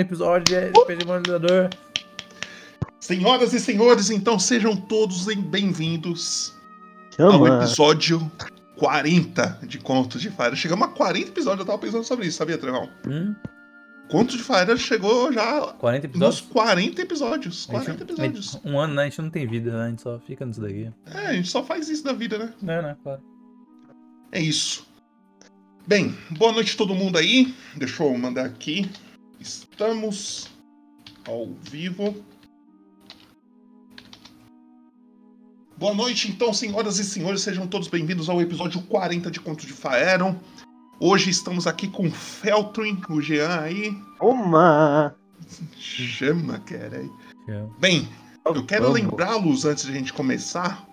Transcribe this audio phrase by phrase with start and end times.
[0.00, 1.70] episódio de RPG Moralizador.
[3.00, 6.54] Senhoras e senhores, então sejam todos bem-vindos
[7.18, 8.30] ao episódio
[8.76, 10.56] 40 de Contos de Fire.
[10.56, 12.88] Chegamos a 40 episódios, eu tava pensando sobre isso, sabia, Trevão?
[13.06, 13.34] Hum,
[14.08, 16.40] Contos de Fire chegou já 40 nos episódios.
[16.52, 17.68] 40 episódios.
[17.68, 18.58] A gente- 40 episódios.
[18.64, 19.02] Um ano, né?
[19.02, 19.84] A gente não tem vida, né?
[19.86, 20.90] A gente só fica nisso daqui.
[21.06, 22.52] É, a gente só faz isso da vida, né?
[22.62, 22.96] Não, né?
[23.02, 23.20] Claro.
[24.32, 24.86] É isso.
[25.86, 27.54] Bem, boa noite a todo mundo aí.
[27.76, 28.90] Deixa eu mandar aqui.
[29.40, 30.50] Estamos
[31.26, 32.24] ao vivo.
[35.76, 39.72] Boa noite, então, senhoras e senhores, sejam todos bem-vindos ao episódio 40 de Contos de
[39.72, 40.36] Faeron.
[41.00, 43.96] Hoje estamos aqui com Feltrin, o Jean aí.
[44.20, 45.14] Uma.
[45.76, 46.98] Chama, cara.
[46.98, 47.10] aí.
[47.78, 48.08] Bem,
[48.44, 50.86] eu quero lembrá-los, antes de a gente começar,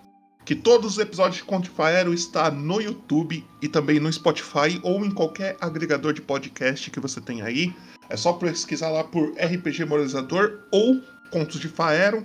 [0.44, 5.04] que todos os episódios de Conto Faero está no YouTube e também no Spotify ou
[5.04, 7.72] em qualquer agregador de podcast que você tem aí.
[8.08, 11.00] É só pesquisar lá por RPG Moralizador ou
[11.30, 12.24] Contos de Faero.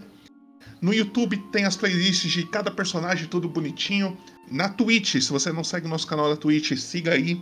[0.82, 4.18] No YouTube tem as playlists de cada personagem, tudo bonitinho.
[4.50, 7.42] Na Twitch, se você não segue nosso canal na Twitch, siga aí.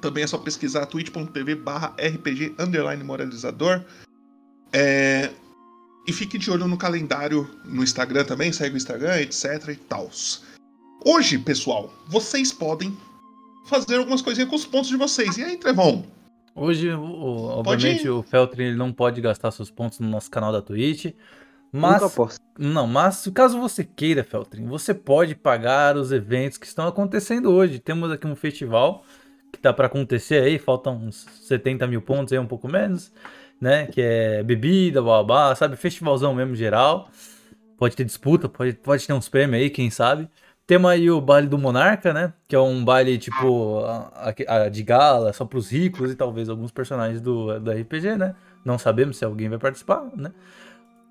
[0.00, 3.82] Também é só pesquisar twitch.tv barra RPG underline moralizador.
[4.72, 5.30] É,
[6.06, 10.10] e fique de olho no calendário no Instagram também, segue o Instagram, etc e tal.
[11.04, 12.96] Hoje, pessoal, vocês podem
[13.66, 15.36] fazer algumas coisinhas com os pontos de vocês.
[15.36, 16.04] E aí, Trevon?
[16.54, 20.62] Hoje, o- obviamente, o Feltrin ele não pode gastar seus pontos no nosso canal da
[20.62, 21.12] Twitch.
[21.72, 22.38] Mas, Nunca posso.
[22.58, 27.78] não, mas caso você queira, Feltrin, você pode pagar os eventos que estão acontecendo hoje.
[27.78, 29.04] Temos aqui um festival
[29.52, 33.12] que tá para acontecer aí, faltam uns 70 mil pontos aí, um pouco menos,
[33.60, 33.86] né?
[33.86, 35.76] Que é bebida, babá, sabe?
[35.76, 37.08] Festivalzão mesmo geral.
[37.78, 40.28] Pode ter disputa, pode, pode ter uns prêmios aí, quem sabe.
[40.66, 42.32] Temos aí o baile do Monarca, né?
[42.48, 46.72] Que é um baile tipo a, a- de gala, só pros ricos e talvez alguns
[46.72, 48.34] personagens do, do RPG, né?
[48.64, 50.32] Não sabemos se alguém vai participar, né?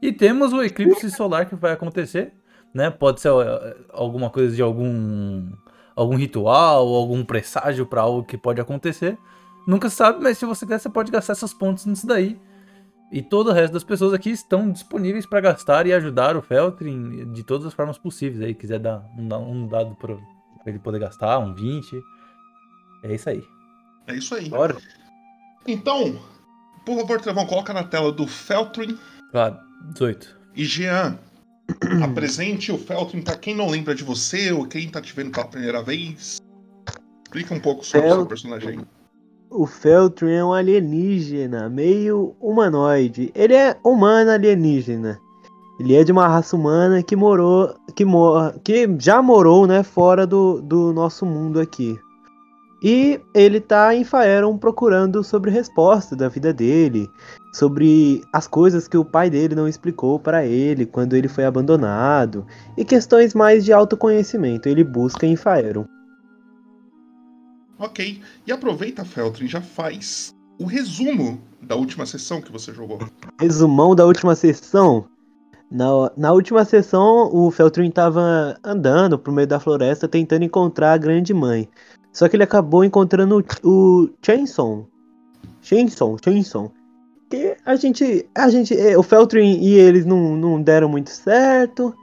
[0.01, 2.33] E temos o eclipse solar que vai acontecer,
[2.73, 2.89] né?
[2.89, 5.51] Pode ser eh, alguma coisa de algum
[5.95, 9.17] algum ritual algum presságio para algo que pode acontecer.
[9.67, 12.39] Nunca se sabe, mas se você quiser, você pode gastar seus pontos nisso daí.
[13.11, 17.31] E todo o resto das pessoas aqui estão disponíveis para gastar e ajudar o Feltrin
[17.31, 18.41] de todas as formas possíveis.
[18.41, 20.17] Aí, quiser dar um, um dado para
[20.65, 22.01] ele poder gastar, um 20.
[23.03, 23.43] É isso aí.
[24.07, 24.49] É isso aí.
[24.49, 24.75] Bora.
[25.67, 26.19] Então,
[26.85, 28.97] por favor, Trevon, coloca na tela do Feltrin
[29.31, 29.57] Claro,
[29.93, 30.37] 18.
[30.55, 31.17] e Jean.
[32.03, 35.47] apresente o Feltrin para quem não lembra de você ou quem tá te vendo pela
[35.47, 36.37] primeira vez.
[37.23, 38.85] Explica um pouco sobre o seu personagem.
[39.57, 43.31] O Feltrin é um alienígena, meio humanoide.
[43.33, 45.17] Ele é humano alienígena.
[45.79, 50.27] Ele é de uma raça humana que morou, que, mo que já morou, né, fora
[50.27, 51.97] do, do nosso mundo aqui.
[52.83, 57.09] E ele tá em Faeron procurando sobre resposta da vida dele,
[57.53, 62.45] sobre as coisas que o pai dele não explicou para ele quando ele foi abandonado
[62.77, 64.67] e questões mais de autoconhecimento.
[64.67, 65.85] Ele busca em Faeron.
[67.79, 68.21] Ok.
[68.47, 72.99] E aproveita, Feltrin, já faz o resumo da última sessão que você jogou.
[73.39, 75.05] resumão da última sessão.
[75.69, 80.97] Na, na última sessão, o Feltrin tava andando pro meio da floresta tentando encontrar a
[80.97, 81.67] grande mãe.
[82.13, 84.87] Só que ele acabou encontrando o, Chainson.
[85.61, 86.71] Chainson, Chainson.
[87.29, 88.29] Que a gente.
[88.35, 88.73] A gente.
[88.73, 91.93] eh, O Feltrin e eles não, não deram muito certo.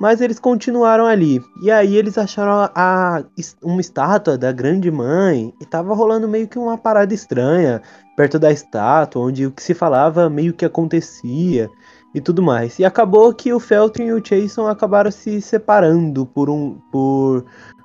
[0.00, 1.42] Mas eles continuaram ali.
[1.60, 3.24] E aí eles acharam a,
[3.62, 5.52] uma estátua da grande mãe.
[5.60, 7.82] E tava rolando meio que uma parada estranha
[8.16, 11.68] perto da estátua, onde o que se falava meio que acontecia
[12.14, 12.78] e tudo mais.
[12.78, 17.44] E acabou que o Feltrin e o Jason acabaram se separando por um por,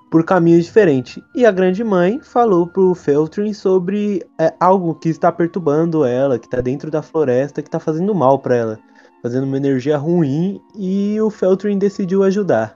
[0.09, 1.21] por caminhos diferentes.
[1.35, 6.49] E a grande mãe falou pro Feltrin sobre é, algo que está perturbando ela, que
[6.49, 8.79] tá dentro da floresta, que tá fazendo mal para ela,
[9.23, 12.75] fazendo uma energia ruim, e o Feltrin decidiu ajudar.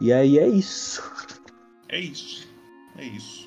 [0.00, 1.02] E aí é isso.
[1.88, 2.48] É isso.
[2.96, 3.46] É isso.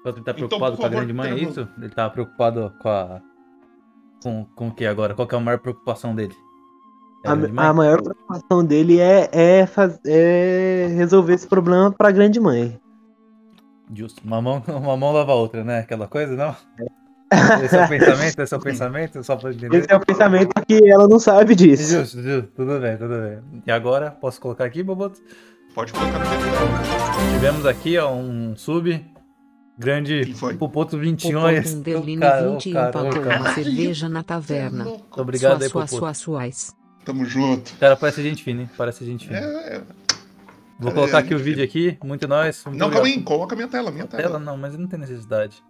[0.00, 1.66] O Feltrin tá Então, preocupado por com a favor, grande mãe, é isso?
[1.78, 3.20] Ele tá preocupado com a.
[4.22, 5.14] Com, com o que agora?
[5.14, 6.34] Qual que é a maior preocupação dele?
[7.24, 7.52] É A, mãe?
[7.56, 12.78] a maior preocupação dele é, é, faz- é resolver esse problema pra grande mãe.
[13.94, 14.20] Justo.
[14.24, 15.78] Uma mão, uma mão lava a outra, né?
[15.80, 16.54] Aquela coisa, não?
[17.64, 18.40] Esse é o pensamento?
[18.42, 19.24] Esse é o pensamento?
[19.24, 19.78] Só pra entender.
[19.78, 21.98] Esse é o pensamento que ela não sabe disso.
[21.98, 22.50] Justo, justo.
[22.56, 23.38] Tudo bem, tudo bem.
[23.66, 25.20] E agora, posso colocar aqui, Boboto?
[25.74, 27.34] Pode colocar no.
[27.34, 29.04] Tivemos aqui, ó, um sub.
[29.78, 30.34] Grande?
[30.58, 31.40] Popoto O 21.
[31.40, 33.40] Potum Berlino Cara, ô, 21 cara, ô, pagou cara.
[33.40, 34.84] uma cerveja na taverna.
[34.84, 35.20] Louco.
[35.20, 36.54] Obrigado aí, Suas, suas, Popoto.
[36.54, 36.76] suas.
[37.04, 37.72] Tamo junto.
[37.78, 38.70] Cara, parece gente fina, hein?
[38.76, 39.38] Parece gente fina.
[39.40, 39.80] É, é.
[40.78, 41.96] Vou é, colocar é aqui o gente vídeo aqui.
[42.04, 42.28] Muito
[42.66, 43.18] muito Não, calma obrigado.
[43.18, 44.38] aí, coloca minha tela, minha Tela tela.
[44.38, 45.62] não, mas não tem necessidade.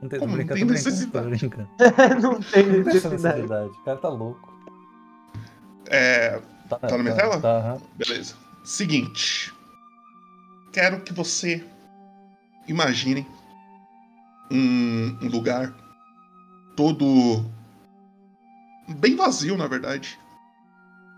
[0.00, 0.36] Não tem, Como?
[0.36, 1.28] Não tem brincando, necessidade.
[1.28, 1.68] brincando.
[2.22, 3.42] não tem necessidade.
[3.42, 4.48] O cara tá louco.
[5.86, 7.40] É, Tá, Tá na minha tela?
[7.40, 7.80] Tá, aham.
[7.96, 8.34] beleza.
[8.64, 9.52] Seguinte.
[10.72, 11.64] Quero que você
[12.68, 13.26] imagine
[14.50, 15.74] um, um lugar
[16.76, 17.44] todo
[18.88, 20.16] bem vazio, na verdade.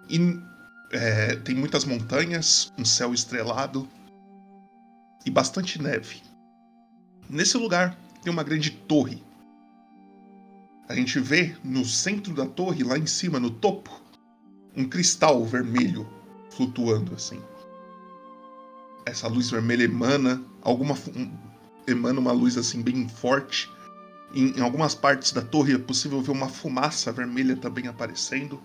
[0.08, 0.18] E
[0.90, 3.86] é, tem muitas montanhas, um céu estrelado
[5.26, 6.22] e bastante neve.
[7.28, 9.22] Nesse lugar tem uma grande torre.
[10.88, 13.90] A gente vê no centro da torre, lá em cima, no topo,
[14.76, 16.08] um cristal vermelho
[16.50, 17.40] flutuando assim.
[19.04, 21.36] Essa luz vermelha emana alguma um-
[21.86, 23.70] emana uma luz assim bem forte.
[24.34, 28.62] Em, em algumas partes da torre é possível ver uma fumaça vermelha também aparecendo.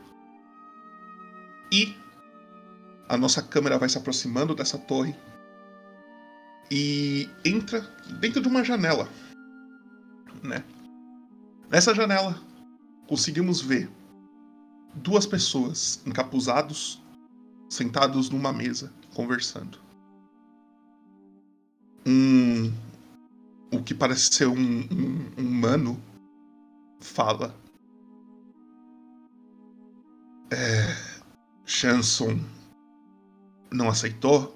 [1.71, 1.95] E
[3.09, 5.15] a nossa câmera vai se aproximando dessa torre
[6.69, 7.81] e entra
[8.19, 9.09] dentro de uma janela,
[10.43, 10.63] né?
[11.69, 12.39] Nessa janela
[13.07, 13.89] conseguimos ver
[14.95, 17.01] duas pessoas encapuzados
[17.69, 19.79] sentados numa mesa conversando.
[22.05, 22.71] Um
[23.71, 26.01] o que parece ser um, um- um humano
[27.01, 27.53] fala.
[30.49, 30.95] É,
[31.65, 32.39] Chanson
[33.69, 34.55] não aceitou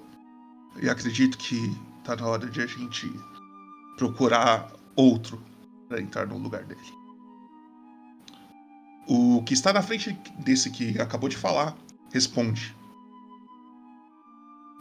[0.80, 1.56] e acredito que
[2.02, 3.06] tá na hora de a gente
[3.98, 5.38] procurar outro
[5.92, 6.80] para entrar no lugar dele.
[9.06, 11.76] O que está na frente desse que acabou de falar
[12.10, 12.74] responde.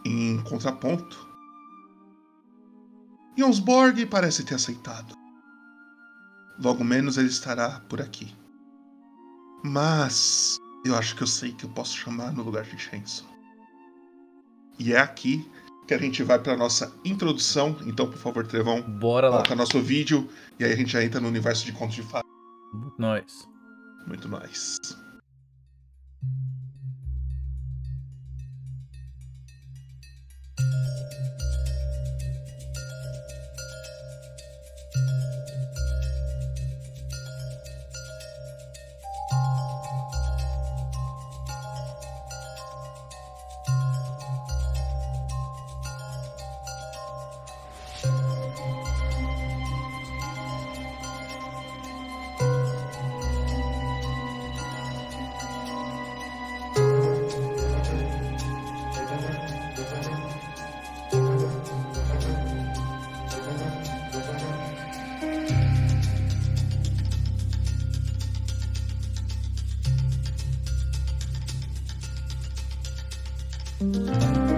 [0.05, 1.27] Em contraponto,
[3.37, 5.17] Jonsborg parece ter aceitado.
[6.57, 8.33] Logo menos ele estará por aqui.
[9.65, 13.25] Mas eu acho que eu sei que eu posso chamar no lugar de Shenson.
[14.79, 15.45] E é aqui
[15.91, 17.75] que a gente vai para nossa introdução.
[17.85, 19.37] Então, por favor, Trevão, Bora lá.
[19.37, 22.31] coloca nosso vídeo e aí a gente já entra no universo de contos de fadas.
[22.97, 23.45] Nós.
[24.07, 24.29] Muito
[73.81, 74.41] mais.
[74.41, 74.50] Ok.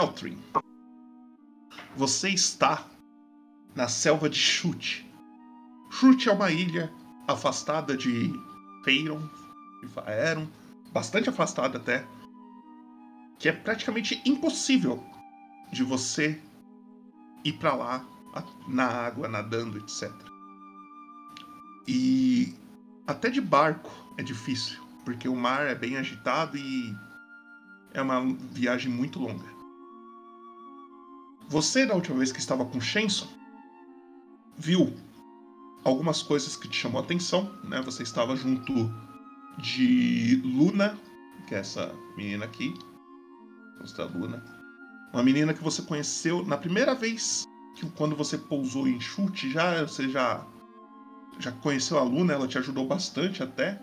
[0.00, 0.38] Feltrin,
[1.94, 2.86] você está
[3.74, 5.06] na selva de Chute.
[5.90, 6.90] Chute é uma ilha
[7.28, 8.32] afastada de
[8.82, 9.20] Feiron,
[9.82, 10.46] de Faeron,
[10.90, 12.06] bastante afastada até,
[13.38, 15.04] que é praticamente impossível
[15.70, 16.40] de você
[17.44, 18.02] ir pra lá
[18.66, 20.10] na água, nadando, etc.
[21.86, 22.54] E
[23.06, 26.96] até de barco é difícil, porque o mar é bem agitado e
[27.92, 29.59] é uma viagem muito longa.
[31.50, 33.26] Você, da última vez que estava com Shenson,
[34.56, 34.96] viu
[35.82, 37.82] algumas coisas que te chamou a atenção, né?
[37.82, 38.72] Você estava junto
[39.58, 40.96] de Luna,
[41.48, 42.72] que é essa menina aqui,
[43.96, 44.44] da Luna,
[45.12, 49.82] Uma menina que você conheceu na primeira vez que quando você pousou em chute, já
[49.82, 50.46] você já
[51.40, 53.80] já conheceu a Luna, ela te ajudou bastante até.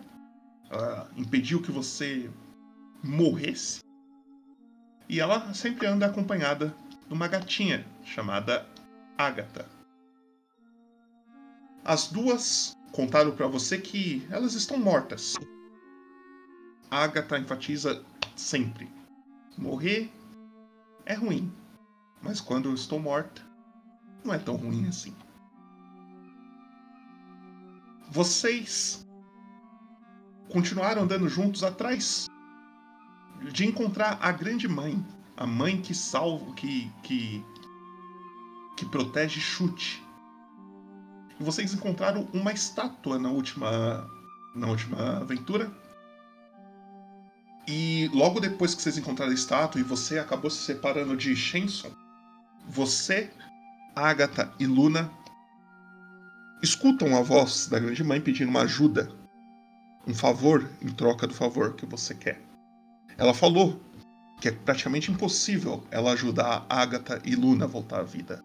[0.70, 2.30] Ela impediu que você
[3.04, 3.80] morresse.
[5.06, 6.74] E ela sempre anda acompanhada
[7.08, 8.66] de uma gatinha chamada
[9.16, 9.66] Agatha.
[11.84, 15.34] As duas contaram para você que elas estão mortas.
[16.90, 18.04] Agatha enfatiza
[18.36, 18.88] sempre:
[19.56, 20.12] morrer
[21.06, 21.50] é ruim,
[22.22, 23.42] mas quando eu estou morta,
[24.22, 25.14] não é tão ruim assim.
[28.10, 29.06] Vocês
[30.50, 32.26] continuaram andando juntos atrás
[33.52, 35.04] de encontrar a grande mãe,
[35.38, 37.44] a mãe que salva, que que
[38.76, 40.04] que protege Chute.
[41.38, 44.10] E vocês encontraram uma estátua na última
[44.54, 45.70] na última aventura.
[47.68, 51.90] E logo depois que vocês encontraram a estátua e você acabou se separando de Shenson,
[52.66, 53.30] você,
[53.94, 55.10] Agatha e Luna
[56.62, 59.12] escutam a voz da grande mãe pedindo uma ajuda,
[60.06, 62.40] um favor em troca do favor que você quer.
[63.16, 63.80] Ela falou
[64.40, 68.42] que é praticamente impossível ela ajudar Agatha e Luna a voltar à vida,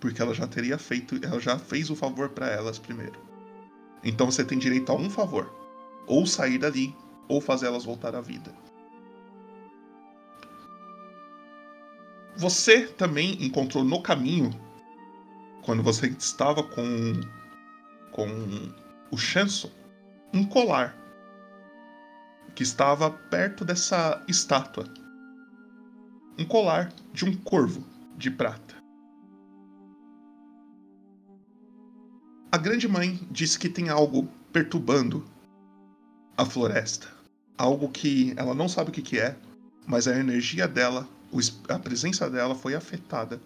[0.00, 3.20] porque ela já teria feito, ela já fez o favor para elas primeiro.
[4.02, 5.52] Então você tem direito a um favor,
[6.06, 6.94] ou sair dali,
[7.28, 8.52] ou fazer elas voltar à vida.
[12.36, 14.50] Você também encontrou no caminho,
[15.62, 17.20] quando você estava com
[18.12, 18.72] com
[19.10, 19.70] o Chanson,
[20.32, 20.96] um colar
[22.54, 24.84] que estava perto dessa estátua.
[26.38, 27.84] Um colar de um corvo
[28.16, 28.76] de prata.
[32.52, 35.26] A grande mãe disse que tem algo perturbando
[36.36, 37.08] a floresta.
[37.58, 39.36] Algo que ela não sabe o que, é,
[39.84, 41.08] mas a energia dela,
[41.68, 43.40] a presença dela foi afetada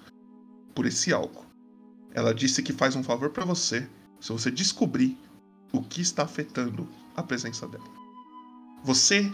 [0.75, 1.47] por esse algo.
[2.13, 3.89] Ela disse que faz um favor para você
[4.21, 5.17] se você descobrir
[5.73, 7.89] o que está afetando a presença dela.
[8.85, 9.33] Você,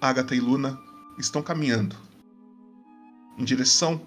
[0.00, 0.78] Agatha e Luna
[1.18, 1.96] estão caminhando
[3.38, 4.00] em direção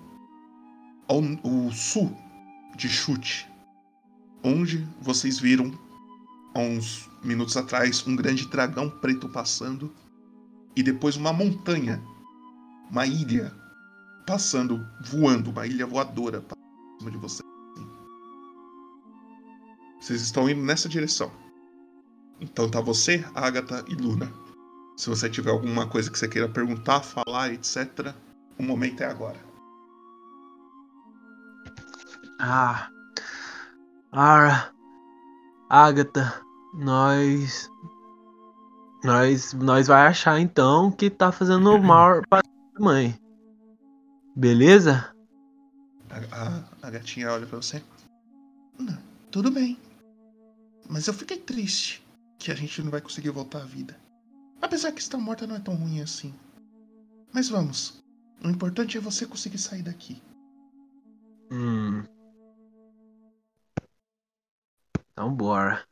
[1.08, 2.16] ao, ao sul
[2.76, 3.50] de Chute,
[4.44, 5.72] onde vocês viram
[6.54, 9.92] há uns minutos atrás um grande dragão preto passando
[10.76, 12.02] e depois uma montanha,
[12.90, 13.54] uma ilha
[14.26, 16.58] passando, voando, uma ilha voadora para
[17.00, 17.46] cima de vocês.
[20.00, 21.32] Vocês estão indo nessa direção.
[22.40, 24.32] Então tá você, Agatha e Luna.
[24.98, 28.14] Se você tiver alguma coisa que você queira perguntar, falar, etc.,
[28.58, 29.40] o momento é agora.
[32.40, 32.90] Ah.
[34.12, 34.74] Ara.
[35.70, 36.42] Agatha.
[36.74, 37.70] Nós.
[39.04, 39.54] Nós.
[39.54, 42.42] Nós vai achar então que tá fazendo mal pra
[42.80, 43.18] mãe.
[44.36, 45.14] Beleza?
[46.10, 47.82] A, a, a gatinha olha pra você.
[48.78, 48.98] Não,
[49.32, 49.78] tudo bem.
[50.90, 52.06] Mas eu fiquei triste
[52.38, 53.98] que a gente não vai conseguir voltar à vida.
[54.62, 56.34] Apesar que estar morta não é tão ruim assim.
[57.34, 58.05] Mas vamos.
[58.44, 60.22] O importante é você conseguir sair daqui.
[61.52, 62.04] Hum.
[65.12, 65.84] Então bora.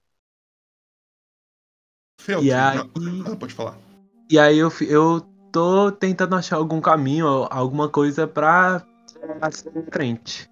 [2.41, 3.77] E aí- não- pode falar.
[4.29, 5.21] E aí eu, eu
[5.51, 8.85] tô tentando achar algum caminho, alguma coisa pra
[9.39, 10.49] passar em frente.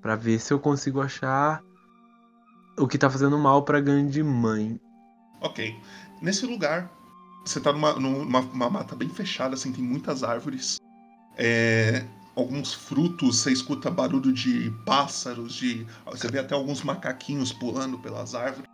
[0.00, 1.62] Pra ver se eu consigo achar
[2.78, 4.80] o que tá fazendo mal pra grande mãe.
[5.40, 5.74] Ok.
[6.20, 6.90] Nesse lugar,
[7.44, 10.79] você tá numa, numa uma mata bem fechada, assim, tem muitas árvores.
[11.42, 12.04] É,
[12.36, 15.86] alguns frutos, você escuta barulho de pássaros, de.
[16.04, 18.68] Você vê até alguns macaquinhos pulando pelas árvores.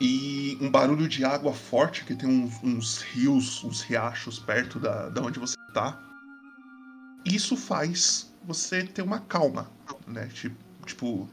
[0.00, 5.10] E um barulho de água forte, que tem uns, uns rios, uns riachos perto da,
[5.10, 6.02] da onde você tá.
[7.26, 9.70] Isso faz você ter uma calma,
[10.06, 10.28] né?
[10.28, 10.56] Tipo,
[10.86, 11.28] tipo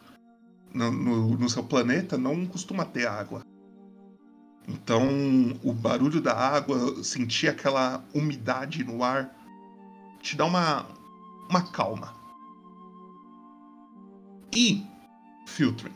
[0.74, 3.42] no, no, no seu planeta não costuma ter água.
[4.68, 5.08] Então,
[5.64, 9.36] o barulho da água, sentir aquela umidade no ar,
[10.22, 10.86] te dá uma,
[11.50, 12.14] uma calma.
[14.56, 14.86] E,
[15.48, 15.96] Filtering,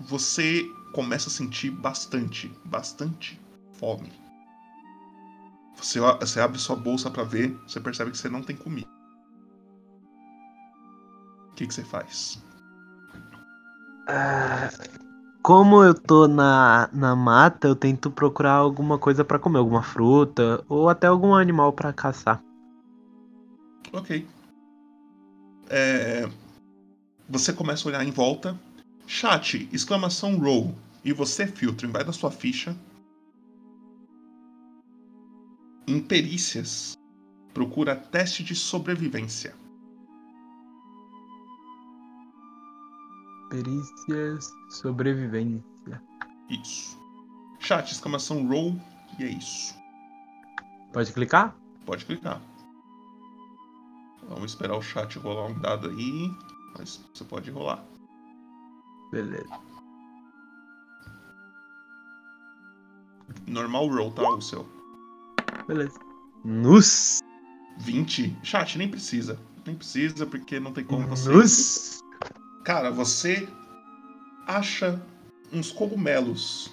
[0.00, 0.64] você
[0.94, 3.40] começa a sentir bastante, bastante
[3.74, 4.12] fome.
[5.76, 8.88] Você, você abre sua bolsa para ver, você percebe que você não tem comida.
[11.50, 12.42] O que, que você faz?
[14.08, 14.68] Ah,
[15.42, 20.62] como eu tô na, na mata, eu tento procurar alguma coisa pra comer, alguma fruta
[20.68, 22.42] ou até algum animal pra caçar.
[23.92, 24.26] Ok.
[25.68, 26.28] É,
[27.28, 28.58] Você começa a olhar em volta.
[29.06, 30.74] Chat, exclamação roll.
[31.04, 32.76] E você, Filtering, vai da sua ficha.
[35.88, 36.94] Em perícias,
[37.54, 39.54] procura teste de sobrevivência.
[43.50, 46.02] Perícias, sobrevivência.
[46.48, 46.98] Isso.
[47.58, 48.80] Chat, exclamação roll,
[49.18, 49.74] e é isso.
[50.92, 51.54] Pode clicar?
[51.84, 52.40] Pode clicar.
[54.28, 56.30] Vamos esperar o chat rolar um dado aí.
[56.78, 57.84] Mas você pode rolar.
[59.10, 59.60] Beleza.
[63.46, 64.28] Normal roll, tá?
[64.28, 64.68] O seu.
[65.66, 65.98] Beleza.
[66.44, 67.18] Nus.
[67.78, 68.38] 20.
[68.42, 69.38] Chat, nem precisa.
[69.66, 71.28] Nem precisa, porque não tem como você.
[71.28, 71.99] Nus.
[72.64, 73.48] Cara, você
[74.46, 75.00] acha
[75.52, 76.72] uns cogumelos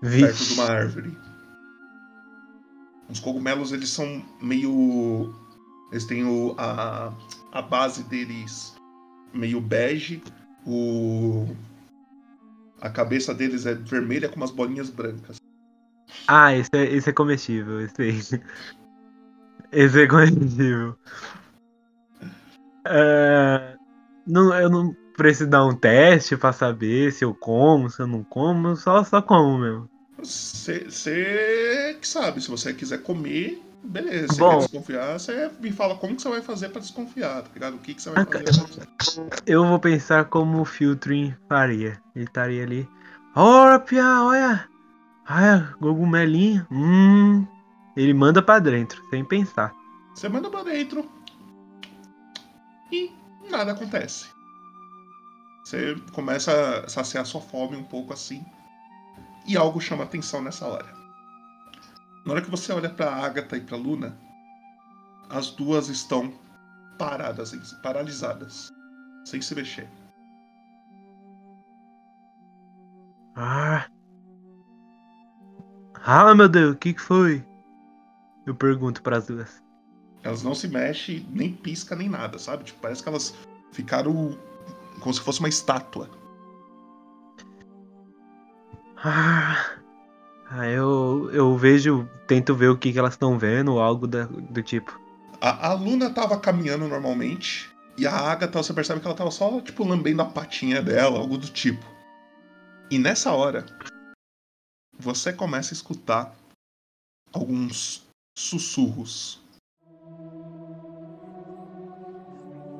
[0.00, 0.70] perto de uma Vixe.
[0.72, 1.18] árvore.
[3.08, 5.32] Os cogumelos, eles são meio.
[5.92, 7.12] Eles têm o, a,
[7.52, 8.74] a base deles
[9.32, 10.22] meio bege.
[10.66, 11.46] O,
[12.80, 15.36] a cabeça deles é vermelha com umas bolinhas brancas.
[16.26, 18.20] Ah, esse é, esse é comestível, esse aí.
[19.72, 20.98] Esse é comestível.
[22.84, 23.75] É,
[24.26, 28.22] não, eu não preciso dar um teste pra saber se eu como, se eu não
[28.22, 29.88] como, só, só como mesmo.
[30.18, 34.32] Você que sabe, se você quiser comer, beleza.
[34.32, 37.74] Se quer desconfiar, você me fala como que você vai fazer pra desconfiar, tá ligado?
[37.74, 42.00] O que, que você vai fazer pra Eu vou pensar como o Filtrin faria.
[42.14, 42.88] Ele estaria ali.
[43.34, 44.68] Ora, Pia, olha!
[45.28, 46.66] Olha, cogumelinho.
[46.70, 47.46] Hum.
[47.96, 49.74] Ele manda pra dentro, sem pensar.
[50.14, 51.08] Você manda pra dentro
[52.90, 53.10] e
[53.50, 54.26] nada acontece.
[55.64, 58.44] Você começa a saciar sua fome um pouco assim
[59.46, 60.94] e algo chama atenção nessa hora.
[62.24, 64.16] Na hora que você olha pra Agatha e pra Luna,
[65.28, 66.32] as duas estão
[66.98, 68.72] paradas, paralisadas,
[69.24, 69.88] sem se mexer.
[73.34, 73.86] Ah.
[75.94, 77.44] Ah, meu Deus, o que, que foi?
[78.46, 79.65] Eu pergunto pras duas.
[80.26, 82.64] Elas não se mexem, nem pisca, nem nada, sabe?
[82.64, 83.32] Tipo, parece que elas
[83.70, 84.36] ficaram
[85.00, 86.10] como se fosse uma estátua.
[88.96, 89.76] Ah.
[90.48, 94.24] Ah, eu, eu vejo, tento ver o que, que elas estão vendo, ou algo da-
[94.26, 94.98] do tipo.
[95.40, 97.70] A, a Luna tava caminhando normalmente.
[97.98, 101.38] E a Agatha, você percebe que ela tava só, tipo, lambendo a patinha dela, algo
[101.38, 101.84] do tipo.
[102.90, 103.64] E nessa hora,
[104.98, 106.34] você começa a escutar
[107.32, 108.04] alguns
[108.36, 109.40] sussurros.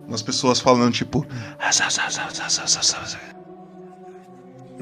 [0.07, 1.27] Umas pessoas falando, tipo.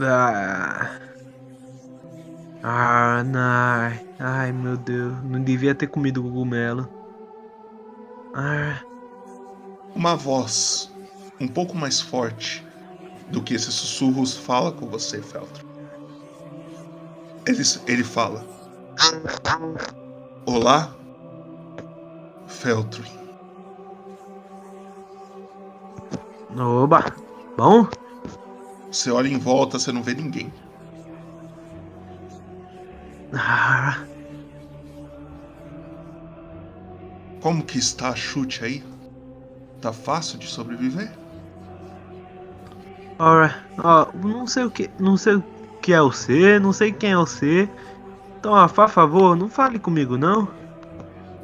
[0.01, 0.99] Ah.
[2.63, 3.99] Ah, não.
[4.19, 5.17] Ai, meu Deus.
[5.25, 6.89] Não devia ter comido o cogumelo.
[8.35, 8.81] Ah.
[9.95, 10.93] Uma voz
[11.41, 12.67] um pouco mais forte
[13.29, 15.65] do que esses sussurros fala com você, Feltro.
[17.47, 18.45] Ele, ele fala:
[20.47, 20.95] Olá,
[22.47, 23.24] Feltro.
[26.57, 27.05] Oba.
[27.57, 27.87] Bom?
[28.90, 30.53] Você olha em volta, você não vê ninguém.
[33.33, 34.05] Ah.
[37.40, 38.85] Como que está a chute aí?
[39.81, 41.12] Tá fácil de sobreviver?
[43.19, 45.45] Ora, ó, não sei o que, não sei o
[45.81, 47.69] que é o C, não sei quem é o C.
[48.38, 50.49] Então, ó, por favor, não fale comigo não.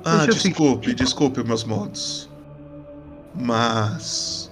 [0.04, 2.30] Ah, Deixa desculpe, desculpe meus modos.
[3.34, 4.49] Mas.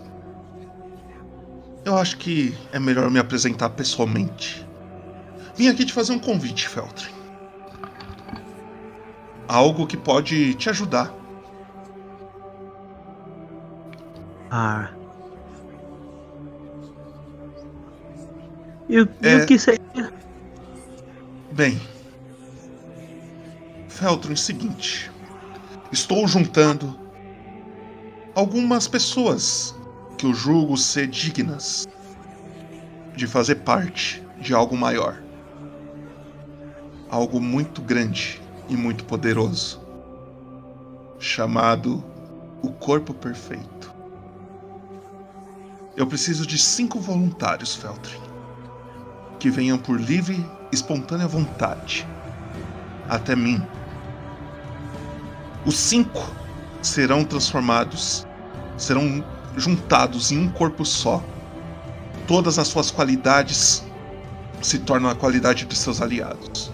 [1.88, 4.62] Eu acho que é melhor me apresentar pessoalmente.
[5.56, 7.14] Vim aqui te fazer um convite, Feltrin.
[9.48, 11.10] Algo que pode te ajudar.
[14.50, 14.90] Ah.
[18.86, 19.36] E, o- e É.
[19.38, 20.12] o que seria?
[21.52, 21.80] Bem.
[23.88, 25.10] Feltrin, seguinte.
[25.90, 27.00] Estou juntando
[28.34, 29.74] algumas pessoas
[30.18, 31.86] que eu julgo ser dignas
[33.14, 35.22] de fazer parte de algo maior.
[37.08, 39.80] Algo muito grande e muito poderoso.
[41.20, 42.04] Chamado
[42.60, 43.94] o Corpo Perfeito.
[45.96, 48.20] Eu preciso de cinco voluntários, Feltrin.
[49.38, 52.06] Que venham por livre espontânea vontade
[53.08, 53.62] até mim.
[55.64, 56.28] Os cinco
[56.82, 58.26] serão transformados,
[58.76, 59.24] serão
[59.56, 61.22] juntados em um corpo só.
[62.26, 63.84] Todas as suas qualidades
[64.60, 66.70] se tornam a qualidade de seus aliados,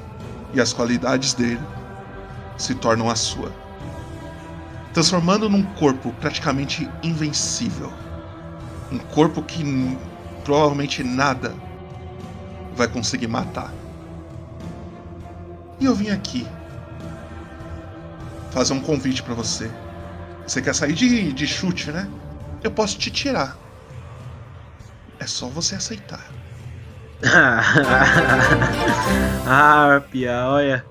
[0.52, 1.60] e as qualidades dele
[2.56, 3.52] se tornam a sua.
[4.92, 7.92] Transformando num corpo praticamente invencível.
[8.92, 9.64] Um corpo que
[10.44, 11.54] provavelmente nada
[12.76, 13.72] vai conseguir matar.
[15.80, 16.46] E eu vim aqui
[18.52, 19.70] fazer um convite pra você.
[20.46, 22.08] Você quer sair de, de chute, né?
[22.64, 23.62] Eu posso te tirar.
[25.18, 26.34] É só você aceitar.
[29.44, 30.88] ah, Pia, olha.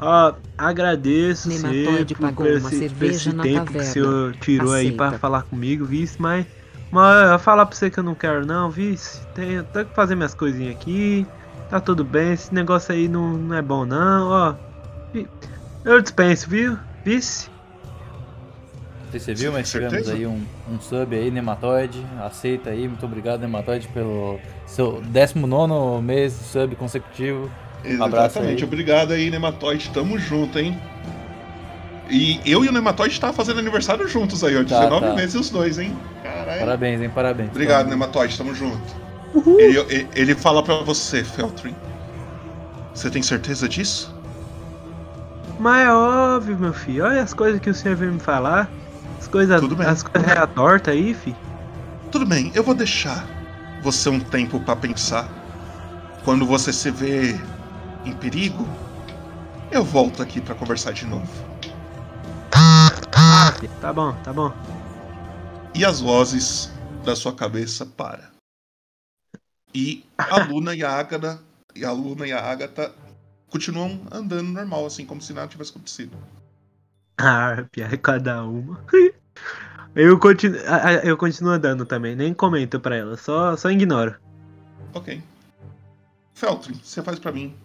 [0.00, 3.84] Ó, agradeço você Nematóide por, pagou por uma esse, por esse na tempo que o
[3.84, 3.84] taverna.
[3.84, 5.12] senhor tirou aí pra Aceita.
[5.12, 6.46] falar comigo, vice, mas.
[6.90, 9.26] Mas eu falar pra você que eu não quero não, vice.
[9.34, 11.32] Tenho, tenho que fazer minhas coisinhas aqui.
[11.68, 14.58] Tá tudo bem, esse negócio aí não, não é bom não, ó.
[15.12, 15.30] Vi-
[15.84, 16.78] Eu dispenso, viu?
[17.04, 17.50] Vice?
[19.08, 20.12] Não sei se você viu, mas Certeza?
[20.12, 22.04] tivemos aí um, um sub aí, Nematoide.
[22.20, 27.50] Aceita aí, muito obrigado, Nematoide, pelo seu 19 mês de sub consecutivo.
[28.00, 28.62] Abraço Exatamente.
[28.62, 28.64] aí.
[28.68, 29.88] Obrigado aí, Nematóide.
[29.90, 30.76] Tamo junto, hein?
[32.10, 34.64] E eu e o Nematóide tá fazendo aniversário juntos aí, ó.
[34.64, 35.14] Tá, 19 tá.
[35.14, 35.96] meses os dois, hein?
[36.22, 36.60] Caralho.
[36.60, 37.10] Parabéns, hein?
[37.14, 37.50] Parabéns.
[37.50, 38.36] Obrigado, Então, Nematóide.
[38.36, 38.78] Tamo junto.
[39.58, 41.74] Ele, ele- ele fala pra você, Feltrin.
[42.94, 44.14] Você tem certeza disso?
[45.60, 47.04] Mas é óbvio, meu filho.
[47.04, 48.70] Olha as coisas que o senhor veio me falar.
[49.18, 49.86] As coisas, Tudo bem.
[49.86, 51.34] as coisas é a torta aí, fi.
[52.10, 53.26] Tudo bem, eu vou deixar
[53.82, 55.28] você um tempo pra pensar.
[56.24, 57.32] Quando você se vê
[58.04, 58.66] em perigo,
[59.70, 61.28] eu volto aqui pra conversar de novo.
[62.52, 63.52] Ah.
[63.80, 64.52] Tá bom, tá bom.
[65.74, 66.70] E as vozes
[67.04, 68.30] da sua cabeça para.
[69.74, 71.40] E a Luna e a Ágata,
[71.74, 72.92] e a Luna e a Ágata
[73.50, 76.16] continuam andando normal, assim, como se nada tivesse acontecido.
[77.18, 78.80] Ah, piada cada uma.
[79.94, 80.60] Eu continuo,
[81.02, 84.16] eu continuo andando também, nem comento pra ela, só, só ignoro.
[84.94, 85.20] Ok.
[86.34, 87.56] Feltrin, você faz pra mim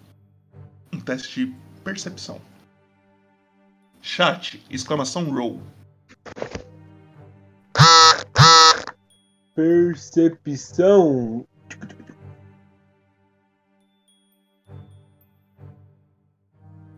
[0.91, 2.41] um teste de percepção.
[4.01, 5.61] Chat, exclamação roll.
[9.53, 11.45] Percepção.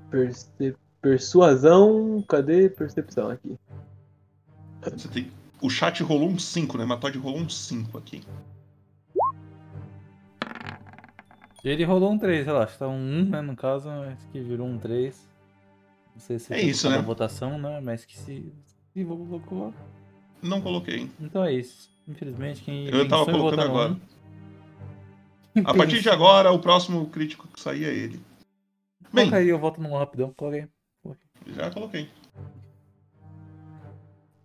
[0.09, 0.77] Perce...
[1.05, 2.25] Persuasão.
[2.27, 3.59] Cadê percepção aqui?
[4.81, 5.31] Você tem...
[5.61, 6.85] O chat rolou um 5, né?
[6.85, 8.23] Matode rolou um 5 aqui.
[11.63, 12.79] Ele rolou um 3, relaxa.
[12.79, 13.41] Tá um 1, né?
[13.41, 15.29] No caso, mas que virou um 3.
[16.15, 16.99] Não sei se É isso, né?
[16.99, 17.79] votação, né?
[17.81, 18.51] Mas que se.
[18.91, 19.71] se colocou.
[20.41, 21.07] Não coloquei.
[21.19, 21.91] Então é isso.
[22.07, 22.87] Infelizmente, quem.
[22.87, 23.91] Eu tava colocando agora.
[25.55, 28.19] um, A partir de agora, o próximo crítico que sair é ele.
[29.13, 30.33] Bem, Coloca aí, eu voto no um rapidão.
[30.35, 30.74] Coloca aí.
[31.47, 32.09] Já coloquei.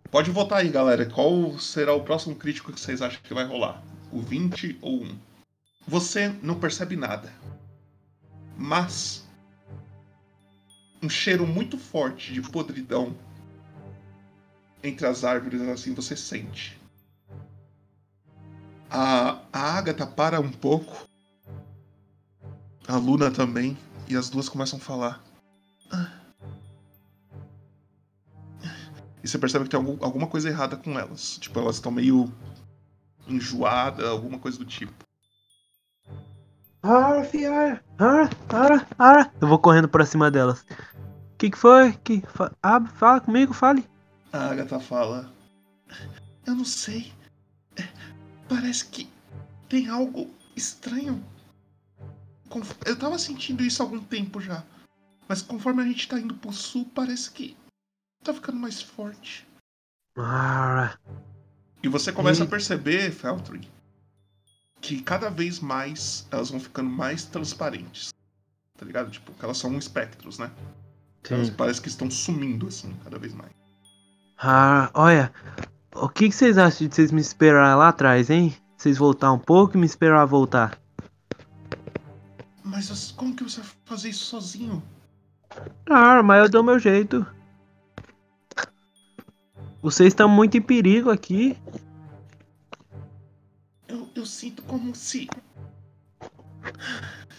[0.09, 1.05] Pode votar aí, galera.
[1.05, 3.81] Qual será o próximo crítico que vocês acham que vai rolar?
[4.11, 5.17] O 20 ou 1?
[5.87, 7.31] Você não percebe nada.
[8.57, 9.25] Mas
[11.01, 13.15] um cheiro muito forte de podridão
[14.83, 16.79] entre as árvores, assim você sente.
[18.89, 21.07] A, a Agatha para um pouco.
[22.87, 23.77] A Luna também.
[24.09, 25.23] E as duas começam a falar.
[29.23, 31.37] E você percebe que tem algum- alguma coisa errada com elas.
[31.37, 32.31] Tipo, elas estão meio
[33.27, 34.93] enjoadas, alguma coisa do tipo.
[36.83, 39.31] Ara, fi, ara, ara, ara, ara.
[39.39, 40.65] Eu vou correndo pra cima delas.
[41.37, 41.93] Que que foi?
[42.03, 42.51] Que fa...
[42.61, 43.87] ah, fala comigo, fale.
[44.33, 45.31] A Agatha fala.
[46.45, 47.13] Eu não sei.
[47.75, 47.87] É,
[48.49, 49.07] parece que
[49.69, 51.23] tem algo estranho.
[52.85, 54.63] Eu tava sentindo isso há algum tempo já.
[55.27, 57.55] Mas conforme a gente tá indo pro sul, parece que
[58.23, 59.47] tá ficando mais forte.
[60.17, 60.99] Ara.
[61.83, 62.47] E você começa Hum.
[62.47, 63.61] a perceber, Feltrin,
[64.79, 68.09] que cada vez mais elas vão ficando mais transparentes.
[68.77, 69.11] Tá ligado?
[69.11, 70.51] Tipo, que elas são espectros, né?
[71.29, 71.53] Elas Sim.
[71.53, 73.51] parecem que estão sumindo, assim, cada vez mais.
[74.37, 75.31] Ah, olha,
[75.93, 78.55] o que, que vocês acham de vocês me esperar lá atrás, hein?
[78.75, 80.79] Vocês voltar um pouco e me esperar voltar.
[82.63, 84.81] Mas as- como que você vai fazer isso sozinho?
[85.87, 87.25] Ah, mas eu dou meu jeito.
[89.81, 91.57] Vocês estão muito em perigo aqui.
[93.87, 95.27] Eu, eu sinto como se.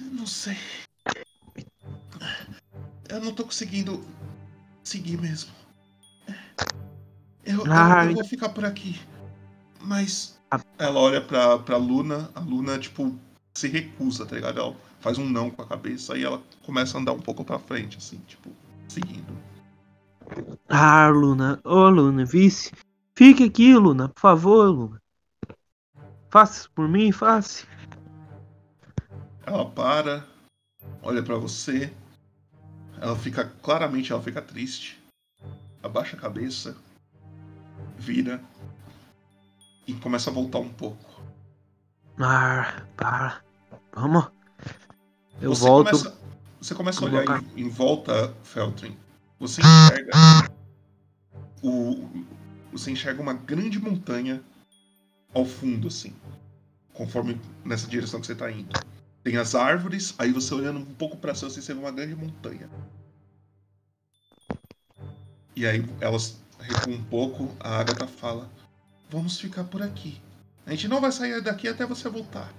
[0.00, 0.57] Não sei.
[3.09, 4.05] Eu não tô conseguindo
[4.83, 5.50] seguir mesmo.
[7.44, 8.09] Eu, eu- Ai.
[8.09, 9.00] eu vou ficar por aqui.
[9.81, 10.38] Mas.
[10.50, 10.61] Ah.
[10.78, 13.14] Ela olha pra, pra Luna, a Luna, tipo,
[13.55, 14.59] se recusa, tá ligado?
[14.61, 17.59] Ela faz um não com a cabeça e ela começa a andar um pouco pra
[17.59, 18.50] frente, assim, tipo,
[18.88, 19.33] seguindo.
[20.68, 21.61] Ah, Luna.
[21.64, 22.73] Ô, Luna, vice.
[23.14, 25.03] Fique aqui, Luna, por favor, Luna.
[26.31, 27.66] Faça isso por mim, faça.
[29.45, 30.27] Ela para,
[31.03, 31.92] olha pra você.
[33.01, 35.03] Ela fica, claramente, ela fica triste.
[35.83, 36.77] Abaixa a cabeça,
[37.99, 38.40] vira
[39.87, 41.21] e começa a voltar um pouco.
[42.18, 43.42] Ah, para.
[43.95, 44.31] Vamos.
[45.40, 45.90] Eu você volto.
[45.90, 46.18] Começa,
[46.61, 48.97] você começa a olhar em, em volta, Feltrin.
[49.42, 50.12] Você enxerga
[51.61, 52.09] o,
[52.70, 54.40] você enxerga uma grande montanha
[55.35, 56.14] ao fundo, assim,
[56.94, 58.72] conforme nessa direção que você tá indo.
[59.24, 62.14] Tem as árvores, aí você olhando um pouco pra cima, assim, você vê uma grande
[62.14, 62.70] montanha.
[65.57, 68.48] E aí elas recuam um pouco, a Agatha fala:
[69.11, 70.22] Vamos ficar por aqui.
[70.64, 72.52] A gente não vai sair daqui até você voltar.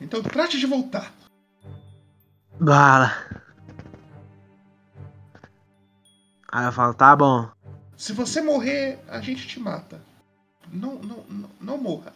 [0.00, 1.12] Então trate de voltar.
[2.58, 3.12] Bala.
[6.56, 7.50] Aí eu falo, tá bom.
[7.98, 10.00] Se você morrer, a gente te mata.
[10.72, 12.14] Não, não, não, não morra.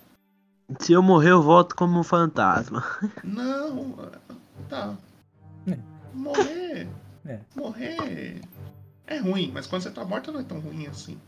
[0.78, 2.82] Se eu morrer, eu volto como um fantasma.
[3.22, 3.98] Não,
[4.66, 4.96] tá.
[5.66, 5.76] É.
[6.14, 6.88] Morrer.
[7.26, 7.40] É.
[7.54, 8.40] Morrer.
[9.06, 11.20] É ruim, mas quando você tá morta não é tão ruim assim.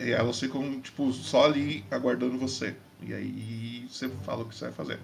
[0.00, 2.74] E elas ficam, tipo, só ali aguardando você.
[3.02, 4.98] E aí você fala o que você vai fazer.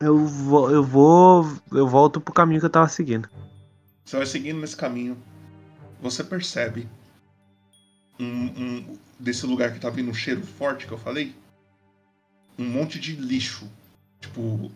[0.00, 3.28] Eu vou, eu vou, eu volto pro caminho que eu tava seguindo.
[4.06, 5.20] Você vai seguindo nesse caminho.
[6.00, 6.88] Você percebe
[8.20, 11.34] um, um- desse lugar que tá vindo um cheiro forte que eu falei.
[12.56, 13.68] Um monte de lixo.
[14.20, 14.70] Tipo,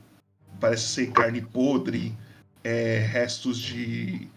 [0.59, 2.13] parece ser carne podre,
[2.65, 4.29] é, restos de,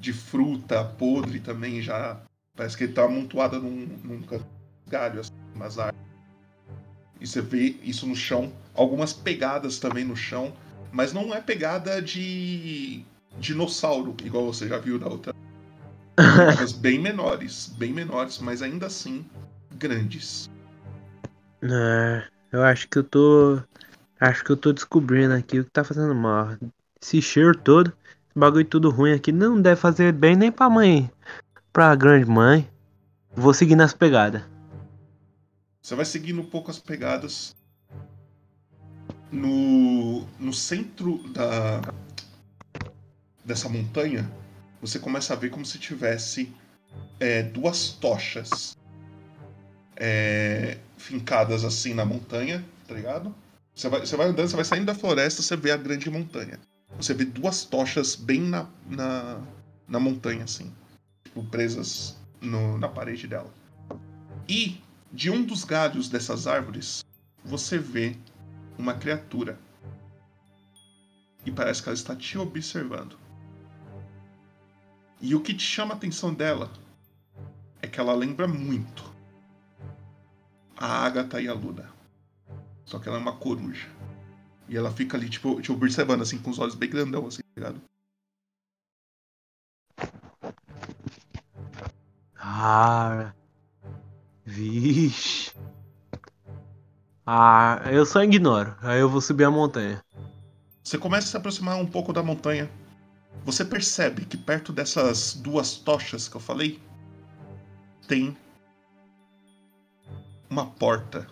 [0.00, 2.20] de fruta podre também já.
[2.56, 4.22] Parece que ele tá amontoada num, num
[4.88, 6.10] galho, assim, umas árvores.
[7.20, 8.52] E você vê isso no chão.
[8.74, 10.52] Algumas pegadas também no chão.
[10.90, 13.04] Mas não é pegada de
[13.40, 15.34] dinossauro, igual você já viu da outra.
[16.78, 19.24] Bem menores, bem menores, mas ainda assim
[19.72, 20.50] grandes.
[21.62, 23.60] É, eu acho que eu tô.
[24.20, 26.56] Acho que eu tô descobrindo aqui o que tá fazendo mal.
[27.00, 31.10] Esse cheiro todo, esse bagulho tudo ruim aqui, não deve fazer bem nem pra mãe.
[31.72, 32.68] Pra grande mãe.
[33.34, 34.42] Vou seguir nas pegadas.
[35.80, 37.56] Você vai seguindo um pouco as pegadas.
[39.32, 41.80] No, no centro da
[43.44, 44.30] dessa montanha,
[44.80, 46.52] você começa a ver como se tivesse
[47.18, 48.76] é, duas tochas
[49.96, 53.34] é, fincadas assim na montanha, tá ligado?
[53.74, 56.58] Você vai, você vai andando, você vai saindo da floresta, você vê a grande montanha.
[56.96, 59.40] Você vê duas tochas bem na, na,
[59.86, 60.72] na montanha, assim.
[61.24, 63.52] Tipo, presas no- na parede dela.
[64.48, 67.04] E de um dos galhos dessas árvores,
[67.44, 68.16] você vê
[68.78, 69.58] uma criatura.
[71.44, 73.16] E parece que ela está te observando.
[75.20, 76.70] E o que te chama a atenção dela
[77.82, 79.10] é que ela lembra muito
[80.76, 81.90] a Agatha e a Luna.
[82.86, 83.88] Só que ela é uma coruja.
[84.68, 87.48] E ela fica ali, tipo, te observando, assim, com os olhos bem grandão, assim, tá
[87.56, 87.80] ligado?
[92.38, 93.32] Ah.
[94.44, 95.52] Vixe.
[97.26, 98.74] Ah, eu só ignoro.
[98.80, 100.02] Aí eu vou subir a montanha.
[100.82, 102.68] Você começa a se aproximar um pouco da montanha.
[103.44, 106.80] Você percebe que perto dessas duas tochas que eu falei,
[108.06, 108.36] tem
[110.48, 111.26] uma porta.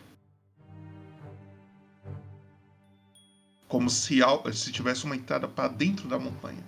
[3.69, 4.21] Como se,
[4.55, 6.65] se tivesse uma entrada para dentro da montanha.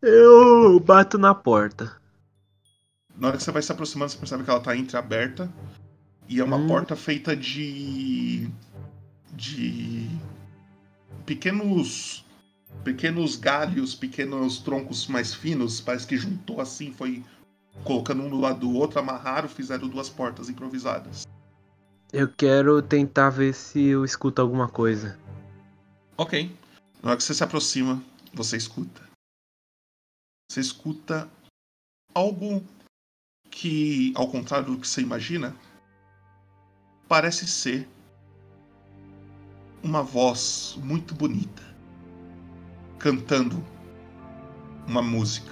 [0.00, 2.00] Eu bato na porta.
[3.16, 5.52] Na hora que você vai se aproximando, você percebe que ela tá entreaberta.
[6.28, 6.66] E é uma Hum.
[6.66, 8.48] porta feita de.
[9.32, 10.08] de.
[11.26, 12.24] Pequenos.
[12.84, 15.80] pequenos galhos, pequenos troncos mais finos.
[15.80, 17.22] Parece que juntou assim, foi
[17.84, 21.26] colocando um do lado do outro, amarraram, fizeram duas portas improvisadas.
[22.12, 25.18] Eu quero tentar ver se eu escuto alguma coisa.
[26.16, 26.54] Ok.
[27.02, 28.02] Na hora que você se aproxima,
[28.34, 29.02] você escuta.
[30.50, 31.28] Você escuta
[32.14, 32.62] algo
[33.50, 35.56] que, ao contrário do que você imagina,
[37.08, 37.88] parece ser
[39.82, 41.62] uma voz muito bonita
[42.98, 43.62] cantando
[44.86, 45.50] uma música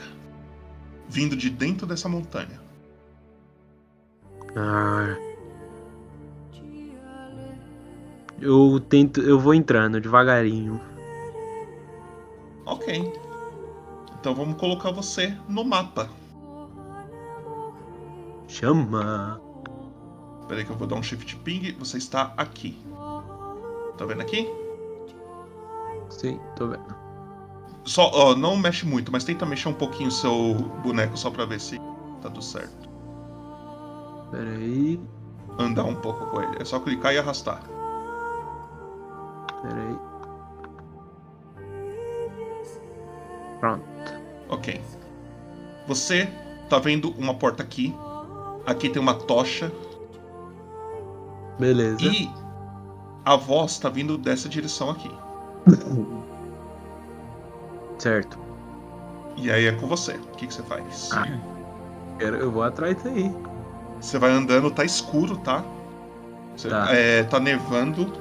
[1.08, 2.60] vindo de dentro dessa montanha.
[4.56, 5.16] Ah.
[8.40, 10.80] Eu tento, eu vou entrando devagarinho.
[12.64, 13.12] Ok.
[14.18, 16.08] Então vamos colocar você no mapa.
[18.46, 19.40] Chama.
[20.48, 21.72] Peraí que eu vou dar um shift ping.
[21.78, 22.78] Você está aqui.
[24.00, 24.50] Tá vendo aqui?
[26.08, 26.96] Sim, tô vendo.
[27.84, 31.44] Só, ó, não mexe muito, mas tenta mexer um pouquinho o seu boneco só pra
[31.44, 31.78] ver se
[32.22, 32.88] tá tudo certo.
[34.30, 34.98] Pera aí,
[35.58, 36.56] Andar um pouco com ele.
[36.58, 37.62] É só clicar e arrastar.
[39.60, 39.98] pera aí.
[43.60, 43.84] Pronto.
[44.48, 44.80] Ok.
[45.86, 46.26] Você
[46.70, 47.94] tá vendo uma porta aqui.
[48.64, 49.70] Aqui tem uma tocha.
[51.58, 52.02] Beleza.
[52.02, 52.30] E
[53.30, 55.10] a voz tá vindo dessa direção aqui.
[57.98, 58.36] Certo.
[59.36, 60.14] E aí é com você.
[60.14, 61.10] O que, que você faz?
[61.12, 61.26] Ah.
[62.18, 63.32] Eu, vou atrás daí.
[64.00, 65.62] Você vai andando, tá escuro, tá?
[66.56, 66.92] Você- Tá.
[66.92, 68.12] É, tá nevando.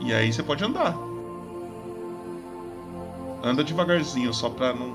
[0.00, 0.94] E aí você pode andar.
[3.44, 4.92] Anda devagarzinho, só pra não.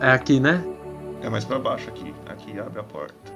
[0.00, 0.64] É aqui, né?
[1.20, 2.14] É mais pra baixo aqui.
[2.28, 3.31] Aqui abre a porta.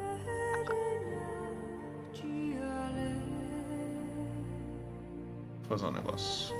[5.67, 6.55] Fazer um negócio.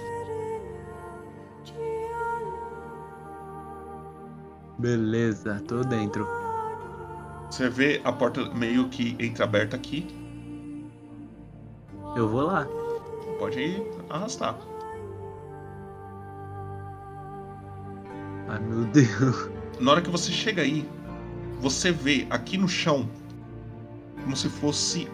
[4.79, 6.29] Beleza, tô dentro.
[7.51, 10.07] Você vê a porta meio que entreaberta aqui.
[12.15, 12.67] Eu vou lá.
[13.39, 14.57] Pode ir arrastar.
[18.49, 19.51] Ai meu Deus.
[19.81, 20.89] Na hora que você chega aí,
[21.61, 23.09] você vê aqui no chão
[24.23, 25.09] como se fosse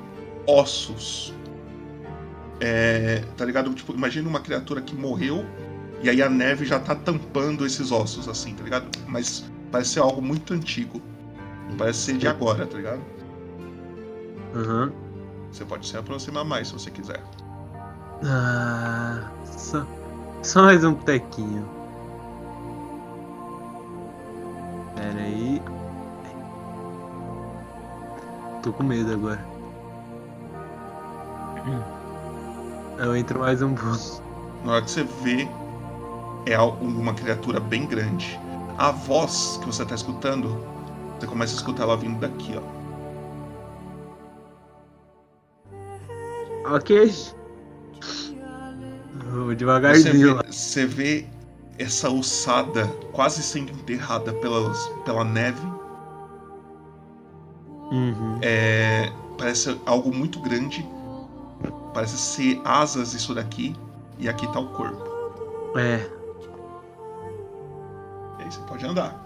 [0.47, 1.35] ossos.
[2.65, 3.75] É, tá ligado?
[3.75, 5.45] Tipo, imagina uma criatura que morreu
[6.01, 8.87] e aí a neve já tá tampando esses ossos, assim, tá ligado?
[9.09, 11.03] Mas parece ser algo muito antigo.
[11.69, 13.01] Não parece ser de agora, tá ligado?
[14.55, 14.93] Aham.
[15.51, 17.21] Você pode se aproximar mais se você quiser.
[18.25, 19.85] Ah, só,
[20.41, 21.69] só mais um tequinho.
[24.95, 25.61] Pera aí.
[28.63, 29.45] Tô com medo agora.
[33.03, 34.23] Eu entro mais um pouco.
[34.65, 35.49] Na hora que você vê,
[36.47, 38.39] é uma criatura bem grande.
[38.79, 40.57] A voz que você tá escutando,
[41.19, 42.63] você começa a escutar ela vindo daqui, ó.
[46.65, 47.13] Ok.
[49.31, 50.43] Vou Você devagarzinho lá.
[50.43, 51.27] vê, você vê
[51.79, 55.61] essa ossada quase sendo enterrada pelas, pela neve.
[57.91, 58.39] Uhum.
[58.41, 60.87] É, parece algo muito grande.
[61.93, 63.75] Parece ser asas isso daqui.
[64.19, 65.03] E aqui tá o corpo.
[65.79, 65.97] É.
[68.39, 69.21] E aí você pode andar.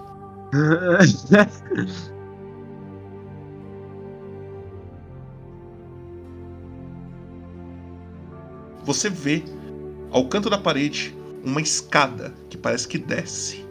[8.87, 9.42] Você vê
[10.12, 11.12] ao canto da parede
[11.44, 13.66] uma escada que parece que desce.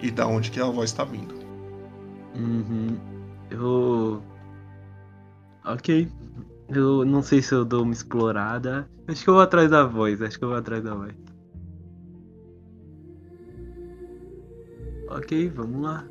[0.00, 1.34] E da onde que a voz está vindo?
[2.36, 2.96] Uhum.
[3.50, 4.22] Eu.
[5.64, 6.08] Ok.
[6.68, 8.88] Eu não sei se eu dou uma explorada.
[9.06, 10.20] Acho que eu vou atrás da voz.
[10.22, 11.14] Acho que eu vou atrás da voz.
[15.08, 16.04] Ok, vamos lá.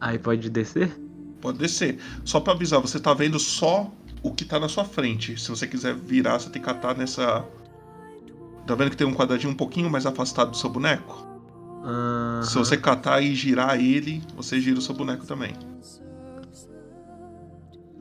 [0.00, 0.92] Aí pode descer?
[1.40, 1.98] Pode descer.
[2.24, 3.90] Só pra avisar, você tá vendo só
[4.22, 5.40] o que tá na sua frente.
[5.40, 7.44] Se você quiser virar, você tem que catar nessa.
[8.66, 11.35] Tá vendo que tem um quadradinho um pouquinho mais afastado do seu boneco?
[11.86, 12.42] Aham.
[12.42, 15.54] Se você catar e girar ele, você gira o seu boneco também.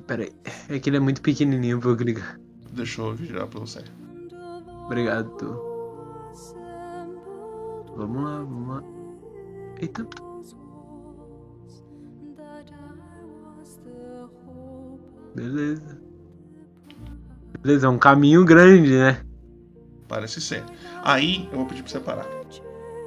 [0.07, 0.33] Pera aí.
[0.69, 2.39] É que ele é muito pequenininho pra eu clicar.
[2.71, 3.83] Deixa eu girar pra você.
[4.85, 5.61] Obrigado.
[7.95, 8.83] Vamos lá, vamos lá.
[9.79, 10.05] Eita.
[15.35, 16.01] Beleza.
[17.61, 19.21] Beleza, é um caminho grande, né?
[20.07, 20.63] Parece ser.
[21.03, 22.34] Aí eu vou pedir pra você parar.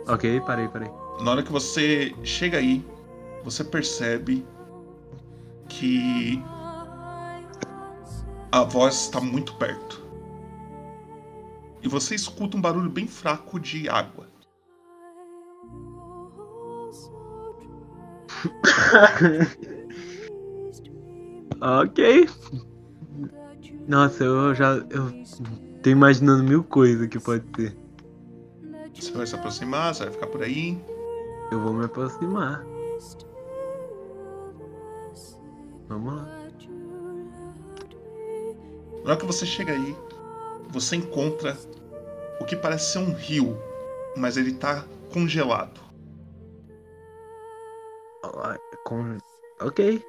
[0.09, 0.91] Ok, parei, parei.
[1.21, 2.83] Na hora que você chega aí,
[3.45, 4.45] você percebe
[5.69, 6.43] que
[8.51, 10.03] a voz está muito perto.
[11.83, 14.27] E você escuta um barulho bem fraco de água.
[21.61, 22.29] ok.
[23.87, 24.77] Nossa, eu já.
[24.91, 25.13] Eu
[25.83, 27.77] tô imaginando mil coisas que pode ter.
[28.99, 30.83] Você vai se aproximar, você vai ficar por aí.
[31.51, 32.65] Eu vou me aproximar.
[35.89, 36.29] Vamos lá.
[39.05, 39.97] Na hora que você chega aí,
[40.69, 41.57] você encontra
[42.41, 43.57] o que parece ser um rio,
[44.17, 45.81] mas ele tá congelado.
[48.85, 49.17] Com...
[49.61, 50.05] Ok.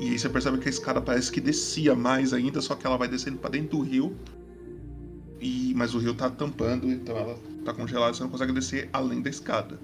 [0.00, 2.98] E aí você percebe que a escada parece que descia mais ainda, só que ela
[2.98, 4.16] vai descendo pra dentro do rio.
[5.44, 7.36] E mas o rio tá tampando, então ela
[7.66, 9.78] tá congelada, você não consegue descer além da escada.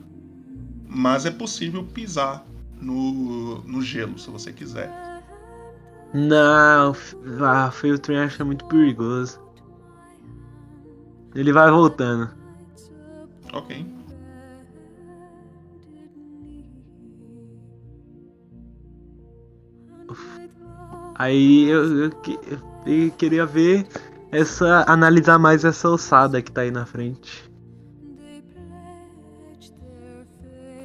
[0.89, 2.47] Mas é possível pisar
[2.81, 4.91] no, no gelo, se você quiser.
[6.15, 6.97] Não,
[7.45, 9.39] ah, Feltrin acha muito perigoso.
[11.35, 12.31] Ele vai voltando.
[13.53, 13.87] Ok.
[21.17, 22.39] Aí eu, eu que-
[22.87, 23.87] eu queria ver
[24.33, 24.85] essa.
[24.89, 27.51] analisar mais essa ossada que tá aí na frente.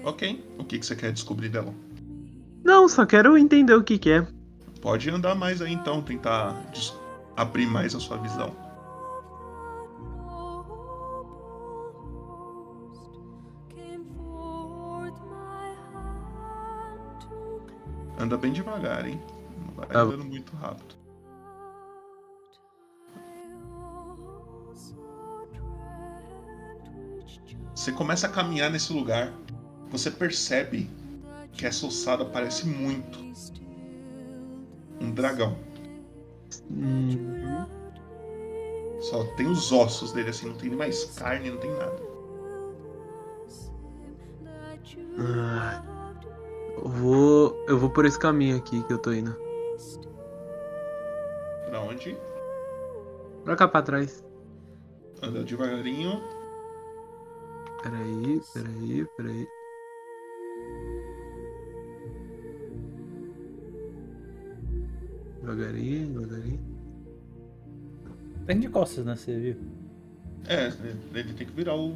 [0.03, 0.43] Ok.
[0.59, 1.73] O que, que você quer descobrir dela?
[2.63, 4.27] Não, só quero entender o que que é.
[4.81, 6.55] Pode andar mais aí então, tentar
[7.35, 8.55] abrir mais a sua visão.
[18.19, 19.21] Anda bem devagar, hein?
[19.65, 21.04] Não vai Tá andando muito rápido.
[27.85, 29.31] Você começa a caminhar nesse lugar.
[29.91, 30.89] Você percebe
[31.53, 33.19] que essa ossada parece muito
[34.99, 35.55] um dragão.
[36.71, 37.63] Hum,
[39.01, 42.01] Só tem os ossos dele assim, não tem nem mais carne, não tem nada.
[45.19, 46.15] ah,
[46.77, 47.65] eu vou.
[47.67, 49.37] Eu vou por esse caminho aqui que eu tô indo.
[51.69, 52.17] Pra onde?
[53.43, 54.25] Pra cá pra trás.
[55.21, 56.34] Anda devagarinho.
[57.85, 59.47] Peraí, peraí, peraí.
[65.41, 66.59] Devagarinho, devagarinho.
[68.47, 69.15] Tem de costas, né?
[69.15, 69.55] Você viu?
[70.47, 70.67] É,
[71.13, 71.95] ele tem que virar o.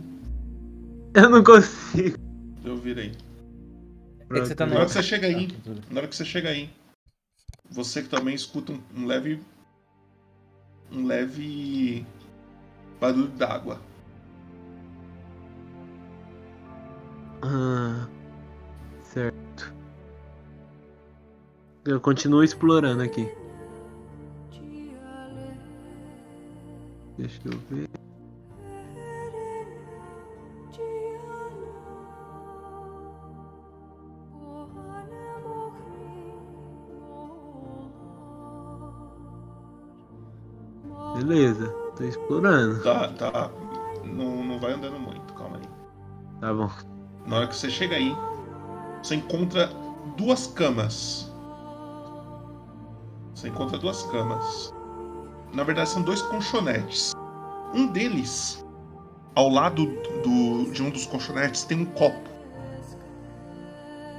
[1.15, 2.17] Eu não consigo.
[2.63, 3.11] Eu virei.
[4.29, 5.89] É que você tá Na hora que você chega aí, Ah, tudo bem.
[5.91, 6.69] na hora que você chega aí,
[7.71, 9.39] você que também escuta um, um leve.
[10.91, 12.05] Um leve.
[12.99, 13.81] barulho d'água.
[17.41, 18.07] Ah,
[19.01, 19.73] certo.
[21.85, 23.31] Eu continuo explorando aqui.
[27.17, 27.89] Deixa eu ver.
[41.15, 41.67] Beleza,
[41.97, 42.81] tô explorando.
[42.81, 43.51] Tá, tá.
[44.05, 45.63] Não, não vai andando muito, calma aí.
[46.39, 46.69] Tá bom.
[47.29, 48.17] Na hora que você chega aí,
[49.03, 49.67] você encontra
[50.17, 51.31] duas camas.
[53.35, 54.73] Você encontra duas camas.
[55.53, 57.13] Na verdade, são dois colchonetes.
[57.75, 58.65] Um deles,
[59.35, 59.85] ao lado
[60.23, 62.27] do, de um dos colchonetes, tem um copo.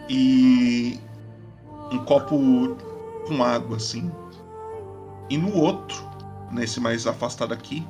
[0.08, 1.00] E.
[1.90, 2.76] Um copo
[3.26, 4.08] com água, assim.
[5.28, 6.08] E no outro,
[6.52, 7.84] nesse mais afastado aqui,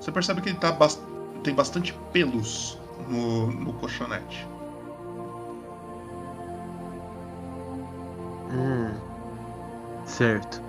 [0.00, 0.76] você percebe que ele tá
[1.44, 2.76] tem bastante pelos
[3.08, 4.55] no, no colchonete.
[8.56, 8.90] Hum,
[10.06, 10.60] certo.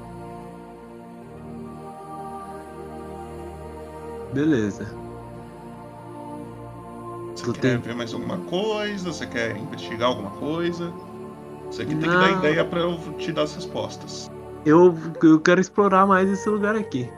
[4.34, 4.86] Beleza.
[7.36, 9.12] Você Tu quer tem- ver mais alguma coisa?
[9.12, 10.92] Você quer investigar alguma coisa?
[11.68, 14.30] Você que tem que dar ideia pra eu te dar as respostas.
[14.66, 17.10] Eu, eu quero explorar mais esse lugar aqui.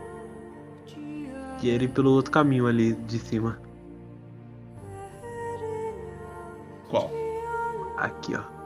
[1.60, 3.60] Que ele pelo outro caminho ali de cima.
[6.90, 7.10] Qual?
[7.98, 8.59] Aqui, ó.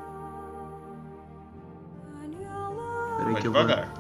[3.34, 3.61] Vai que eu vou.
[3.61, 3.93] devagar.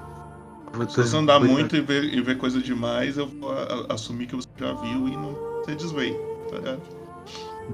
[0.89, 4.35] Se você andar muito e ver, e ver coisa demais, eu vou a- assumir que
[4.35, 6.15] você já viu e não você desveio,
[6.49, 6.81] tá ligado?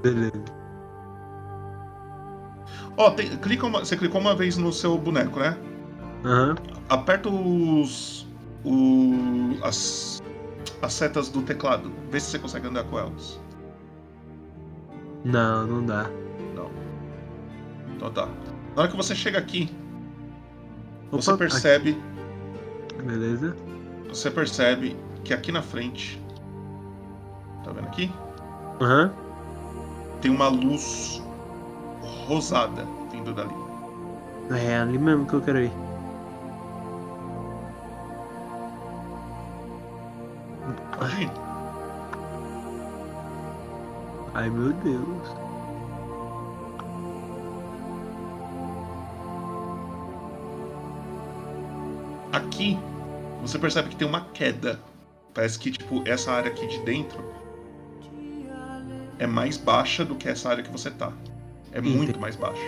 [0.02, 0.32] Beleza.
[2.96, 5.56] Ó, tem- clica uma- você clicou uma vez no seu boneco, né?
[6.24, 6.54] Aham.
[6.88, 8.26] Aperta os.
[8.64, 10.20] o- as,
[10.82, 11.90] as setas do teclado.
[12.10, 13.40] Vê se você consegue andar com elas.
[15.24, 16.10] Não, não dá.
[16.54, 16.70] Não.
[17.96, 18.26] Então tá.
[18.76, 19.74] Na hora que você chega aqui,
[21.10, 21.90] você percebe.
[21.90, 23.56] aqui, Beleza.
[24.08, 26.20] Você percebe que aqui na frente.
[27.64, 28.12] Tá vendo aqui?
[28.80, 29.12] Aham.
[30.20, 31.22] Tem uma luz
[32.26, 33.54] rosada vindo dali.
[34.50, 35.72] É ali mesmo que eu quero ir.
[40.98, 41.30] Pode ir.
[44.34, 45.49] Ai meu Deus.
[52.32, 52.78] Aqui,
[53.42, 54.80] você percebe que tem uma queda.
[55.34, 57.24] Parece que, tipo, essa área aqui de dentro
[59.18, 61.12] é mais baixa do que essa área que você tá.
[61.72, 61.96] É Entendi.
[61.96, 62.62] muito mais baixa.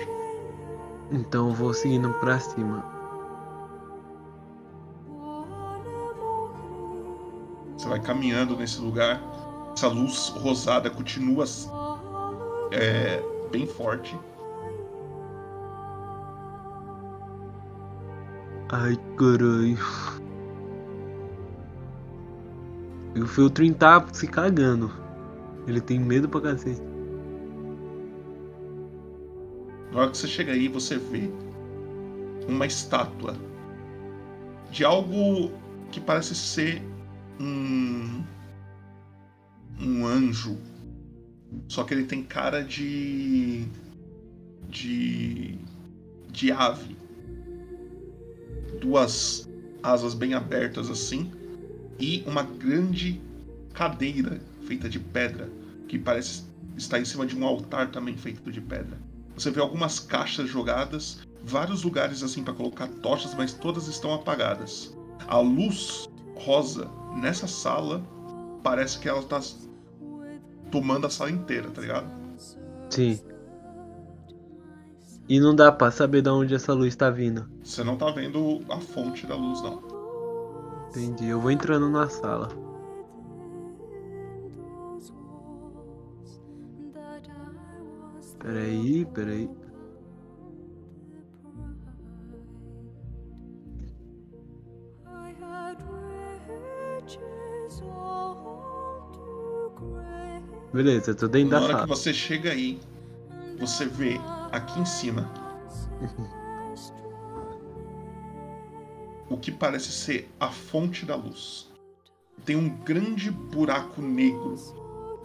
[1.10, 2.84] Então eu vou seguindo pra cima.
[7.76, 9.20] Você vai caminhando nesse lugar.
[9.74, 11.44] Essa luz rosada continua
[12.70, 14.16] é, bem forte.
[18.74, 19.76] Ai caralho.
[23.14, 24.90] E o Feltrin tá se cagando.
[25.66, 26.80] Ele tem medo pra cacete.
[29.92, 31.30] Na hora que você chega aí, você vê
[32.48, 33.36] uma estátua
[34.70, 35.52] de algo
[35.90, 36.82] que parece ser
[37.38, 38.24] um
[39.78, 40.56] um anjo.
[41.68, 43.66] Só que ele tem cara de
[44.70, 45.58] de
[46.30, 47.01] de ave.
[48.80, 49.48] Duas
[49.82, 51.30] asas bem abertas assim.
[51.98, 53.20] E uma grande
[53.72, 55.48] cadeira feita de pedra.
[55.88, 56.44] Que parece
[56.76, 58.98] estar em cima de um altar também feito de pedra.
[59.34, 64.94] Você vê algumas caixas jogadas, vários lugares assim para colocar tochas, mas todas estão apagadas.
[65.26, 68.04] A luz rosa nessa sala
[68.62, 69.40] parece que ela tá
[70.70, 72.10] tomando a sala inteira, tá ligado?
[72.90, 73.18] Sim.
[75.28, 77.46] E não dá pra saber de onde essa luz tá vindo.
[77.62, 79.82] Você não tá vendo a fonte da luz, não.
[80.90, 81.28] Entendi.
[81.28, 82.50] Eu vou entrando na sala.
[88.38, 89.48] Peraí, peraí.
[100.72, 101.86] Beleza, tô dentro Na da hora que sala.
[101.86, 102.80] você chega aí,
[103.58, 104.18] você vê
[104.52, 105.30] aqui em cima
[109.32, 111.70] o que parece ser a fonte da luz.
[112.44, 114.56] Tem um grande buraco negro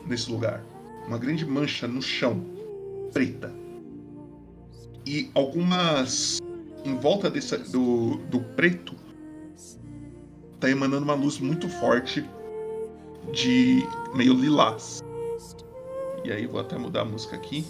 [0.05, 0.63] nesse lugar.
[1.07, 2.43] Uma grande mancha no chão,
[3.11, 3.53] preta.
[5.05, 6.39] E algumas.
[6.85, 8.95] Em volta desse, do, do preto,
[10.59, 12.23] tá emanando uma luz muito forte
[13.33, 13.83] de
[14.15, 15.03] meio lilás.
[16.23, 17.65] E aí vou até mudar a música aqui.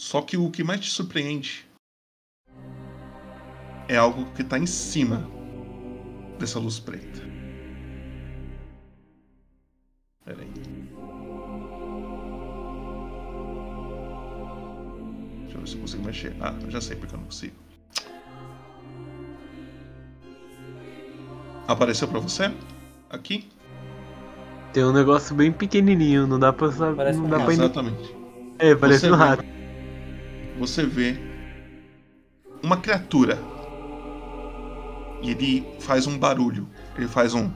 [0.00, 1.66] Só que o que mais te surpreende
[3.88, 5.28] é algo que tá em cima
[6.38, 7.20] dessa luz preta.
[10.24, 10.48] Pera aí.
[15.42, 16.36] Deixa eu ver se eu consigo mexer.
[16.40, 17.56] Ah, eu já sei porque eu não consigo.
[21.66, 22.54] Apareceu pra você?
[23.10, 23.48] Aqui?
[24.72, 27.14] Tem um negócio bem pequenininho, não dá pra saber.
[27.14, 28.14] Não dá pra Exatamente.
[28.60, 29.57] É, parece Você um vê- rato.
[30.58, 31.16] Você vê
[32.62, 33.38] uma criatura.
[35.22, 36.68] E ele faz um barulho.
[36.96, 37.50] Ele faz um.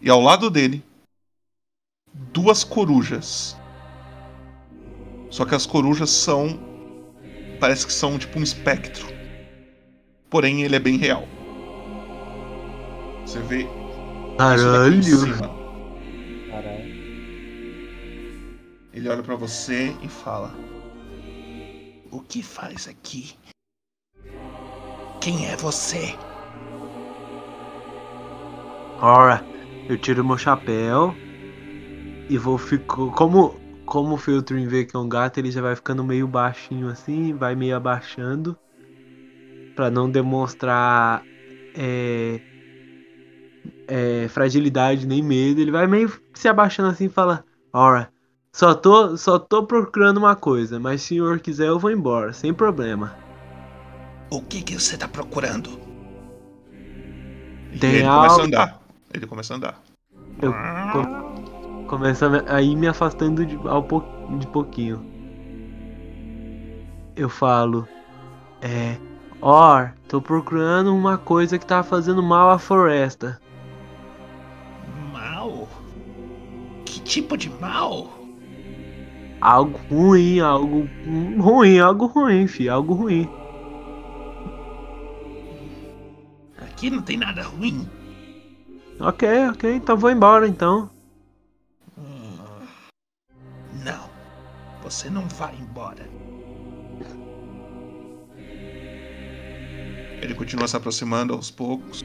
[0.00, 0.84] E ao lado dele,
[2.32, 3.56] duas corujas.
[5.30, 6.58] Só que as corujas são.
[7.58, 9.06] Parece que são tipo um espectro.
[10.28, 11.26] Porém, ele é bem real.
[13.24, 13.66] Você vê.
[14.38, 15.65] Caralho.
[18.96, 20.50] Ele olha pra você e fala:
[22.10, 23.36] O que faz aqui?
[25.20, 26.14] Quem é você?
[28.98, 29.46] Ora,
[29.86, 31.14] eu tiro meu chapéu
[32.30, 33.10] e vou ficar.
[33.12, 36.88] Como, como o Filtrin vê que é um gato, ele já vai ficando meio baixinho
[36.88, 38.58] assim, vai meio abaixando.
[39.74, 41.22] Pra não demonstrar
[41.76, 42.40] é,
[43.86, 45.60] é, fragilidade nem medo.
[45.60, 47.44] Ele vai meio se abaixando assim e fala:
[47.74, 48.10] Ora,
[48.56, 52.32] só tô, só tô procurando uma coisa, mas se o senhor quiser eu vou embora,
[52.32, 53.14] sem problema.
[54.30, 55.68] O que que você tá procurando?
[57.70, 58.80] E Tem ele começa algo- a andar.
[59.12, 59.82] Ele começa a andar.
[60.40, 60.54] Eu
[60.90, 64.02] co- começo a me- a ir me afastando de, ao po-
[64.38, 65.04] de pouquinho.
[67.14, 67.86] Eu falo,
[68.62, 68.96] é,
[69.42, 73.38] Or, tô procurando uma coisa que tá fazendo mal à floresta.
[75.12, 75.68] Mal?
[76.86, 78.15] Que tipo de mal?
[79.40, 83.28] Algo ruim, algo hum, ruim, algo ruim, fi, algo ruim.
[86.58, 87.88] Aqui não tem nada ruim.
[88.98, 90.90] Ok, ok, então vou embora então.
[93.84, 94.10] Não.
[94.82, 96.08] Você não vai embora.
[100.22, 102.02] Ele continua se aproximando aos poucos.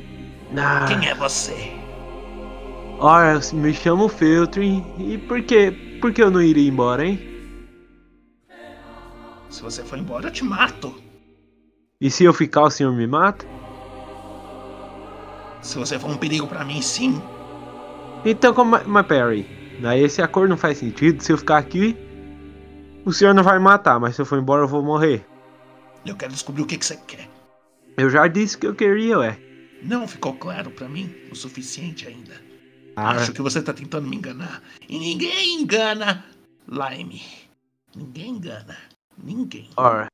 [0.56, 1.72] Ah, é você?
[3.00, 5.72] Ora, eu me chamo Feltrin, e por que,
[6.02, 7.20] por que eu não iria embora, hein?
[9.50, 10.94] Se você for embora, eu te mato.
[12.02, 13.46] E se eu ficar, o senhor me mata?
[15.62, 17.22] Se você for um perigo pra mim, sim.
[18.26, 19.46] Então, como, mas peraí.
[19.80, 21.22] Daí esse acordo não faz sentido.
[21.22, 21.96] Se eu ficar aqui,
[23.06, 25.24] o senhor não vai me matar, mas se eu for embora eu vou morrer.
[26.04, 27.30] Eu quero descobrir o que, que você quer.
[27.96, 29.38] Eu já disse que eu queria, ué.
[29.84, 32.51] Não ficou claro pra mim o suficiente ainda.
[32.96, 34.62] Ah, Acho que você tá tentando me enganar.
[34.88, 36.26] E ninguém engana
[36.72, 37.22] Lime.
[37.96, 38.78] Ninguém engana.
[39.22, 39.70] Ninguém.
[39.76, 40.08] ora.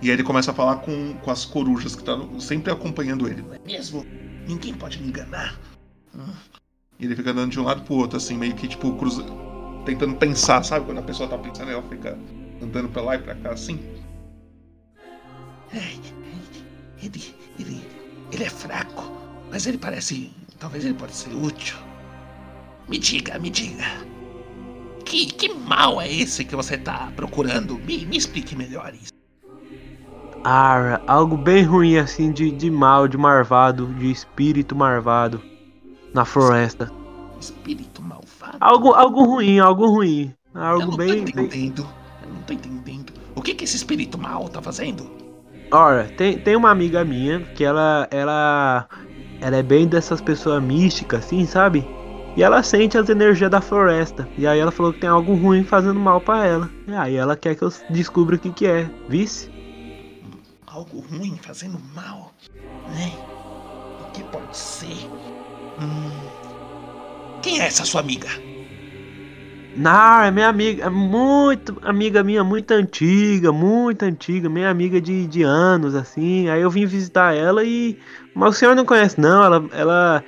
[0.00, 3.42] E aí ele começa a falar com, com as corujas que estão sempre acompanhando ele.
[3.42, 4.04] Não é mesmo?
[4.46, 5.58] Ninguém pode me enganar.
[6.14, 6.32] Hum.
[6.98, 9.24] E ele fica andando de um lado pro outro, assim, meio que tipo, cruza...
[9.84, 10.86] tentando pensar, sabe?
[10.86, 12.18] Quando a pessoa tá pensando, ela fica
[12.62, 13.80] andando pra lá e pra cá, assim.
[17.00, 17.82] Ele, ele,
[18.32, 19.04] ele é fraco,
[19.50, 20.32] mas ele parece.
[20.58, 21.76] Talvez ele pode ser útil.
[22.88, 23.84] Me diga, me diga.
[25.04, 27.78] Que, que mal é esse que você tá procurando?
[27.78, 29.12] Me, me explique melhor isso.
[30.44, 35.42] Ah, algo bem ruim assim de, de mal, de marvado, de espírito marvado
[36.14, 36.90] na floresta.
[37.40, 38.56] Espírito malvado.
[38.60, 40.34] Algo, algo ruim, algo ruim.
[40.54, 41.44] Eu Algo não bem, tô bem.
[41.46, 41.88] entendendo.
[42.22, 43.12] Eu não tô entendendo.
[43.34, 45.10] O que que esse espírito mal tá fazendo?
[45.70, 48.88] Ora, tem, tem uma amiga minha que ela, ela,
[49.40, 51.86] ela é bem dessas pessoas místicas, assim, sabe?
[52.36, 54.28] E ela sente as energias da floresta.
[54.36, 56.70] E aí ela falou que tem algo ruim fazendo mal pra ela.
[56.86, 58.88] E aí ela quer que eu descubra o que que é.
[59.08, 59.50] Vice?
[60.66, 62.32] Algo ruim fazendo mal,
[62.94, 63.12] né?
[64.00, 65.08] O que pode ser?
[65.80, 66.38] Hum...
[67.42, 68.28] Quem é essa sua amiga?
[69.78, 75.24] Não, é minha amiga, é muito amiga minha, muito antiga, muito antiga, minha amiga de,
[75.28, 76.48] de anos, assim.
[76.48, 77.96] Aí eu vim visitar ela e.
[78.38, 79.42] Mas o senhor não conhece, não?
[79.42, 80.24] Ela, ela,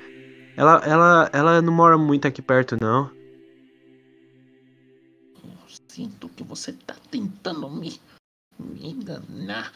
[0.56, 3.08] ela, ela, ela não mora muito aqui perto, não.
[5.86, 8.00] Sinto que você tá tentando me,
[8.58, 9.70] me enganar.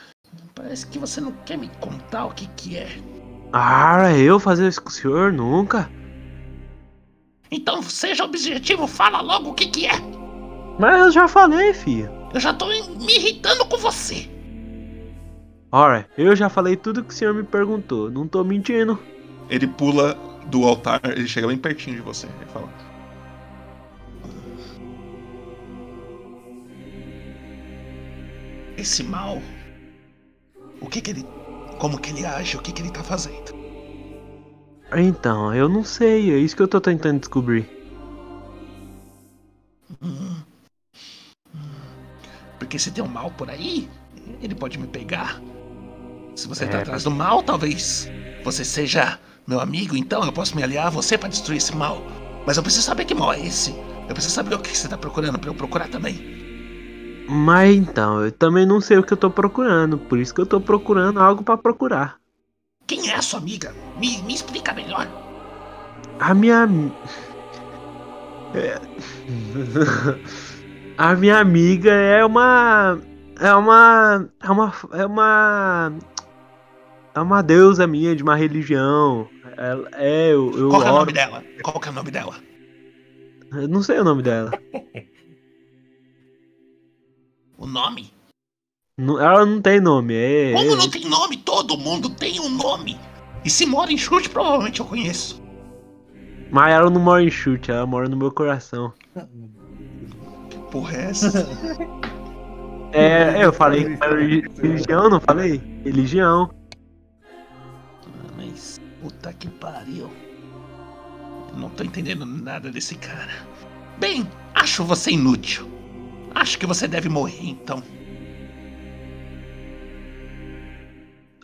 [0.53, 2.89] Parece que você não quer me contar o que que é.
[3.53, 5.33] Ah, eu fazer isso com o senhor?
[5.33, 5.89] Nunca.
[7.53, 9.95] Então seja objetivo, fala logo o que que é.
[10.81, 12.11] Mas eu já falei, filho.
[12.35, 14.29] Eu já tô me irritando com você.
[15.77, 18.09] Ora, eu já falei tudo que o senhor me perguntou.
[18.09, 18.97] Não tô mentindo.
[19.51, 20.15] Ele pula
[20.47, 22.29] do altar, ele chega bem pertinho de você.
[22.29, 22.69] Ele fala:
[28.79, 29.43] Esse mal,
[30.81, 31.27] o que que ele.
[31.81, 32.57] Como que ele age?
[32.57, 33.53] O que que ele tá fazendo?
[34.97, 36.33] Então, eu não sei.
[36.33, 37.69] É isso que eu tô tentando descobrir.
[42.61, 43.91] Porque se tem um mal por aí,
[44.41, 45.43] ele pode me pegar.
[46.35, 48.09] Se você tá É, atrás do mal, talvez
[48.43, 52.03] você seja meu amigo, então eu posso me aliar a você pra destruir esse mal.
[52.47, 53.71] Mas eu preciso saber que mal é esse.
[54.09, 56.35] Eu preciso saber o que você tá procurando pra eu procurar também.
[57.29, 59.97] Mas então, eu também não sei o que eu tô procurando.
[59.97, 62.17] Por isso que eu tô procurando algo pra procurar.
[62.87, 63.75] Quem é a sua amiga?
[63.99, 65.09] Me, me explica melhor.
[66.21, 66.69] A minha.
[68.55, 68.79] É.
[70.99, 72.99] A minha amiga é uma.
[73.41, 74.29] É uma.
[74.43, 74.73] É uma.
[74.93, 75.93] É uma.
[77.15, 79.29] É uma deusa minha de uma religião.
[79.57, 81.45] Ela- é, eu, eu Qual é o nome dela?
[81.63, 82.35] Qual que é o nome dela?
[83.53, 84.51] Eu não sei o nome dela.
[87.57, 88.13] O nome?
[88.99, 90.13] Não- ela não tem nome.
[90.13, 91.37] É, Como é- não tem nome?
[91.39, 92.99] Todo mundo tem um nome.
[93.45, 95.41] E se mora em chute, provavelmente eu conheço.
[96.51, 98.93] Mas ela não mora em chute, ela mora no meu coração.
[100.51, 101.31] Que porra é essa?
[102.93, 103.99] É, eu falei
[104.61, 105.61] religião, não falei?
[105.85, 106.49] Religião.
[109.05, 110.11] Ah, puta que pariu.
[111.55, 113.33] Não tô entendendo nada desse cara.
[113.99, 115.69] Bem, acho você inútil.
[116.35, 117.83] Acho que você deve morrer então.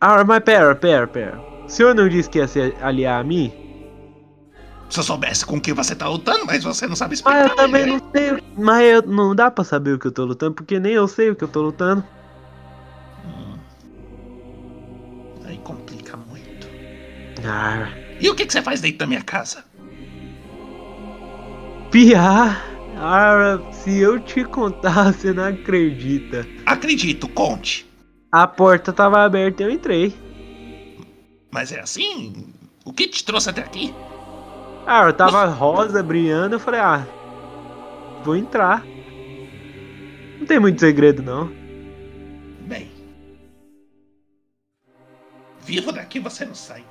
[0.00, 1.38] Ah, mas pera, pera, pera.
[1.64, 3.52] O senhor não disse que ia se aliar a mim?
[4.88, 7.42] Se eu soubesse com quem você tá lutando, mas você não sabe explicar.
[7.42, 7.92] Mas eu também né?
[7.92, 8.42] não sei.
[8.56, 11.30] Mas eu, não dá pra saber o que eu tô lutando, porque nem eu sei
[11.30, 12.02] o que eu tô lutando.
[18.20, 19.64] E o que, que você faz dentro da minha casa?
[21.90, 22.66] piar.
[22.96, 26.46] Ah, se eu te contar, você não acredita.
[26.64, 27.86] Acredito, conte.
[28.30, 30.14] A porta tava aberta e eu entrei.
[31.50, 32.52] Mas é assim?
[32.84, 33.92] O que te trouxe até aqui?
[34.86, 37.06] Ah, eu tava rosa brilhando, eu falei, ah,
[38.24, 38.84] vou entrar.
[40.38, 41.50] Não tem muito segredo, não.
[42.66, 42.90] Bem.
[45.60, 46.84] Vivo daqui você não sai,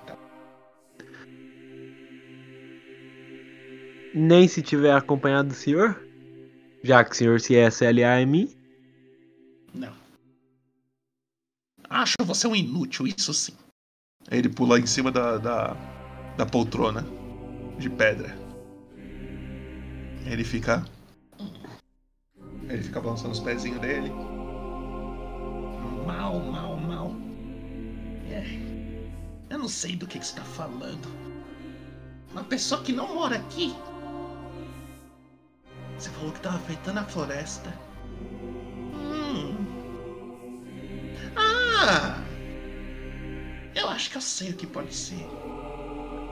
[4.13, 6.01] Nem se tiver acompanhado do senhor.
[6.83, 8.55] Já que o senhor se é SLA em mim.
[9.73, 9.93] Não.
[11.89, 13.53] Acho você um inútil, isso sim.
[14.31, 15.75] Ele pula em cima da, da,
[16.37, 17.05] da poltrona
[17.77, 18.37] de pedra.
[20.25, 20.85] Ele fica.
[22.67, 24.09] Ele fica balançando os pezinhos dele.
[26.05, 27.15] Mal, mal, mal.
[28.29, 28.45] É.
[29.49, 31.07] Eu não sei do que, que você tá falando.
[32.31, 33.73] Uma pessoa que não mora aqui.
[35.99, 37.73] Você falou que tava afetando a floresta.
[38.93, 39.53] Hum.
[41.35, 42.23] Ah!
[43.75, 45.27] Eu acho que eu sei o que pode ser.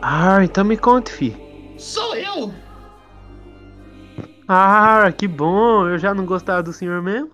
[0.01, 1.36] Ah, então me conte, fi.
[1.78, 2.53] Sou eu!
[4.47, 5.86] Ah, que bom.
[5.86, 7.32] Eu já não gostava do senhor mesmo.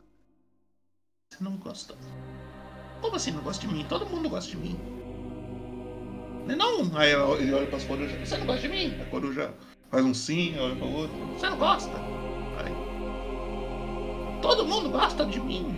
[1.29, 1.93] Você não gosta?
[2.99, 3.85] Como assim não gosta de mim?
[3.87, 4.79] Todo mundo gosta de mim.
[6.47, 6.97] Não é não?
[6.97, 8.27] Aí ele olha pras corujas.
[8.27, 8.99] Você não gosta de mim?
[8.99, 9.53] A coruja
[9.91, 11.15] faz um sim, olha pra outra.
[11.37, 12.22] Você não gosta?
[14.43, 15.73] Todo mundo gosta de mim.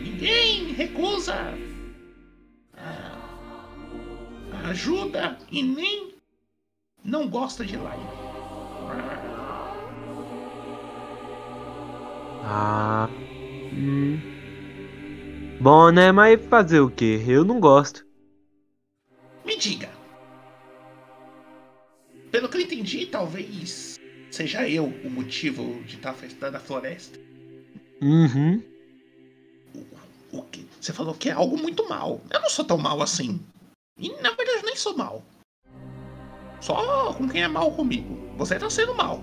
[0.00, 1.34] Ninguém recusa
[2.72, 3.16] a,
[4.68, 6.14] ajuda e nem
[7.04, 8.08] não gosta de Lime.
[12.44, 13.08] Ah.
[13.72, 14.20] Hum.
[15.60, 16.12] Bom, né?
[16.12, 17.20] Mas fazer o quê?
[17.26, 18.06] Eu não gosto.
[19.44, 19.90] Me diga.
[22.30, 23.98] Pelo que eu entendi, talvez
[24.30, 27.25] seja eu o motivo de estar afastado a floresta.
[28.00, 28.62] Uhum.
[30.32, 30.66] O que?
[30.80, 32.20] Você falou que é algo muito mal.
[32.30, 33.40] Eu não sou tão mal assim.
[33.98, 35.22] E na verdade eu nem sou mal.
[36.60, 38.34] Só com quem é mal comigo.
[38.36, 39.22] Você tá sendo mal.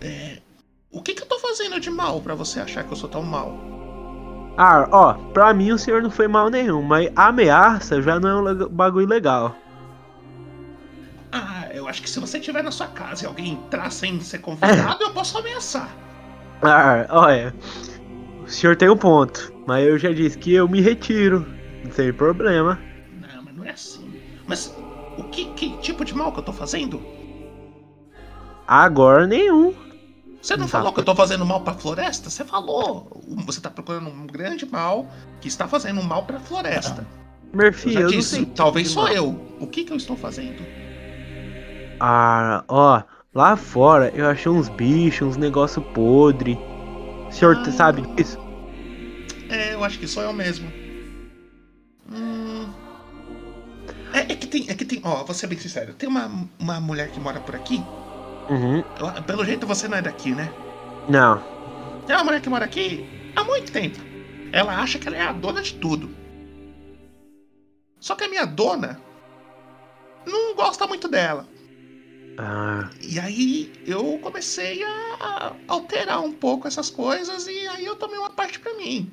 [0.00, 0.38] É.
[0.90, 3.22] O que, que eu tô fazendo de mal pra você achar que eu sou tão
[3.22, 3.54] mal?
[4.56, 8.52] Ah, ó, pra mim o senhor não foi mal nenhum, mas ameaça já não é
[8.52, 9.54] um bagulho legal.
[11.30, 14.38] Ah, eu acho que se você estiver na sua casa e alguém entrar sem ser
[14.38, 15.88] convidado, eu posso ameaçar.
[16.62, 17.54] Ah, olha.
[18.44, 21.46] O senhor tem um ponto, mas eu já disse que eu me retiro.
[21.94, 22.78] Tem problema.
[23.20, 24.10] Não, mas não é assim.
[24.46, 24.74] Mas
[25.16, 27.00] o que, que tipo de mal que eu tô fazendo?
[28.66, 29.74] Agora nenhum.
[30.40, 32.30] Você não falou que eu tô fazendo mal pra floresta?
[32.30, 33.22] Você falou.
[33.44, 35.06] Você tá procurando um grande mal
[35.40, 37.06] que está fazendo mal pra floresta.
[37.52, 39.34] Eu Murphy, já eu, disse, talvez tipo de sou mal.
[39.34, 39.56] eu.
[39.60, 40.64] O que que eu estou fazendo?
[42.00, 43.02] Ah, ó,
[43.38, 46.58] lá fora eu achei uns bichos, uns negócio podre.
[47.28, 47.70] O senhor Ah.
[47.70, 48.36] sabe disso?
[49.48, 50.68] É, eu acho que sou eu mesmo.
[52.10, 52.68] Hum.
[54.12, 55.94] É, é que tem, é que tem, ó, vou ser bem sincero.
[55.94, 57.80] Tem uma, uma mulher que mora por aqui.
[58.50, 58.82] Uhum.
[59.24, 60.52] Pelo jeito você não é daqui, né?
[61.08, 61.40] Não.
[62.08, 63.98] Tem uma mulher que mora aqui há muito tempo.
[64.50, 66.10] Ela acha que ela é a dona de tudo.
[68.00, 69.00] Só que a minha dona
[70.26, 71.46] não gosta muito dela.
[72.38, 78.16] Ah, E aí eu comecei a alterar um pouco essas coisas e aí eu tomei
[78.16, 79.10] uma parte pra mim.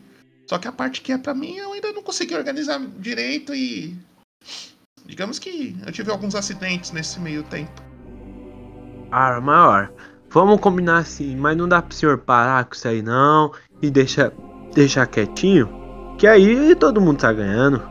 [0.47, 3.95] Só que a parte que é pra mim eu ainda não consegui organizar direito e
[5.05, 7.81] digamos que eu tive alguns acidentes nesse meio tempo.
[9.11, 9.91] ah, maior.
[10.29, 13.51] Vamos combinar assim, mas não dá pro senhor parar com isso aí não
[13.81, 14.31] e deixar,
[14.73, 15.69] deixar quietinho.
[16.17, 17.81] Que aí todo mundo tá ganhando.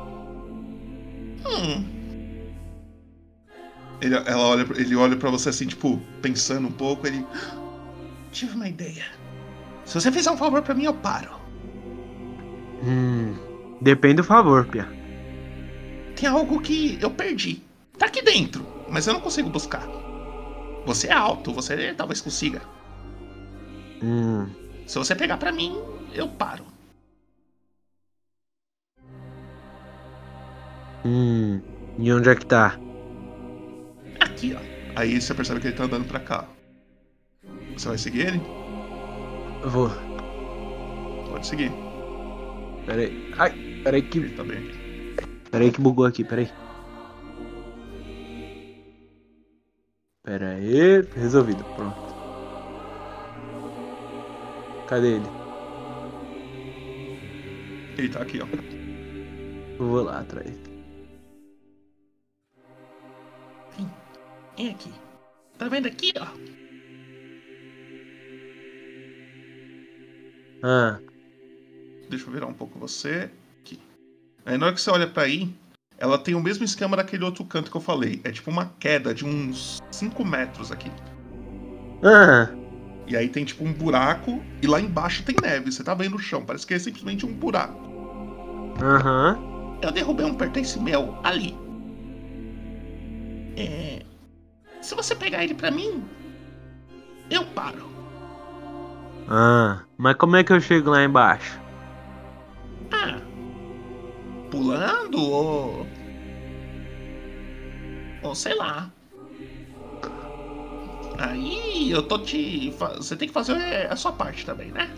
[1.46, 1.93] Hum.
[4.04, 7.26] Ele, ela olha, ele olha para você assim, tipo, pensando um pouco, ele.
[8.30, 9.06] Tive uma ideia.
[9.84, 11.30] Se você fizer um favor pra mim, eu paro.
[12.82, 13.34] Hum.
[13.80, 14.86] Depende do favor, Pia.
[16.16, 17.62] Tem algo que eu perdi.
[17.98, 19.86] Tá aqui dentro, mas eu não consigo buscar.
[20.84, 22.60] Você é alto, você talvez consiga.
[24.02, 24.46] Hum.
[24.86, 25.78] Se você pegar pra mim,
[26.12, 26.64] eu paro.
[31.04, 31.60] Hum.
[31.98, 32.78] E onde é que tá?
[34.44, 34.60] Aqui, ó.
[35.00, 36.46] Aí você percebe que ele tá andando pra cá.
[37.72, 38.40] Você vai seguir ele?
[39.62, 39.90] Eu vou.
[41.30, 41.72] Pode seguir.
[42.86, 43.34] Pera aí.
[43.38, 44.18] Ai, pera aí que.
[44.18, 45.30] Ele tá bem aqui.
[45.50, 46.50] Pera aí que bugou aqui, pera aí.
[50.22, 51.02] Pera aí.
[51.16, 52.14] Resolvido, pronto.
[54.86, 55.26] Cadê ele?
[57.96, 58.46] Ele tá aqui, ó.
[59.78, 60.63] Eu vou lá atrás.
[64.56, 64.90] Vem aqui.
[65.58, 66.26] Tá vendo aqui, ó?
[70.62, 70.98] Ah,
[72.08, 73.30] Deixa eu virar um pouco você.
[73.60, 73.78] Aqui.
[74.44, 75.52] Aí na hora que você olha pra aí,
[75.98, 78.20] ela tem o mesmo esquema daquele outro canto que eu falei.
[78.24, 80.90] É tipo uma queda de uns 5 metros aqui.
[82.02, 82.50] ah,
[83.06, 85.70] E aí tem tipo um buraco e lá embaixo tem neve.
[85.72, 87.78] Você tá vendo o chão, parece que é simplesmente um buraco.
[88.82, 89.38] aham.
[89.82, 91.54] Eu derrubei um pertence meu ali.
[93.56, 94.02] É.
[94.84, 96.04] Se você pegar ele pra mim,
[97.30, 97.88] eu paro.
[99.26, 101.58] Ah, mas como é que eu chego lá embaixo?
[102.92, 103.18] Ah.
[104.50, 105.86] Pulando ou.
[108.22, 108.90] Ou sei lá.
[111.18, 112.70] Aí eu tô te.
[112.98, 113.56] Você tem que fazer
[113.90, 114.90] a sua parte também, né?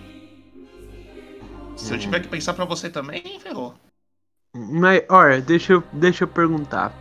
[1.77, 2.01] Se eu Hum.
[2.01, 3.73] tiver que pensar pra você também, ferrou.
[4.53, 6.93] Mas, olha, deixa eu, deixa eu perguntar.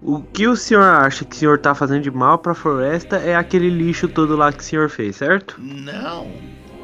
[0.00, 3.34] O que o senhor acha que o senhor tá fazendo de mal pra floresta é
[3.34, 5.56] aquele lixo todo lá que o senhor fez, certo?
[5.58, 6.32] Não.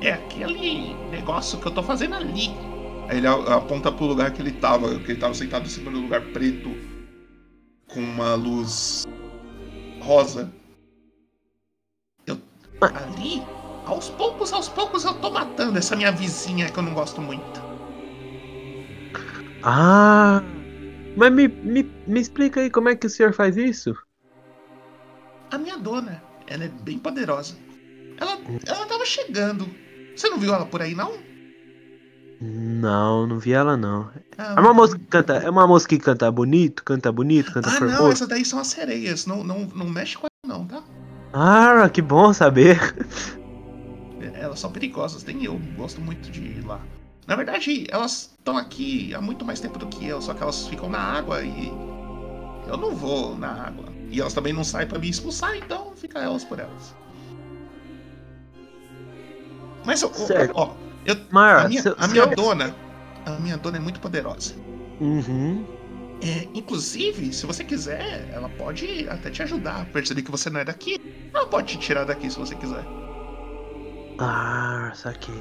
[0.01, 2.51] É aquele negócio que eu tô fazendo ali.
[3.09, 6.01] Aí ele aponta pro lugar que ele tava, que ele tava sentado em cima do
[6.01, 6.75] lugar preto
[7.87, 9.07] com uma luz
[10.01, 10.51] rosa.
[12.27, 12.39] Eu
[12.81, 13.43] ali,
[13.87, 17.63] aos poucos, aos poucos eu tô matando essa minha vizinha que eu não gosto muito.
[19.63, 20.43] Ah,
[21.17, 23.95] mas me, me, me explica aí como é que o senhor faz isso?
[25.51, 27.55] A minha dona, ela é bem poderosa.
[28.19, 29.69] Ela, ela tava chegando.
[30.17, 31.13] Você não viu ela por aí, não?
[32.41, 34.11] Não, não vi ela não.
[34.37, 37.69] Ah, É uma moça que canta, é uma moça que canta bonito, canta bonito, canta
[37.71, 38.13] Ah, não, formoso.
[38.13, 39.27] essas daí são as sereias.
[39.27, 40.83] Não, não, não mexe com ela, não, tá?
[41.33, 42.79] Ah, que bom saber.
[44.35, 46.81] Elas são perigosas, nem eu gosto muito de ir lá.
[47.27, 50.67] Na verdade, elas estão aqui há muito mais tempo do que eu, só que elas
[50.69, 51.69] ficam na água e.
[52.67, 53.85] Eu não vou na água.
[54.11, 56.95] E elas também não saem pra me expulsar, então fica elas por elas.
[59.85, 60.11] Mas, ó,
[60.55, 60.71] ó,
[61.05, 62.75] eu, Mara, a minha, seu- a minha seu- dona.
[63.27, 64.55] A minha dona é muito poderosa.
[65.01, 65.65] Uhum.
[66.23, 70.61] É, inclusive, se você quiser, ela pode até te ajudar a perceber que você não
[70.61, 70.99] é daqui.
[71.35, 72.85] Ela pode te tirar daqui se você quiser.
[74.19, 75.35] Ah, saquei.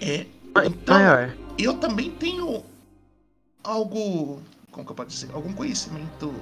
[0.00, 0.26] É.
[0.64, 1.34] Então, Maior.
[1.58, 2.62] eu também tenho
[3.62, 4.40] algo.
[4.70, 5.30] Como que eu posso dizer?
[5.32, 6.32] Algum conhecimento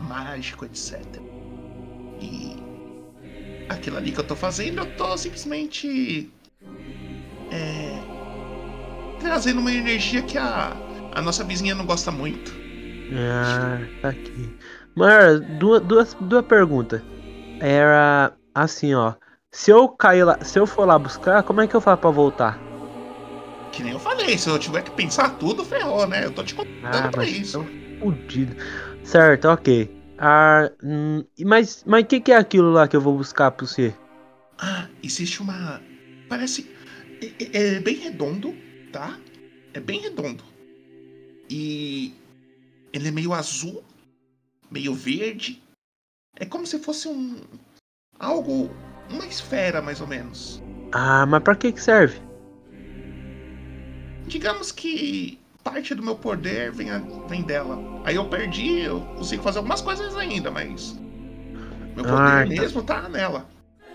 [0.00, 1.00] mágico, etc.
[2.20, 2.56] E
[3.68, 6.30] aquilo ali que eu tô fazendo, eu tô simplesmente.
[7.50, 7.98] É.
[9.20, 10.74] Trazendo uma energia que a,
[11.12, 12.52] a nossa vizinha não gosta muito.
[13.12, 14.50] Ah, saquei.
[14.94, 17.02] Maior, duas, duas, duas perguntas.
[17.60, 19.14] Era assim, ó.
[19.50, 22.10] Se eu cair lá, se eu for lá buscar, como é que eu faço pra
[22.10, 22.69] voltar?
[23.80, 26.26] Que nem eu falei, se eu tiver que pensar tudo, ferrou, né?
[26.26, 27.64] Eu tô te contando Ah, pra mas isso.
[27.98, 28.54] fudido.
[29.02, 29.90] Certo, ok.
[30.18, 33.66] Ah, hum, mas mas o que, que é aquilo lá que eu vou buscar pra
[33.66, 33.94] você?
[34.58, 35.80] Ah, existe uma.
[36.28, 36.70] Parece.
[37.22, 37.26] É,
[37.58, 38.54] é- é bem redondo,
[38.92, 39.18] tá?
[39.72, 40.44] É bem redondo.
[41.48, 42.12] E.
[42.92, 43.82] Ele é meio azul,
[44.70, 45.62] meio verde.
[46.36, 47.40] É como se fosse um.
[48.18, 48.68] Algo.
[49.08, 50.62] Uma esfera, mais ou menos.
[50.92, 52.20] Ah, mas pra que que serve?
[54.30, 57.76] Digamos que parte do meu poder vem, a- vem dela.
[58.04, 60.96] Aí eu perdi, eu consigo fazer algumas coisas ainda, mas.
[61.96, 63.50] Meu poder Ah, então- mesmo tá nela.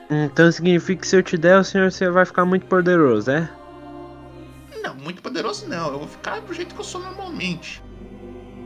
[0.09, 3.49] Então significa que se eu te der, o senhor você vai ficar muito poderoso, é?
[4.83, 5.88] Não, muito poderoso não.
[5.93, 7.81] Eu vou ficar do jeito que eu sou normalmente.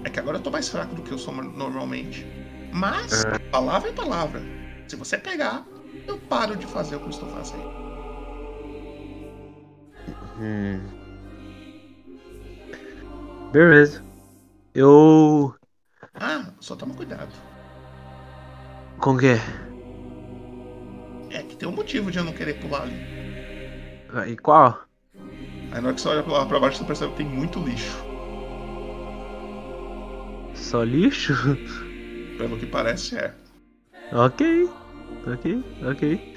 [0.03, 2.25] É que agora eu tô mais fraco do que eu sou normalmente.
[2.73, 4.41] Mas, palavra é palavra.
[4.87, 5.65] Se você pegar,
[6.07, 7.69] eu paro de fazer o que eu estou fazendo.
[10.39, 10.98] Hum.
[13.51, 14.03] Beleza.
[14.73, 15.55] Eu.
[16.15, 17.31] Ah, só toma cuidado.
[18.99, 19.35] Com o quê?
[21.31, 22.99] É que tem um motivo de eu não querer pular ali.
[24.27, 24.81] E qual?
[25.71, 27.59] Aí na hora que você olha pra lá pra baixo, você percebe que tem muito
[27.59, 27.97] lixo.
[30.55, 31.33] Só lixo?
[32.37, 33.33] Pelo que parece, é.
[34.11, 34.69] ok.
[35.27, 36.33] Ok, ok.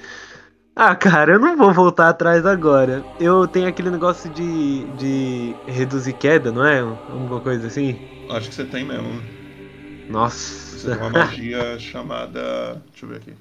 [0.75, 3.03] Ah, cara, eu não vou voltar atrás agora.
[3.19, 6.79] Eu tenho aquele negócio de, de reduzir queda, não é?
[6.79, 7.99] Alguma coisa assim?
[8.31, 9.21] Acho que você tem mesmo.
[9.21, 10.89] Você Nossa.
[10.89, 12.81] tem uma magia chamada.
[12.89, 13.33] Deixa eu ver aqui.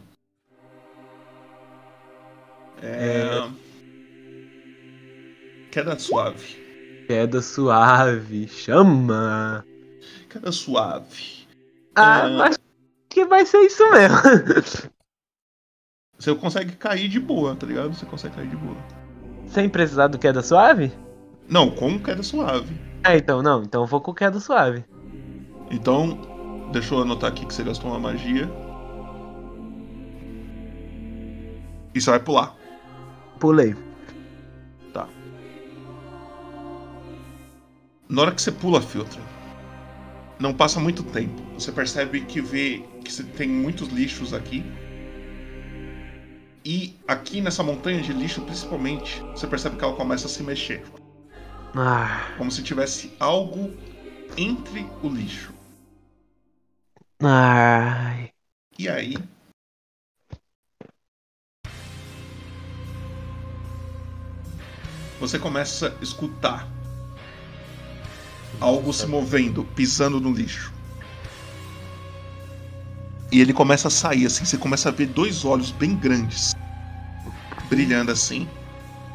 [2.82, 3.48] É.
[5.70, 6.56] Queda suave.
[7.06, 8.46] Queda suave.
[8.48, 9.64] Chama.
[10.28, 11.46] Queda suave.
[11.94, 12.44] Ah, Ah.
[12.44, 12.58] acho
[13.08, 14.16] que vai ser isso mesmo.
[16.22, 17.92] Você consegue cair de boa, tá ligado?
[17.92, 18.76] Você consegue cair de boa.
[19.48, 20.92] Sem precisar do queda suave?
[21.48, 22.72] Não, com queda suave.
[23.02, 23.64] Ah, então não.
[23.64, 24.84] Então eu vou com queda suave.
[25.68, 28.48] Então, deixa eu anotar aqui que você gastou uma magia.
[31.92, 32.54] E você vai pular.
[33.40, 33.74] Pulei.
[34.92, 35.08] Tá.
[38.08, 39.20] Na hora que você pula, filtro,
[40.38, 41.42] não passa muito tempo.
[41.58, 44.64] Você percebe que vê que tem muitos lixos aqui.
[46.64, 50.84] E aqui nessa montanha de lixo, principalmente, você percebe que ela começa a se mexer.
[51.74, 53.72] Ah, Como se tivesse algo
[54.36, 55.52] entre o lixo.
[57.22, 58.32] ai.
[58.78, 59.14] E aí.
[65.20, 66.68] Você começa a escutar
[68.60, 70.72] algo se movendo, pisando no lixo.
[73.32, 76.54] E ele começa a sair assim, você começa a ver dois olhos bem grandes
[77.72, 78.46] brilhando assim.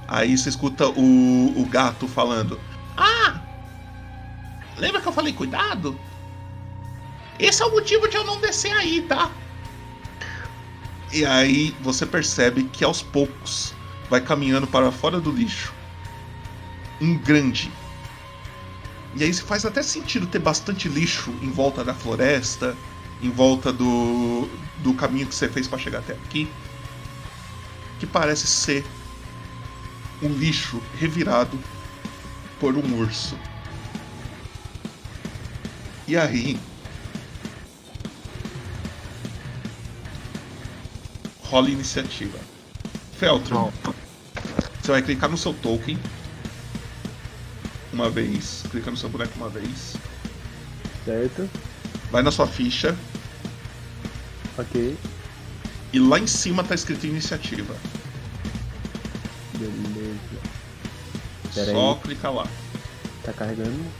[0.08, 2.60] Aí você escuta o, o gato falando:
[2.98, 3.40] Ah!
[4.76, 6.00] Lembra que eu falei cuidado?
[7.38, 9.30] Esse é o motivo de eu não descer aí, tá?
[11.14, 13.76] E aí você percebe que aos poucos
[14.10, 15.74] vai caminhando para fora do lixo
[17.00, 17.72] um grande.
[19.16, 22.76] E aí faz até sentido ter bastante lixo em volta da floresta,
[23.22, 24.48] em volta do,
[24.80, 26.50] do caminho que você fez para chegar até aqui.
[28.00, 28.86] Que parece ser
[30.22, 31.60] um lixo revirado
[32.60, 33.38] por um urso.
[36.08, 36.60] E aí.
[41.42, 42.38] Rola iniciativa.
[43.18, 43.72] Feltron,
[44.82, 45.98] você vai clicar no seu token
[47.92, 49.96] uma vez, clica no seu boneco uma vez,
[51.08, 51.50] Certo?
[52.10, 52.98] Vai na sua ficha
[54.58, 54.98] Ok.
[55.94, 57.76] e lá em cima tá escrito iniciativa.
[59.54, 60.42] Beleza.
[61.54, 62.00] Pera Só aí.
[62.02, 62.48] clicar lá.
[63.24, 63.94] Tá carregando.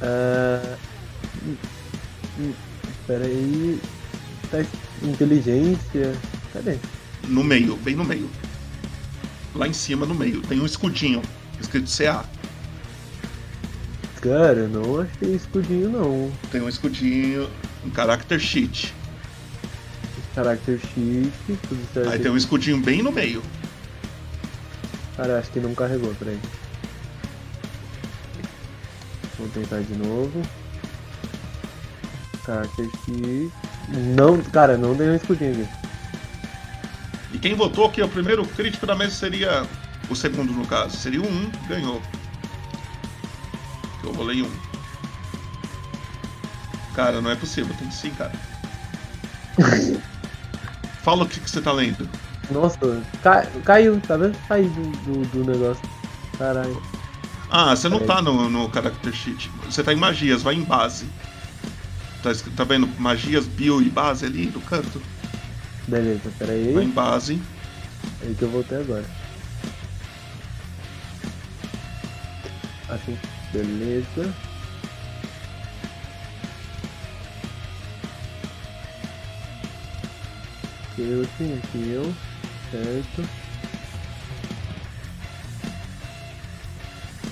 [0.00, 0.78] Ah,
[1.42, 1.56] hum,
[2.38, 2.54] hum,
[3.06, 3.80] Pera aí.
[4.50, 4.58] Tá
[5.02, 6.20] inteligência.
[6.52, 6.78] Cadê?
[7.22, 8.30] No meio, bem no meio.
[9.54, 11.22] Lá em cima, no meio, tem um escudinho
[11.58, 12.24] escrito CA.
[14.26, 16.32] Cara, não achei escudinho não.
[16.50, 17.48] Tem um escudinho,
[17.84, 18.92] um character sheet.
[20.34, 21.32] Character sheet,
[21.68, 22.08] tudo certo.
[22.10, 23.40] Aí tem um escudinho bem no meio.
[25.16, 26.40] Cara, acho que não carregou, peraí.
[29.38, 30.42] Vamos tentar de novo.
[32.44, 33.52] Character sheet.
[34.16, 35.68] Não, cara, não deu um escudinho aqui.
[37.32, 39.64] E quem votou que o primeiro crítico da mesa seria
[40.10, 40.96] o segundo, no caso.
[40.96, 42.02] Seria o 1, ganhou.
[44.06, 44.50] Eu rolei um.
[46.94, 48.32] Cara, não é possível, tem sim, cara.
[51.02, 52.08] Fala o que, que você tá lendo.
[52.50, 52.76] Nossa,
[53.22, 54.36] ca- caiu, tá vendo?
[54.48, 55.82] Caiu do, do, do negócio.
[56.38, 56.80] Caralho.
[57.50, 58.16] Ah, você não Peraí.
[58.16, 59.50] tá no, no character sheet.
[59.64, 61.06] Você tá em magias, vai em base.
[62.22, 65.00] Tá, tá vendo magias, bio e base ali no canto?
[65.86, 66.72] Beleza, pera aí.
[66.72, 67.40] Vai em base.
[68.22, 69.04] Aí que eu voltei agora.
[72.88, 73.16] Assim,
[73.50, 74.38] beleza.
[80.96, 82.20] Eu tenho aqui eu,
[82.70, 83.30] certo.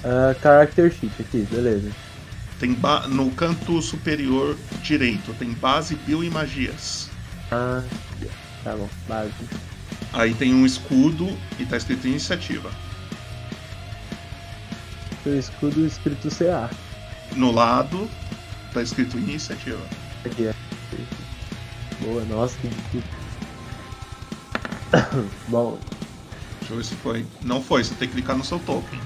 [0.05, 1.97] Ah, character sheet aqui, beleza.
[2.59, 7.17] Tem ba- no canto superior direito, tem base, bio e magias.
[7.51, 7.91] Ah,
[8.63, 9.51] tá bom, base.
[10.13, 12.83] Aí tem um escudo e tá escrito iniciativa.
[15.25, 16.71] Seu escudo escrito CA.
[17.35, 18.09] No lado
[18.73, 19.83] tá escrito iniciativa.
[20.25, 20.55] Aqui é.
[22.01, 22.69] Boa, nossa, que.
[22.93, 23.03] que-
[25.49, 25.79] Bom,
[26.61, 27.27] Deixa eu ver se foi.
[27.43, 29.01] Não foi, você tem que clicar no seu token.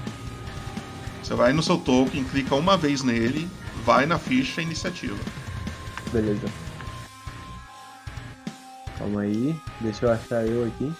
[1.23, 3.49] Você vai no seu token, clica uma vez nele,
[3.85, 5.17] vai na ficha iniciativa.
[6.11, 6.47] beleza.
[8.97, 10.93] Calma aí, deixa eu achar eu aqui.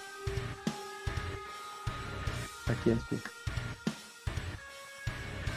[2.67, 3.19] Aqui, aqui.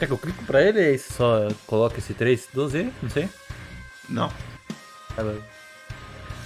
[0.02, 3.28] Quer que eu clico pra ele e aí só coloca esse 3, 12, não sei.
[4.08, 4.32] Não,
[5.16, 5.36] Ela-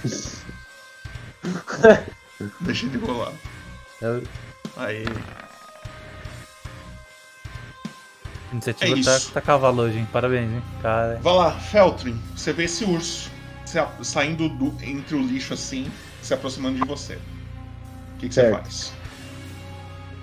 [2.61, 3.31] deixa ele rolar.
[3.99, 4.21] ela-
[4.77, 5.05] Aí.
[8.51, 9.31] a iniciativa É tá, isso.
[9.31, 10.07] tá cavalo hoje, hein?
[10.13, 10.61] Parabéns, hein?
[10.83, 11.17] Cara.
[11.23, 13.31] Vai lá, Feltrin, você vê esse urso
[13.65, 15.91] se a- saindo do- entre o lixo assim,
[16.21, 17.15] se aproximando de você.
[17.15, 18.61] O que, que você Certo.
[18.61, 18.93] faz?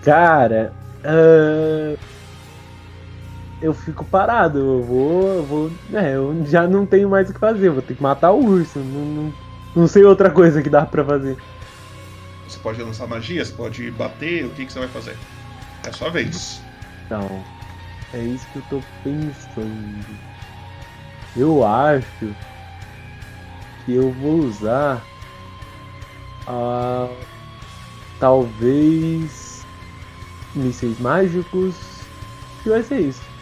[0.03, 0.73] Cara,
[1.03, 1.97] ah,
[3.61, 5.73] eu fico parado, eu vou, eu vou.
[5.93, 8.79] É, eu já não tenho mais o que fazer, vou ter que matar o urso.
[8.79, 9.35] Não, não,
[9.75, 11.39] não sei outra coisa que dá pra fazer.
[12.47, 15.17] Você pode lançar magia, você pode bater, o que, que você vai fazer?
[15.85, 16.63] É a sua vez.
[17.07, 17.43] Então,
[18.13, 20.19] é isso que eu tô pensando.
[21.37, 22.35] Eu acho
[23.85, 25.03] que eu vou usar
[26.47, 27.09] a
[28.21, 29.65] talvez
[30.55, 31.75] mísseis mágicos.
[32.63, 33.34] Que vai ser isso?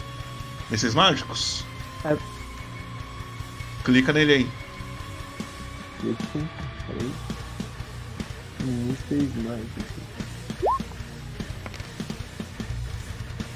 [0.72, 1.64] Esses mágicos?
[2.04, 2.16] É.
[3.84, 4.50] Clica nele aí.
[5.98, 6.48] Aqui,
[6.86, 7.12] peraí.
[8.60, 9.84] Mísseis mágicos.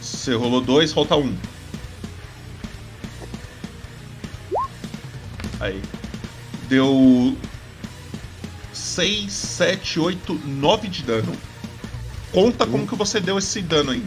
[0.01, 1.35] Você rolou dois, falta um.
[5.59, 5.83] Aí.
[6.69, 7.37] Deu
[8.75, 11.37] 6, 7, 8, 9 de dano.
[12.33, 14.05] Conta como que você deu esse dano aí.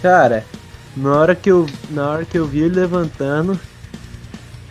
[0.00, 0.46] Cara,
[0.96, 3.58] na hora que eu, na hora que eu vi ele levantando,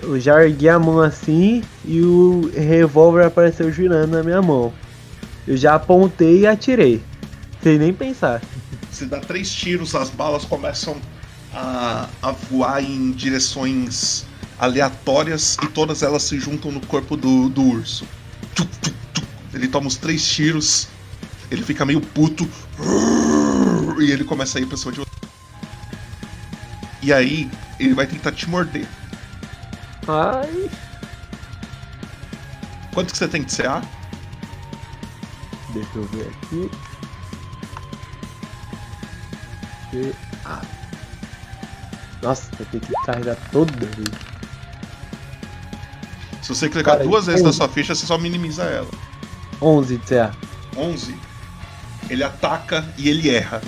[0.01, 4.73] eu já ergui a mão assim e o revólver apareceu girando na minha mão.
[5.47, 7.03] Eu já apontei e atirei,
[7.61, 8.41] sem nem pensar.
[8.91, 10.97] Você dá três tiros, as balas começam
[11.53, 14.26] a, a voar em direções
[14.57, 18.05] aleatórias e todas elas se juntam no corpo do, do urso.
[19.53, 20.88] Ele toma os três tiros,
[21.51, 22.47] ele fica meio puto
[23.99, 25.24] e ele começa a ir pra cima de você.
[27.05, 28.87] E aí, ele vai tentar te morder.
[30.07, 30.67] Ai,
[32.91, 33.79] Quanto que você tem de CA?
[35.69, 36.71] deixa eu ver aqui.
[40.43, 40.61] Ah.
[42.23, 44.09] Nossa, ter que carregar toda vez.
[46.41, 48.89] Se você clicar Cara, duas vezes eu- na sua ficha, você só minimiza ela.
[49.61, 50.33] 11 de CA.
[50.75, 51.15] 11.
[52.09, 53.61] Ele ataca e ele erra.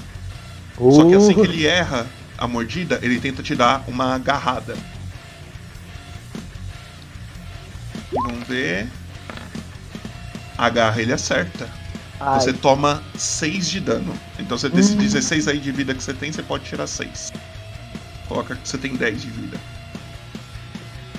[0.75, 2.07] Só que assim que Uh, ele erra
[2.37, 4.75] a mordida, ele tenta te dar uma agarrada.
[8.11, 8.87] Vamos ver.
[10.57, 11.69] Agarra, ele acerta.
[12.19, 14.17] ai, Você toma 6 de dano.
[14.39, 14.97] Então você desse Hum.
[14.97, 17.31] 16 aí de vida que você tem, você pode tirar 6.
[18.27, 19.57] Coloca que você tem 10 de vida.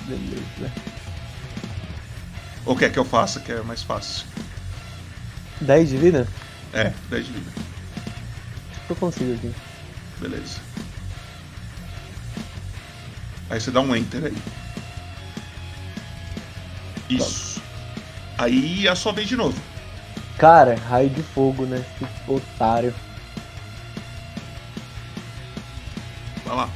[0.05, 0.71] beleza.
[2.65, 4.25] Ou quer que eu faça, que é mais fácil?
[5.61, 6.27] 10 de vida?
[6.73, 7.51] É, 10 de vida.
[8.89, 9.53] Eu consigo aqui.
[10.19, 10.59] Beleza.
[13.49, 14.37] Aí você dá um enter aí.
[17.09, 17.61] Isso.
[18.37, 19.59] Aí é a sua vez de novo.
[20.37, 21.83] Cara, raio de fogo, né?
[21.97, 22.93] Que otário.
[26.45, 26.69] Vai lá.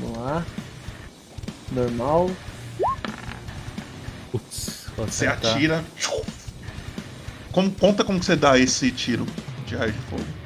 [0.00, 0.44] Vamos lá.
[1.72, 2.30] Normal.
[4.30, 5.84] Putz, Você atira.
[7.50, 9.26] Como, conta como que você dá esse tiro
[9.66, 10.39] de raio de fogo.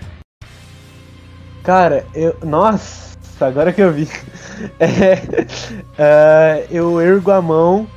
[1.65, 2.37] Cara, eu.
[2.45, 4.09] Nossa, agora que eu vi.
[4.79, 5.19] É,
[5.99, 7.89] é, eu ergo a mão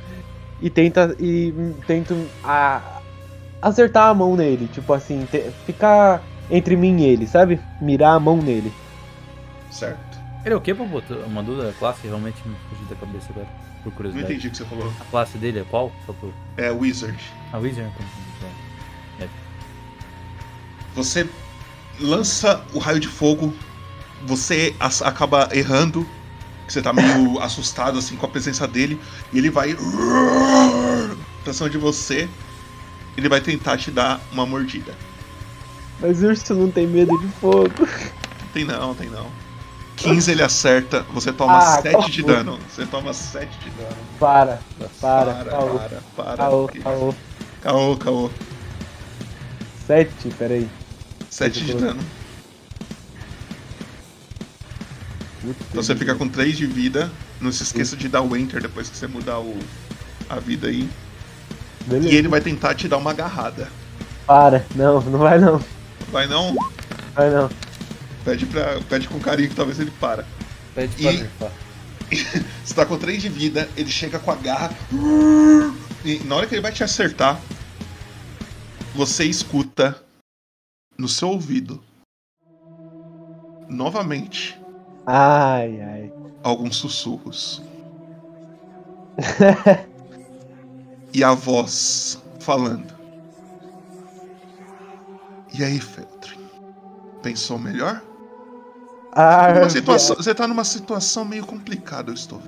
[0.60, 1.54] e, tenta, e
[1.86, 3.00] tento a-
[3.62, 4.66] acertar a mão nele.
[4.72, 7.60] Tipo assim, te- ficar entre mim e ele, sabe?
[7.80, 8.72] Mirar a mão nele.
[9.70, 10.18] Certo.
[10.44, 11.14] Ele é o que, Boboto?
[11.26, 13.46] Uma dúvida, a classe realmente me fugiu da cabeça agora,
[13.84, 14.32] por Não curiosidade.
[14.32, 14.92] entendi o que você falou.
[15.00, 15.92] A classe dele é qual?
[16.04, 16.32] Só por...
[16.56, 17.18] É Wizard.
[17.52, 17.88] A Wizard?
[19.16, 19.28] então.
[20.96, 21.28] Você
[22.00, 23.52] lança o raio de fogo,
[24.26, 26.06] você acaba errando,
[26.68, 29.00] você tá meio assustado assim com a presença dele,
[29.32, 29.76] e ele vai
[31.44, 32.28] pra cima de você.
[33.16, 34.94] Ele vai tentar te dar uma mordida.
[36.00, 37.68] Mas urso não tem medo de fogo.
[38.54, 39.26] Tem não, tem não.
[39.96, 42.58] 15 ele acerta, você toma Ah, 7 de dano.
[42.70, 43.96] Você toma 7 de dano.
[44.20, 44.60] Para,
[45.00, 46.36] para, para, caô, para, para.
[46.36, 47.14] caô, caô.
[47.60, 48.30] Caô, caô.
[49.86, 50.68] Sete, peraí.
[51.38, 52.00] 7 de dano.
[55.44, 57.10] Então você fica com 3 de vida.
[57.40, 59.56] Não se esqueça de dar o enter depois que você mudar o,
[60.28, 60.88] a vida aí.
[61.86, 62.08] Beleza.
[62.12, 63.68] E ele vai tentar te dar uma agarrada.
[64.26, 65.62] Para, não, não vai não.
[66.10, 66.56] Vai não?
[67.14, 67.48] Vai não.
[68.24, 70.26] Pede, pra, pede com carinho que talvez ele para.
[70.74, 71.52] Pede E- pra nerfar.
[72.64, 74.70] Você tá com 3 de vida, ele chega com a garra.
[76.04, 77.38] E na hora que ele vai te acertar,
[78.94, 80.02] você escuta
[80.98, 81.80] no seu ouvido
[83.68, 84.60] novamente
[85.06, 86.12] Ai, ai.
[86.42, 87.62] alguns sussurros.
[91.14, 92.92] e a voz falando.
[95.54, 96.38] E aí, Feltrin?
[97.22, 98.02] Pensou melhor?
[99.12, 102.40] Ah, Uma situação- você tá numa situação meio complicada, eu estou.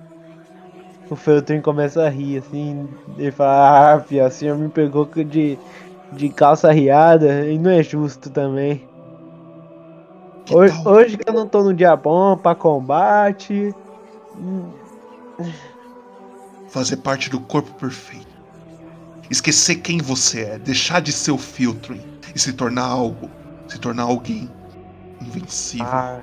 [1.11, 2.86] O Feltrin começa a rir assim.
[3.16, 5.59] Ele fala: Ah, fia, a senhora me pegou de,
[6.12, 8.86] de calça riada e não é justo também.
[10.44, 10.94] Que Hoje, tal?
[10.94, 13.72] hoje que eu não tô no dia bom pra combate.
[16.70, 18.26] fazer parte do corpo perfeito.
[19.30, 21.96] Esquecer quem você é, deixar de ser o filtro
[22.34, 23.30] e se tornar algo,
[23.68, 24.50] se tornar alguém
[25.20, 25.86] invencível.
[25.86, 26.20] Ah,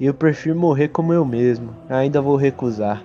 [0.00, 1.74] eu prefiro morrer como eu mesmo.
[1.88, 3.04] Ainda vou recusar.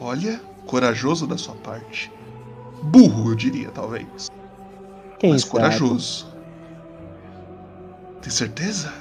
[0.00, 2.10] Olha, corajoso da sua parte.
[2.84, 4.26] Burro, eu diria, talvez.
[5.18, 5.52] Quem mas sabe?
[5.52, 6.26] corajoso.
[8.20, 8.92] Tem certeza?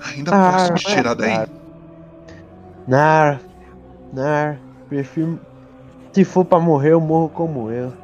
[0.00, 1.46] Ainda Ah, posso te é tirar daí?
[2.86, 3.42] Nar,
[4.12, 5.40] Nar, prefiro.
[6.14, 7.94] Se for pra morrer, eu morro como eu.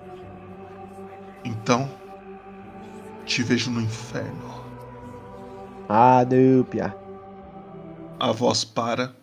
[1.45, 1.91] Então,
[3.27, 4.47] te vejo no inferno.
[5.87, 6.97] Ah, deu, pia.
[8.19, 9.15] A voz para.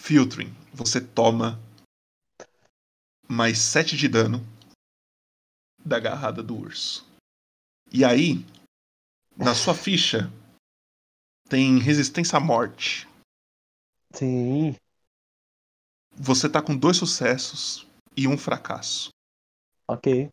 [0.00, 1.60] Filtering, você toma
[3.28, 4.51] mais 7 de dano
[5.84, 7.06] da agarrada do urso.
[7.90, 8.44] E aí,
[9.36, 10.30] na sua ficha,
[11.48, 13.08] tem resistência à morte.
[14.14, 14.74] Sim.
[16.14, 17.86] Você tá com dois sucessos
[18.16, 19.10] e um fracasso.
[19.88, 20.30] Ok.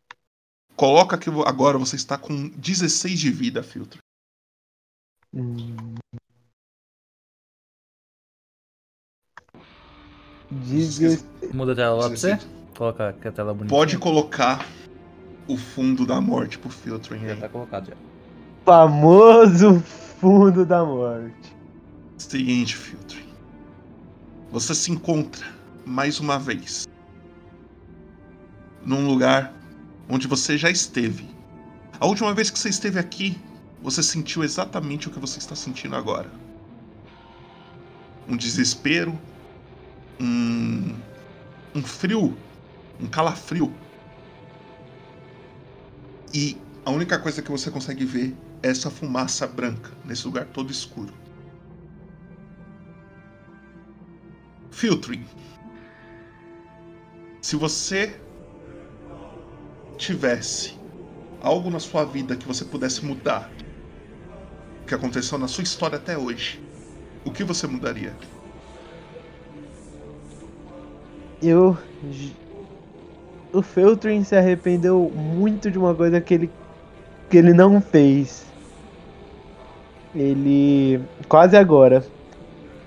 [0.75, 3.99] Coloca que agora você está com 16 de vida, Filtro.
[5.33, 5.95] Hum.
[10.51, 10.99] Diz
[11.53, 12.35] Muda a tela lá pra você?
[12.35, 12.59] 16.
[12.77, 13.75] Coloca a tela bonita.
[13.75, 14.65] Pode colocar
[15.49, 17.39] o fundo da morte pro Filtering Já aí.
[17.39, 17.95] tá colocado já.
[18.63, 21.55] famoso fundo da morte.
[22.17, 23.17] Seguinte, Filtro.
[24.51, 25.45] Você se encontra
[25.85, 26.87] mais uma vez
[28.85, 29.53] num lugar
[30.07, 31.27] onde você já esteve.
[31.99, 33.37] A última vez que você esteve aqui,
[33.81, 36.29] você sentiu exatamente o que você está sentindo agora:
[38.27, 39.19] um desespero,
[40.19, 40.95] um,
[41.75, 42.37] um frio
[42.99, 43.73] um calafrio.
[46.33, 50.71] E a única coisa que você consegue ver é essa fumaça branca nesse lugar todo
[50.71, 51.13] escuro.
[54.71, 55.25] Filtering.
[57.41, 58.21] Se você
[59.97, 60.79] tivesse
[61.39, 63.51] algo na sua vida que você pudesse mudar,
[64.85, 66.59] que aconteceu na sua história até hoje,
[67.23, 68.17] o que você mudaria?
[71.41, 71.77] Eu.
[73.51, 76.49] O Feltrin se arrependeu muito de uma coisa que ele.
[77.29, 78.45] que ele não fez.
[80.15, 81.01] Ele.
[81.27, 82.05] quase agora.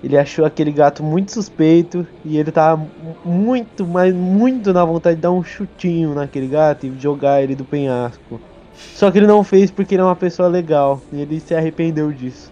[0.03, 2.85] Ele achou aquele gato muito suspeito e ele tava
[3.23, 7.63] muito, mas muito na vontade de dar um chutinho naquele gato e jogar ele do
[7.63, 8.39] penhasco.
[8.75, 12.11] Só que ele não fez porque ele é uma pessoa legal e ele se arrependeu
[12.11, 12.51] disso.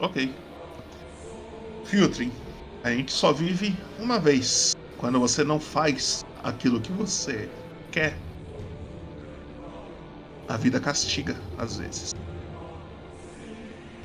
[0.00, 0.30] Ok.
[1.84, 2.32] Filtering.
[2.84, 4.71] A gente só vive uma vez.
[5.02, 7.48] Quando você não faz aquilo que você
[7.90, 8.16] quer,
[10.48, 12.12] a vida castiga às vezes.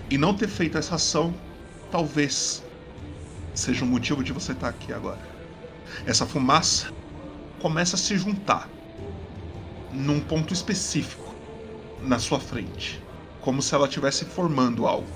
[0.09, 1.35] E não ter feito essa ação,
[1.91, 2.63] talvez
[3.53, 5.21] seja o motivo de você estar aqui agora.
[6.03, 6.91] Essa fumaça
[7.61, 8.67] começa a se juntar
[9.93, 11.31] num ponto específico
[12.01, 12.99] na sua frente,
[13.41, 15.07] como se ela estivesse formando algo.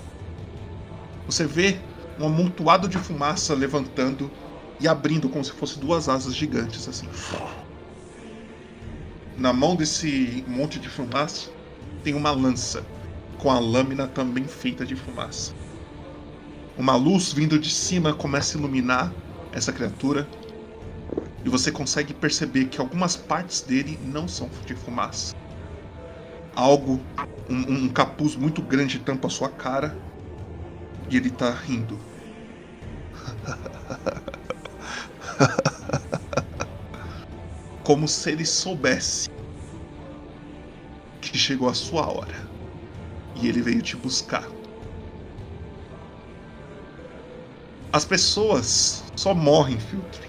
[1.26, 1.80] Você vê
[2.20, 4.30] um amontoado de fumaça levantando
[4.82, 7.08] e abrindo como se fosse duas asas gigantes assim.
[9.38, 11.50] Na mão desse monte de fumaça
[12.04, 12.84] tem uma lança
[13.38, 15.54] com a lâmina também feita de fumaça.
[16.78, 19.14] Uma luz vindo de cima começa a iluminar
[19.54, 20.28] essa criatura
[21.46, 25.36] e você consegue perceber que algumas partes dele não são de fumaça.
[26.56, 27.00] Algo,
[27.50, 29.96] um, um capuz muito grande tampa a sua cara
[31.10, 32.00] e ele tá rindo.
[37.84, 39.26] Como se ele soubesse
[41.22, 42.36] que chegou a sua hora
[43.36, 44.56] e ele veio te buscar.
[47.94, 50.28] As pessoas só morrem, filtro,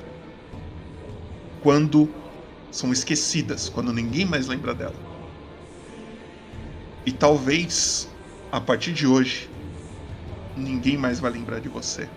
[1.61, 2.21] quando
[2.71, 5.03] são esquecidas, quando ninguém mais lembra dela.
[7.07, 8.17] E talvez
[8.51, 9.53] a partir de hoje
[10.57, 12.11] ninguém mais vai lembrar de você.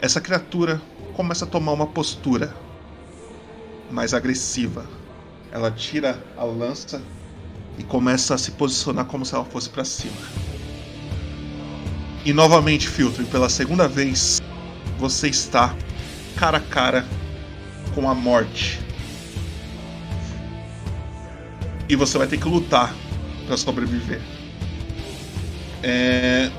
[0.00, 0.80] Essa criatura
[1.14, 2.54] começa a tomar uma postura
[3.90, 4.86] mais agressiva.
[5.50, 7.02] Ela tira a lança
[7.76, 10.16] e começa a se posicionar como se ela fosse para cima.
[12.24, 14.40] E novamente, Filtro, pela segunda vez,
[14.98, 15.74] você está
[16.36, 17.04] cara a cara
[17.92, 18.78] com a morte.
[21.88, 22.94] E você vai ter que lutar
[23.46, 24.20] para sobreviver.
[25.82, 26.50] É...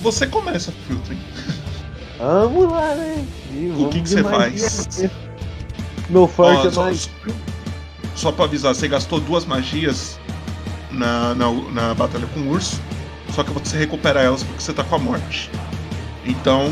[0.00, 1.20] Você começa, Filtering.
[2.18, 3.24] Vamos lá, né?
[3.78, 5.10] o que, você faz?
[6.10, 7.10] Meu forte é mais.
[8.16, 10.18] Só pra avisar, você gastou duas magias
[10.90, 12.80] na, na, na batalha com o urso,
[13.32, 15.48] só que você recupera elas porque você tá com a morte.
[16.24, 16.70] Então,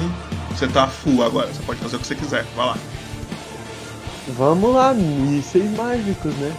[0.50, 2.78] você tá full agora, você pode fazer o que você quiser, vai lá.
[4.36, 6.52] Vamos lá, mísseis mágicos, né?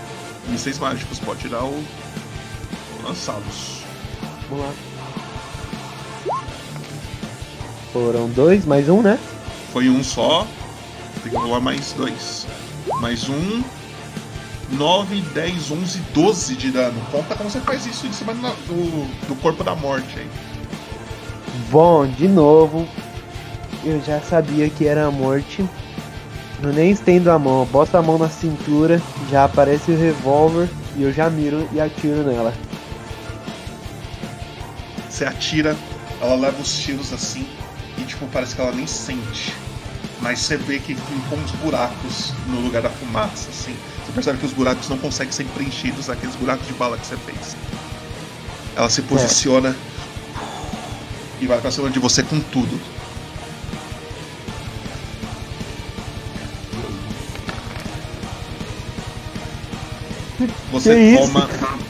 [0.48, 1.84] Mísseis mágicos, pode tirar o.
[3.04, 3.82] lançá-los.
[4.50, 4.87] Vamos lá.
[7.98, 9.18] Foram dois, mais um, né?
[9.74, 10.46] Foi um só,
[11.24, 12.46] tem que rolar mais dois.
[13.02, 13.64] Mais um,
[14.70, 17.02] 9, 10, 11, 12 de dano.
[17.12, 20.30] Conta como você faz isso em cima do, do corpo da morte aí.
[21.72, 22.88] Bom, de novo,
[23.84, 25.68] eu já sabia que era a morte.
[26.62, 29.02] Eu nem estendo a mão, boto a mão na cintura,
[29.32, 32.54] já aparece o revólver e eu já miro e atiro nela.
[35.10, 35.76] Você atira,
[36.22, 37.48] ela leva os tiros assim
[38.08, 39.54] tipo parece que ela nem sente.
[40.20, 43.76] Mas você vê que ficam uns buracos no lugar da fumaça, assim.
[44.04, 47.18] Você percebe que os buracos não conseguem ser preenchidos, aqueles buracos de bala que você
[47.18, 47.56] fez.
[48.76, 51.44] Ela se posiciona é.
[51.44, 52.80] e vai pra cima de você com tudo.
[60.72, 61.50] Você que toma.
[61.50, 61.88] Isso?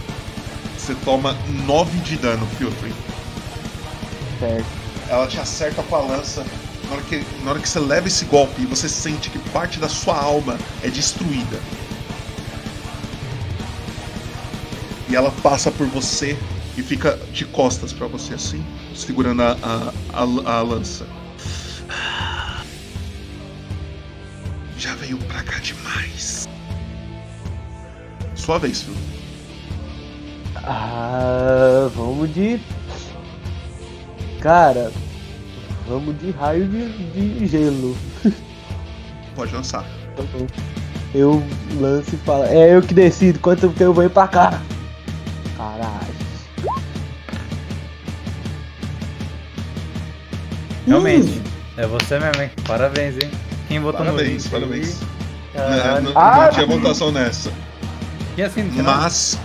[0.77, 2.93] Você toma 9 de dano, Filtering.
[4.39, 4.86] Certo.
[5.09, 6.45] Ela te acerta com a lança
[6.87, 9.89] na hora, que, na hora que você leva esse golpe você sente que parte da
[9.89, 11.59] sua alma é destruída.
[15.09, 16.37] E ela passa por você
[16.77, 18.63] e fica de costas para você assim,
[18.93, 21.07] segurando a, a, a, a lança.
[24.77, 26.47] Já veio pra cá demais.
[28.35, 28.97] Sua vez, filho.
[30.55, 32.59] Ah, vamos de.
[34.41, 34.91] Cara,
[35.87, 36.89] Vamos de raio de,
[37.39, 37.95] de gelo.
[39.35, 39.83] Pode lançar.
[40.17, 40.45] Tá bom.
[41.15, 41.41] Eu
[41.79, 42.43] lanço e falo.
[42.43, 44.61] É eu que decido quanto que eu vou ir pra cá.
[45.55, 46.17] Caralho.
[50.85, 51.41] Realmente.
[51.77, 52.51] É você mesmo, hein?
[52.65, 53.31] Parabéns, hein?
[53.69, 54.99] Quem votou Parabéns, no parabéns.
[55.53, 56.03] Caralho.
[56.03, 56.45] Não, não- Ah!
[56.45, 57.51] não tinha votação nessa.
[58.35, 58.83] E assim, não?
[58.83, 59.39] Mas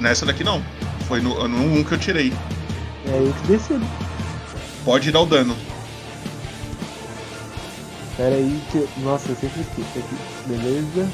[0.00, 0.60] nessa daqui não.
[1.06, 2.32] Foi no, no 1 que eu tirei.
[3.06, 3.86] É eu que decido.
[4.86, 5.56] Pode dar o dano.
[8.16, 8.88] Pera aí que.
[9.00, 10.16] Nossa, eu sempre esqueço aqui.
[10.46, 11.10] Beleza.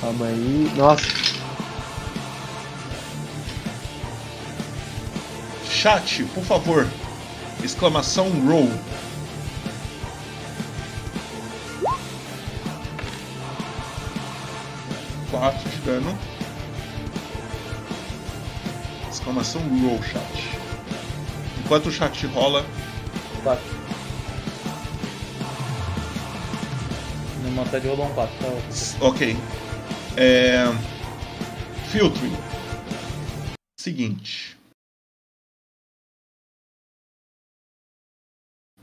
[0.00, 0.72] Calma aí.
[0.76, 1.04] Nossa.
[5.68, 6.88] Chat, por favor.
[7.62, 8.72] Exclamação roll.
[15.30, 16.18] Quatro de dano.
[19.10, 20.49] Exclamação roll, chat.
[21.70, 22.64] Enquanto o chat rola,
[23.44, 23.64] Quatro.
[27.44, 29.06] No montar de rolou um 4, tá?
[29.06, 29.36] Ok.
[30.16, 30.64] É...
[31.92, 32.34] Filtering.
[33.78, 34.58] Seguinte.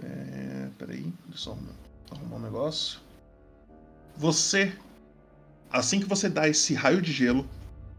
[0.01, 0.69] É...
[0.79, 1.73] Peraí, deixa eu arrumar,
[2.09, 3.01] arrumar um negócio.
[4.15, 4.73] Você,
[5.69, 7.45] assim que você dá esse raio de gelo,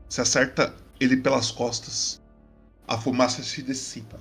[0.09, 2.23] você acerta ele pelas costas,
[2.87, 4.19] a fumaça se dissipa.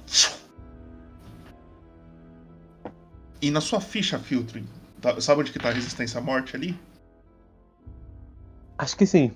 [3.42, 4.68] E na sua ficha filtering,
[5.02, 6.76] tá- sabe onde que tá a resistência à morte ali?
[8.78, 9.32] Acho que sim.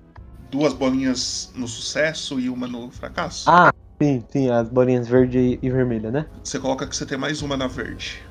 [0.49, 3.49] duas bolinhas no sucesso e uma no fracasso.
[3.49, 3.71] Ah,
[4.01, 6.27] sim, sim, as bolinhas verde e vermelha, né?
[6.43, 8.21] Você coloca que você tem mais uma na verde,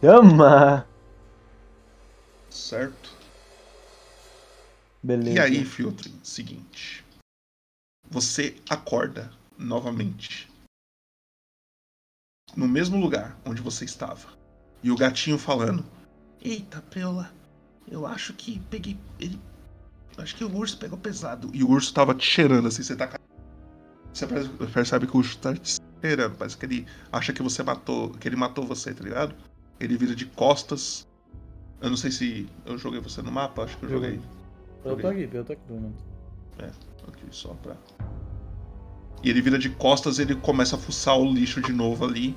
[0.00, 0.86] Chama!
[2.50, 3.16] certo?
[5.02, 5.36] Beleza.
[5.36, 7.04] E aí, Filtering, seguinte.
[8.10, 10.47] Você acorda novamente.
[12.58, 14.30] No mesmo lugar onde você estava.
[14.82, 15.84] E o gatinho falando.
[16.42, 17.30] Eita, Preula,
[17.88, 18.98] eu acho que peguei.
[19.20, 19.38] Ele.
[20.16, 21.48] Acho que o urso pegou pesado.
[21.54, 23.16] E o urso tava te cheirando assim, você tá.
[24.12, 26.34] Você perce- percebe que o urso tá te cheirando.
[26.36, 28.10] Parece que ele acha que você matou.
[28.10, 29.36] Que ele matou você, tá ligado?
[29.78, 31.06] Ele vira de costas.
[31.80, 34.20] Eu não sei se eu joguei você no mapa, acho que eu joguei.
[34.84, 35.94] Eu tô aqui, eu tô aqui, Bruno.
[37.06, 37.76] Ok, só pra.
[39.22, 42.36] E ele vira de costas e ele começa a fuçar o lixo de novo ali.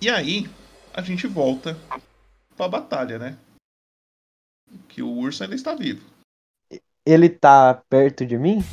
[0.00, 0.48] E aí,
[0.94, 1.76] a gente volta
[2.56, 3.36] pra batalha, né?
[4.88, 6.02] Que o urso ainda está vivo.
[7.04, 8.64] Ele tá perto de mim?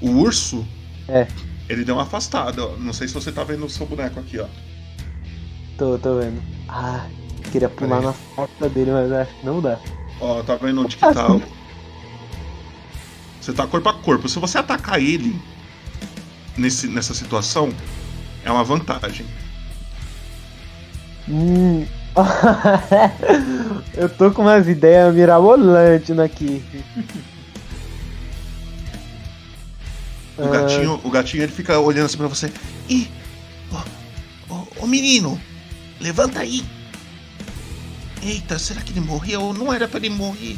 [0.00, 0.66] O urso.
[1.08, 1.26] É.
[1.68, 2.76] Ele deu uma afastada, ó.
[2.76, 4.46] Não sei se você tá vendo o seu boneco aqui, ó.
[5.76, 6.42] Tô, tô vendo.
[6.68, 7.08] Ah,
[7.50, 9.78] queria pular na porta dele, mas acho que não dá.
[10.20, 11.32] Ó, tá vendo onde que tá?
[11.32, 11.42] o-
[13.40, 14.28] Você tá corpo a corpo.
[14.28, 15.40] Se você atacar ele
[16.56, 17.70] nesse, nessa situação,
[18.44, 19.26] é uma vantagem.
[21.28, 21.86] Hum.
[23.94, 26.62] Eu tô com umas ideias mirabolantes aqui.
[30.36, 32.50] O gatinho, o gatinho ele fica olhando assim pra você.
[32.88, 33.08] Ih!
[33.70, 35.40] Ô, ô, ô, menino!
[36.00, 36.64] Levanta aí!
[38.22, 39.52] Eita, será que ele morreu?
[39.52, 40.56] Não era pra ele morrer.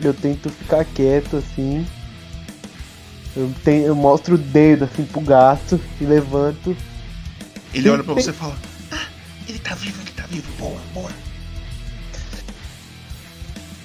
[0.00, 1.86] Eu tento ficar quieto assim.
[3.36, 6.76] Eu, tenho, eu mostro o dedo assim pro gato e levanto.
[7.72, 8.56] Ele olha pra você e fala:
[9.48, 10.50] ele tá vivo, ele tá vivo.
[10.58, 11.10] Boa, boa.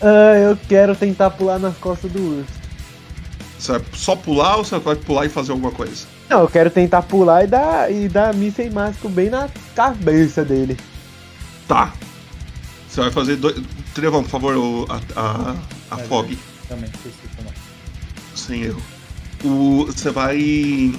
[0.02, 2.60] Ah, eu quero tentar pular nas costas do urso.
[3.58, 6.08] Você vai só pular ou você vai pular e fazer alguma coisa?
[6.30, 10.78] Não, eu quero tentar pular e dar, e dar míssil mágico bem na cabeça dele.
[11.68, 11.94] Tá.
[12.88, 13.62] Você vai fazer dois.
[13.94, 15.56] Trevão, por favor, o- a, a,
[15.92, 16.40] a Vai, Fog.
[16.70, 16.90] Também.
[18.36, 18.82] Sem erro.
[19.44, 20.94] O, você vai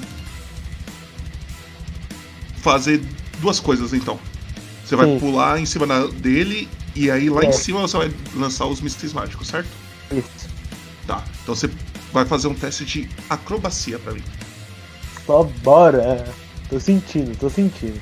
[2.59, 3.03] fazer
[3.41, 4.19] duas coisas então.
[4.91, 5.21] Você vai Sim.
[5.21, 7.47] pular em cima dele e aí lá É.
[7.47, 9.69] em cima você vai lançar os mísseis mágicos, certo?
[10.11, 10.49] Isso.
[11.07, 11.23] Tá.
[11.45, 11.71] Então você
[12.13, 14.25] vai fazer um teste de acrobacia pra mim.
[15.25, 16.27] Só bora.
[16.69, 18.01] Tô sentindo, tô sentindo.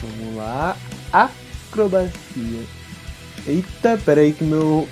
[0.00, 0.76] Vamos lá.
[1.12, 2.10] Acrobacia.
[3.46, 4.88] Eita, peraí que meu.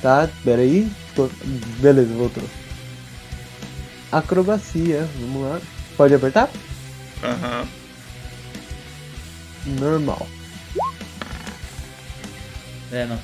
[0.00, 0.90] Tá, peraí.
[1.14, 1.28] Tô-
[1.80, 2.44] Beleza, voltou.
[4.10, 5.60] Acrobacia, vamos lá.
[5.94, 6.48] Pode apertar?
[7.22, 7.68] Aham.
[9.66, 10.28] Normal.
[12.90, 13.20] É, não.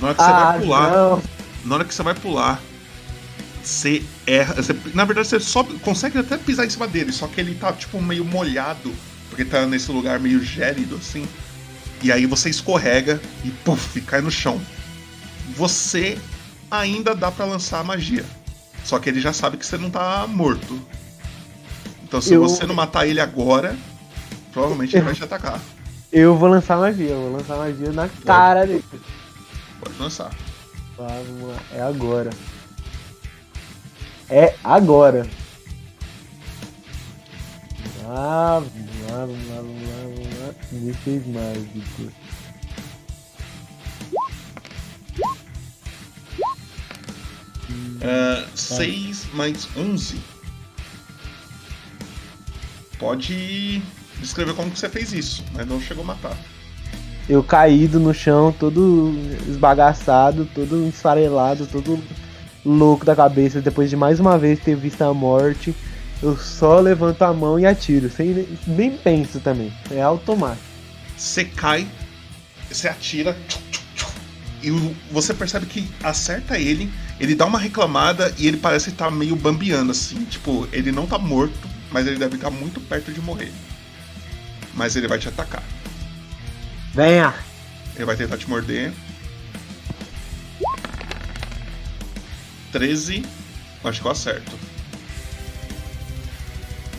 [0.00, 1.22] Na hora que você ah, vai pular, não.
[1.64, 2.62] na hora que você vai pular,
[3.62, 4.54] você erra.
[4.54, 7.72] você- na verdade, você só consegue até pisar em cima dele, só que ele tá
[7.72, 8.94] tipo meio molhado,
[9.28, 11.26] porque tá nesse lugar meio gélido assim.
[12.02, 14.60] E aí você escorrega e puff, cai no chão.
[15.56, 16.16] Você
[16.70, 18.24] ainda dá pra lançar a magia.
[18.84, 20.80] Só que ele já sabe que você não tá morto.
[22.08, 23.76] Então se Eu- você não matar ele agora,
[24.52, 25.60] provavelmente ele vai te atacar.
[26.10, 28.82] Eu vou lançar magia, eu vou lançar magia na cara dele.
[29.78, 30.30] Pode lançar.
[30.96, 31.56] Vamos lá.
[31.74, 32.30] É agora.
[34.30, 35.26] É agora.
[38.06, 40.54] Ah, vamos lá, vamos lá, vamos lá, vamos lá.
[40.72, 42.12] Mísseis mágicos.
[48.00, 50.20] É, 6 mais 11.
[52.98, 53.82] Pode
[54.20, 56.36] descrever como que você fez isso, mas não chegou a matar.
[57.28, 59.14] Eu caído no chão, todo
[59.46, 62.02] esbagaçado, todo esfarelado, todo
[62.64, 63.60] louco da cabeça.
[63.60, 65.74] Depois de mais uma vez ter visto a morte,
[66.22, 69.72] eu só levanto a mão e atiro, sem nem- penso também.
[69.90, 70.64] É automático.
[71.16, 71.86] Você cai,
[72.70, 74.10] você atira, tchum, tchum, tchum,
[74.62, 79.36] e você percebe que acerta ele, ele dá uma reclamada e ele parece estar meio
[79.36, 80.24] bambeando assim.
[80.24, 83.52] Tipo, ele não tá morto, mas ele deve estar muito perto de morrer.
[84.74, 85.62] Mas ele vai te atacar.
[86.94, 87.34] Venha!
[87.94, 88.92] Ele vai tentar te morder.
[92.72, 93.24] 13.
[93.84, 94.58] Acho que eu acerto.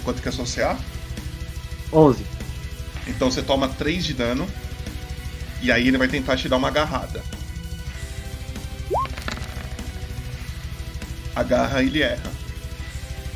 [0.03, 0.77] Quanto que é seu CA?
[1.91, 2.25] 11.
[3.07, 4.47] Então você toma 3 de dano.
[5.61, 7.23] E aí ele vai tentar te dar uma agarrada.
[11.35, 12.38] Agarra, ele erra.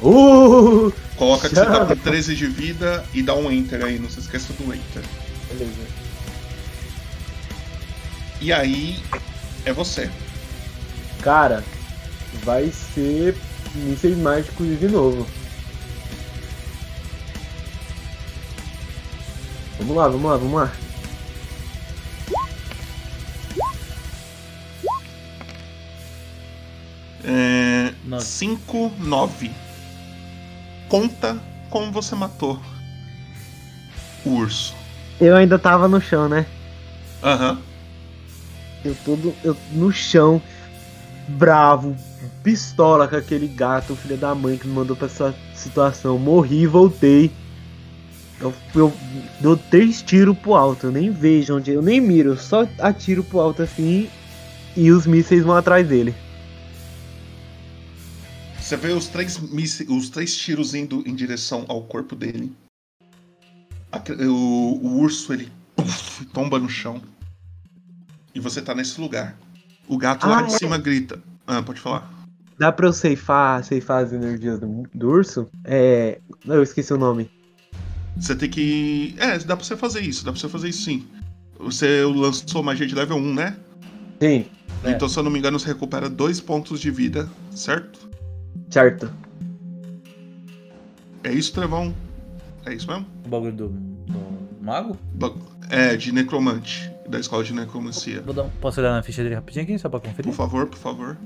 [0.02, 0.92] Uh!
[1.16, 1.96] Coloca que você tá com Chama.
[1.96, 5.04] 13 de vida e dá um enter aí, não se esqueça do enter.
[5.50, 5.88] Beleza.
[8.42, 9.02] E aí
[9.64, 10.10] é você.
[11.22, 11.64] Cara,
[12.44, 13.36] vai ser
[13.76, 15.26] mísseis mágicos de novo.
[19.80, 20.72] Vamos lá, vamos lá, vamos lá.
[27.24, 28.26] É, Nove.
[28.26, 29.52] 5, 9.
[30.94, 31.36] Conta
[31.72, 32.62] como você matou
[34.24, 34.76] o urso.
[35.20, 36.46] Eu ainda tava no chão, né?
[37.24, 37.58] Aham.
[38.86, 40.40] Eu todo eu no chão,
[41.30, 41.96] bravo,
[42.44, 46.20] pistola com aquele gato, filho da mãe que me mandou pra essa situação.
[46.20, 47.32] Morri voltei.
[48.40, 48.94] Eu, eu
[49.40, 53.24] dou três tiros pro alto, eu nem vejo onde, eu nem miro, eu só atiro
[53.24, 54.08] pro alto assim
[54.78, 56.14] e os mísseis vão atrás dele.
[58.64, 59.38] Você vê os três,
[59.90, 62.50] os três tiros indo em direção ao corpo dele.
[64.26, 67.02] O, o urso, ele puf, tomba no chão.
[68.34, 69.36] E você tá nesse lugar.
[69.86, 70.58] O gato lá Ah, de é.
[70.58, 71.22] cima grita.
[71.46, 72.10] Ah, pode falar.
[72.58, 75.50] Dá pra eu ceifar, ceifar as energias do, do urso?
[75.66, 76.22] É.
[76.46, 77.30] Eu esqueci o nome.
[78.16, 79.14] Você tem que.
[79.18, 81.06] É, dá pra você fazer isso, dá pra você fazer isso sim.
[81.60, 83.58] Você lançou magia de level 1, né?
[84.22, 84.46] Sim,
[84.86, 84.92] É.
[84.92, 88.10] Então, se eu não me engano, você recupera dois pontos de vida, certo?
[88.74, 89.12] Certo.
[91.24, 91.94] É isso, Trevão?
[92.66, 93.06] É isso mesmo?
[93.26, 94.20] O bagulho do, do
[94.62, 94.98] mago?
[95.14, 95.32] Ba-
[95.70, 96.92] É, de necromante.
[97.08, 98.22] Da escola de necromancia.
[98.22, 100.24] Vou dar um- posso olhar na ficha dele rapidinho aqui, só pra conferir?
[100.32, 101.18] Por favor, por favor.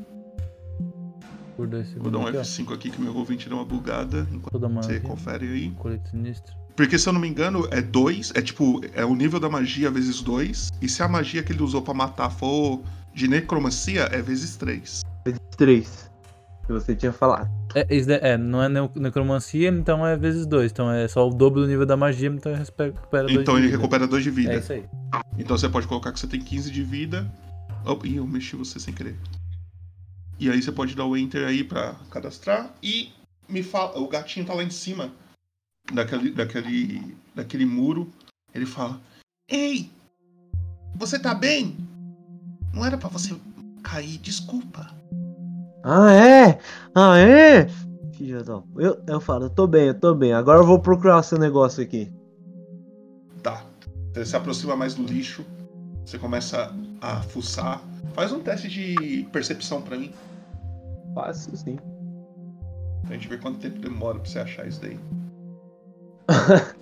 [1.56, 2.41] Por dois Vou dar segundos um aqui, ó.
[2.41, 4.28] F5 aqui que meu ouvinte deu uma bugada.
[4.32, 5.69] Enquanto uma você confere aí.
[5.72, 6.53] colete sinistro.
[6.76, 8.32] Porque se eu não me engano, é 2.
[8.36, 10.69] É tipo, é o nível da magia vezes 2.
[10.82, 12.82] E se a magia que ele usou pra matar for
[13.14, 15.02] de necromancia, é vezes 3.
[15.57, 16.11] Três.
[16.68, 17.49] Que você tinha falado.
[17.73, 20.69] É, daí- é, não é necromancia, então é vezes dois.
[20.72, 23.61] Então é só o dobro do nível da magia, então ele recupera dois Então de
[23.61, 23.77] ele vida.
[23.77, 24.53] recupera 2 de vida.
[24.53, 24.84] É isso aí.
[25.38, 27.26] Então você pode colocar que você tem 15 de vida.
[27.85, 29.15] Oh, ih, eu mexi você sem querer.
[30.38, 32.69] E aí você pode dar o enter aí pra cadastrar.
[32.84, 33.11] E
[33.48, 33.98] me fala.
[33.98, 35.10] O gatinho tá lá em cima
[35.94, 38.11] daquele, daquele, daquele muro.
[38.53, 38.99] Ele fala:
[39.49, 39.89] Ei!
[40.95, 41.77] Você tá bem?
[42.73, 43.34] Não era pra você
[43.81, 44.94] cair, desculpa.
[45.89, 46.59] Ah, é?
[46.93, 47.65] Ah, é?
[48.11, 48.61] Filha da...
[48.76, 50.34] Eu, eu falo, eu tô bem, eu tô bem.
[50.34, 52.11] Agora eu vou procurar o seu negócio aqui.
[53.41, 53.64] Tá.
[54.14, 55.45] Você se aproxima mais do lixo.
[56.03, 57.81] Você começa a fuçar.
[58.14, 60.11] Faz um teste de percepção pra mim.
[61.15, 61.80] Fácil, sim.
[63.05, 64.99] Pra gente ver quanto tempo demora pra você achar isso daí.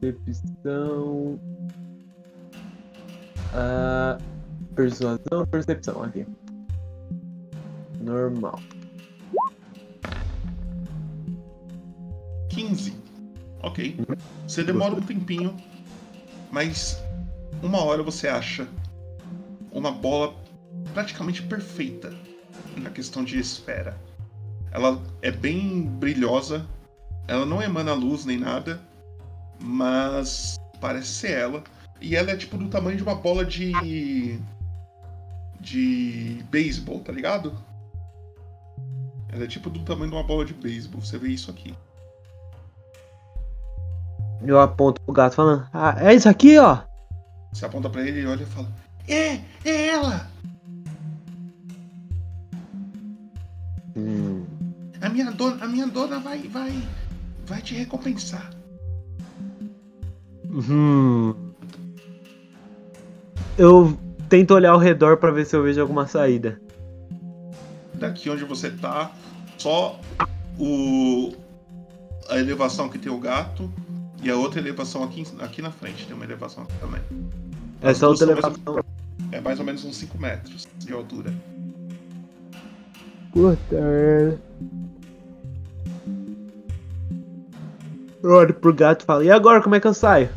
[0.00, 1.38] Percepção.
[3.52, 4.16] Ah,
[4.76, 6.26] persuasão, percepção aqui.
[8.00, 8.60] Normal.
[12.50, 12.94] 15.
[13.62, 13.98] Ok.
[14.46, 15.56] Você demora um tempinho,
[16.52, 17.02] mas
[17.62, 18.68] uma hora você acha
[19.72, 20.34] uma bola
[20.94, 22.14] praticamente perfeita
[22.76, 23.98] na questão de esfera.
[24.70, 26.66] Ela é bem brilhosa,
[27.26, 28.80] ela não emana luz nem nada,
[29.58, 31.64] mas parece ser ela.
[32.00, 34.38] E ela é tipo do tamanho de uma bola de.
[35.60, 37.52] De beisebol, tá ligado?
[39.28, 41.00] Ela é tipo do tamanho de uma bola de beisebol.
[41.00, 41.74] Você vê isso aqui.
[44.42, 46.80] Eu aponto pro gato falando, ah, é isso aqui, ó.
[47.52, 48.68] Você aponta pra ele e olha e fala:
[49.08, 50.28] É, é ela!
[53.96, 54.44] Hum,
[55.00, 56.86] A minha dona, a minha dona vai, vai,
[57.46, 58.50] vai te recompensar.
[60.50, 61.34] hum.
[63.58, 66.60] Eu tento olhar ao redor pra ver se eu vejo alguma saída.
[67.94, 69.10] Daqui onde você tá,
[69.58, 69.98] só
[70.58, 71.32] o
[72.28, 73.72] a elevação que tem o gato
[74.22, 76.06] e a outra elevação aqui, aqui na frente.
[76.06, 77.00] Tem uma elevação aqui também.
[77.80, 78.84] Essa duas outra são mais- elevação.
[79.32, 81.32] É mais ou menos uns 5 metros de altura.
[83.32, 84.38] Cortar.
[88.22, 90.28] Eu olho pro gato e falo, e agora como é que eu saio?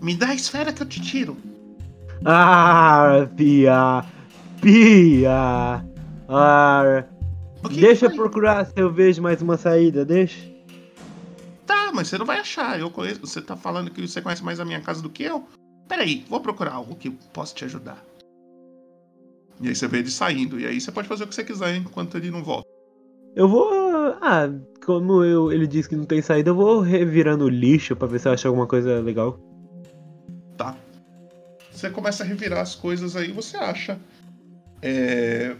[0.00, 1.36] Me dá a esfera que eu te tiro.
[2.24, 4.04] Ah, pia,
[4.60, 5.84] pia.
[6.28, 7.04] Ah,
[7.72, 10.38] deixa eu procurar se eu vejo mais uma saída, deixa.
[11.66, 12.78] Tá, mas você não vai achar.
[12.78, 13.20] Eu conheço.
[13.20, 15.44] Você tá falando que você conhece mais a minha casa do que eu?
[15.88, 18.04] Peraí, vou procurar algo que possa te ajudar.
[19.60, 20.60] E aí você vê ele saindo.
[20.60, 22.68] E aí você pode fazer o que você quiser enquanto ele não volta.
[23.34, 23.70] Eu vou.
[24.20, 24.48] Ah,
[24.84, 28.20] como eu, ele disse que não tem saída, eu vou revirando o lixo pra ver
[28.20, 29.38] se eu acho alguma coisa legal.
[31.80, 33.98] Você começa a revirar as coisas aí, você acha
[34.82, 35.56] é,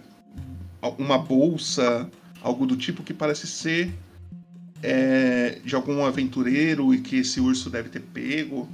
[0.98, 2.10] uma bolsa,
[2.42, 3.94] algo do tipo que parece ser
[4.82, 8.68] é, de algum aventureiro e que esse urso deve ter pego,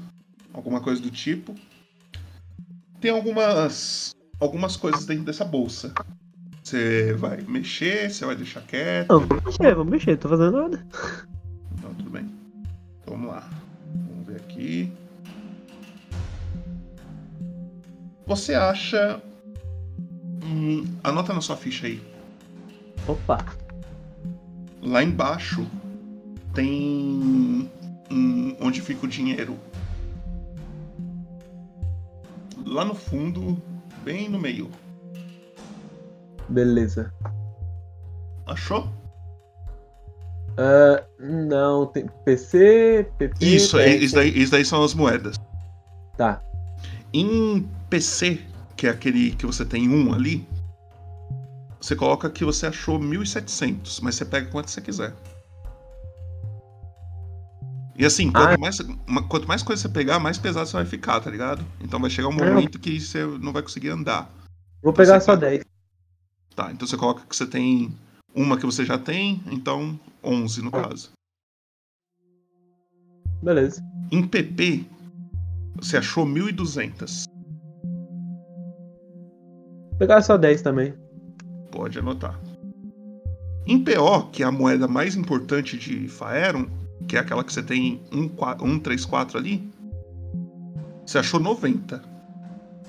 [0.52, 1.54] alguma coisa do tipo.
[3.00, 4.10] Tem algumas
[4.40, 5.94] algumas coisas dentro dessa bolsa.
[6.64, 9.08] Você vai mexer, você vai deixar quieto.
[9.08, 10.86] Não, vamos mexer, vamos mexer, não tô fazendo nada.
[11.78, 12.24] Então, tudo bem.
[13.00, 13.48] Então, vamos lá.
[13.94, 14.92] Vamos ver aqui.
[18.26, 19.22] Você acha.
[20.42, 22.02] Hum, anota na sua ficha aí.
[23.06, 23.44] Opa.
[24.82, 25.66] Lá embaixo
[26.52, 27.70] tem.
[28.10, 29.56] hum, onde fica o dinheiro.
[32.64, 33.62] Lá no fundo,
[34.04, 34.70] bem no meio.
[36.48, 37.12] Beleza.
[38.44, 38.88] Achou?
[40.56, 43.44] Ah, não, tem PC, PP.
[43.44, 44.02] Isso, é, PS.
[44.02, 45.36] isso, daí, isso daí são as moedas.
[46.16, 46.42] Tá.
[47.12, 48.40] Em PC,
[48.76, 50.46] que é aquele que você tem um ali,
[51.80, 55.14] você coloca que você achou 1.700, mas você pega quanto você quiser.
[57.98, 58.58] E assim, quanto, Ah.
[58.58, 61.64] mais, uma- quanto mais coisa você pegar, mais pesado você vai ficar, tá ligado?
[61.80, 62.48] Então vai chegar um É.
[62.52, 64.30] momento que você não vai conseguir andar.
[64.82, 65.40] Vou pegar Você só quer?
[65.50, 65.64] 10.
[66.54, 67.94] Tá, então você coloca que você tem
[68.34, 71.10] uma que você já tem, então 11 no caso.
[73.42, 73.82] Beleza.
[74.10, 74.84] Em PP,
[75.76, 77.26] você achou 1.200.
[79.98, 80.94] Pegar só 10 também.
[81.70, 82.38] Pode anotar.
[83.66, 86.66] Em PO, que é a moeda mais importante de Faeron,
[87.08, 89.68] que é aquela que você tem 134 ali,
[91.04, 92.02] você achou 90.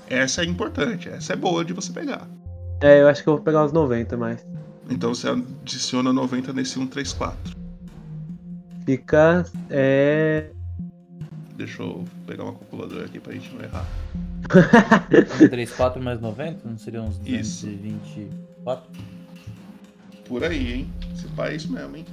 [0.08, 2.28] Essa é importante, essa é boa de você pegar.
[2.80, 4.46] É, eu acho que eu vou pegar os 90 mais.
[4.88, 7.56] Então você adiciona 90 nesse 134.
[8.86, 9.44] Fica.
[9.68, 10.50] É.
[11.58, 13.84] Deixa eu pegar uma calculadora aqui pra gente não errar.
[15.50, 16.68] 3, 4 mais 90?
[16.68, 17.66] Não seriam uns Isso.
[17.66, 18.88] 224?
[20.24, 20.92] Por aí, hein?
[21.16, 22.06] Se pá, é isso mesmo, hein?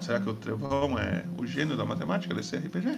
[0.00, 2.96] Será que o Trevão é o gênio da matemática desse RPG?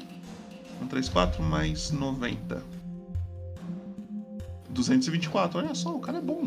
[0.78, 2.62] 134 mais 90.
[4.70, 6.46] 224, olha só, o cara é bom.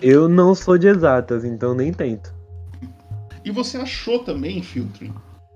[0.00, 2.32] Eu não sou de exatas, então nem tento.
[3.44, 5.12] E você achou também, Filtrin,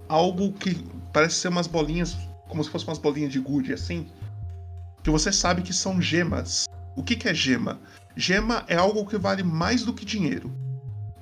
[0.09, 2.17] algo que parece ser umas bolinhas,
[2.51, 4.07] como se fossem umas bolinhas de gude, assim,
[5.03, 6.67] que você sabe que são gemas.
[6.97, 7.79] O que, que é gema?
[8.17, 10.53] Gema é algo que vale mais do que dinheiro.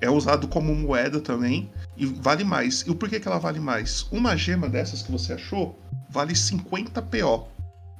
[0.01, 2.81] É usado como moeda também e vale mais.
[2.81, 4.07] E o porquê que ela vale mais?
[4.11, 5.77] Uma gema dessas que você achou
[6.09, 7.47] vale 50 PO.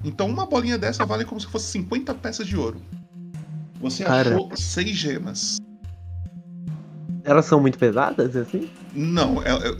[0.04, 2.82] Então uma bolinha dessa vale como se fosse 50 peças de ouro.
[3.80, 5.58] Você achou seis gemas.
[7.24, 8.70] Elas são muito pesadas, assim?
[8.94, 9.78] Não, é- é-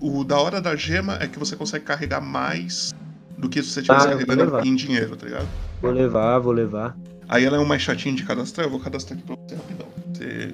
[0.00, 2.92] o da hora da gema é que você consegue carregar mais
[3.38, 5.48] do que se você estivesse Ah, carregando em dinheiro, tá ligado?
[5.80, 6.96] Vou levar, vou levar.
[7.28, 9.88] Aí ela é um mais chatinho de cadastrar, eu vou cadastrar aqui pra você rapidão.
[10.12, 10.52] Você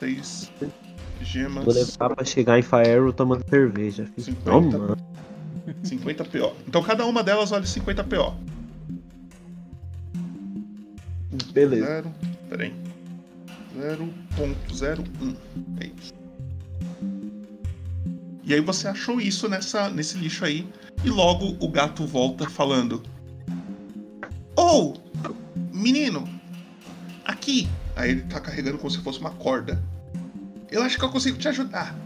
[0.00, 0.50] fez
[1.20, 4.06] gemas Vou levar pra chegar em Fire tomando cerveja.
[4.06, 4.22] filho.
[4.36, 4.78] 50.
[4.78, 4.96] Toma.
[5.82, 6.52] 50 PO.
[6.66, 8.34] Então cada uma delas vale 50 PO.
[11.52, 11.86] Beleza.
[11.86, 12.12] Zero,
[12.48, 12.72] peraí.
[13.76, 15.36] 0.01.
[15.80, 16.15] É isso.
[18.46, 20.64] E aí você achou isso nessa, nesse lixo aí.
[21.04, 23.02] E logo o gato volta falando:
[24.56, 24.94] Oh,
[25.72, 26.28] menino,
[27.24, 27.68] aqui.
[27.96, 29.82] Aí ele tá carregando como se fosse uma corda.
[30.70, 31.96] Eu acho que eu consigo te ajudar.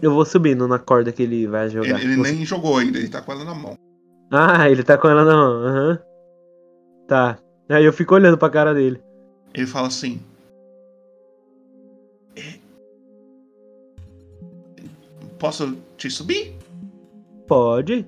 [0.00, 2.00] Eu vou subindo na corda que ele vai jogar.
[2.00, 3.76] Ele, ele nem jogou ainda, ele tá com ela na mão.
[4.30, 5.52] Ah, ele tá com ela na mão.
[5.64, 5.98] Aham.
[7.08, 7.38] Tá.
[7.68, 9.00] Aí eu fico olhando pra cara dele.
[9.54, 10.20] Ele fala assim:
[15.38, 16.56] Posso te subir?
[17.46, 18.06] Pode?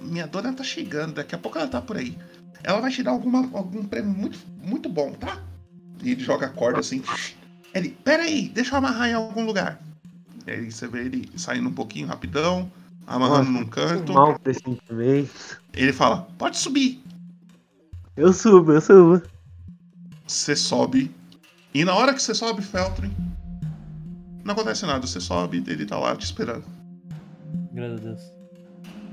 [0.00, 2.16] Minha dona tá chegando, daqui a pouco ela tá por aí.
[2.62, 5.42] Ela vai te dar alguma, algum prêmio muito, muito bom, tá?
[6.02, 7.02] E ele joga a corda assim.
[7.74, 9.80] Ele, pera aí, deixa eu amarrar em algum lugar.
[10.46, 12.70] E aí você vê ele saindo um pouquinho rapidão,
[13.06, 14.12] amarrando Nossa, num canto.
[14.12, 15.30] Mal pressentimento.
[15.72, 17.02] Ele fala, pode subir.
[18.16, 19.22] Eu subo, eu subo.
[20.26, 21.14] Você sobe.
[21.72, 23.14] E na hora que você sobe, Feltrin,
[24.44, 25.06] não acontece nada.
[25.06, 26.64] Você sobe, ele tá lá te esperando.
[27.72, 28.20] Graças a Deus.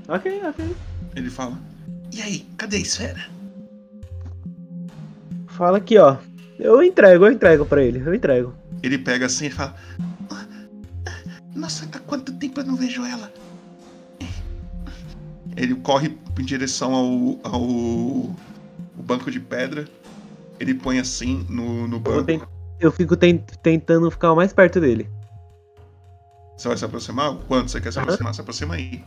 [0.08, 0.76] Ok, ok.
[1.16, 1.58] Ele fala,
[2.12, 3.20] e aí, cadê a esfera?
[5.48, 6.16] Fala aqui, ó.
[6.58, 8.54] Eu entrego, eu entrego pra ele, eu entrego.
[8.82, 9.74] Ele pega assim e fala,
[10.30, 10.46] "Ah,
[11.54, 13.32] nossa, há quanto tempo eu não vejo ela?
[15.56, 19.84] Ele corre em direção ao, ao o banco de pedra.
[20.60, 22.48] Ele põe assim no, no banco.
[22.80, 25.08] eu fico ten- tentando ficar o mais perto dele.
[26.58, 27.36] Você vai se aproximar?
[27.46, 28.34] Quanto você quer se aproximar?
[28.34, 29.04] Se aproxima aí.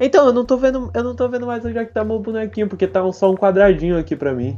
[0.00, 0.90] Então, eu não tô vendo.
[0.92, 3.30] Eu não tô vendo mais onde é que tá meu bonequinho, porque tá um- só
[3.30, 4.56] um quadradinho aqui pra mim.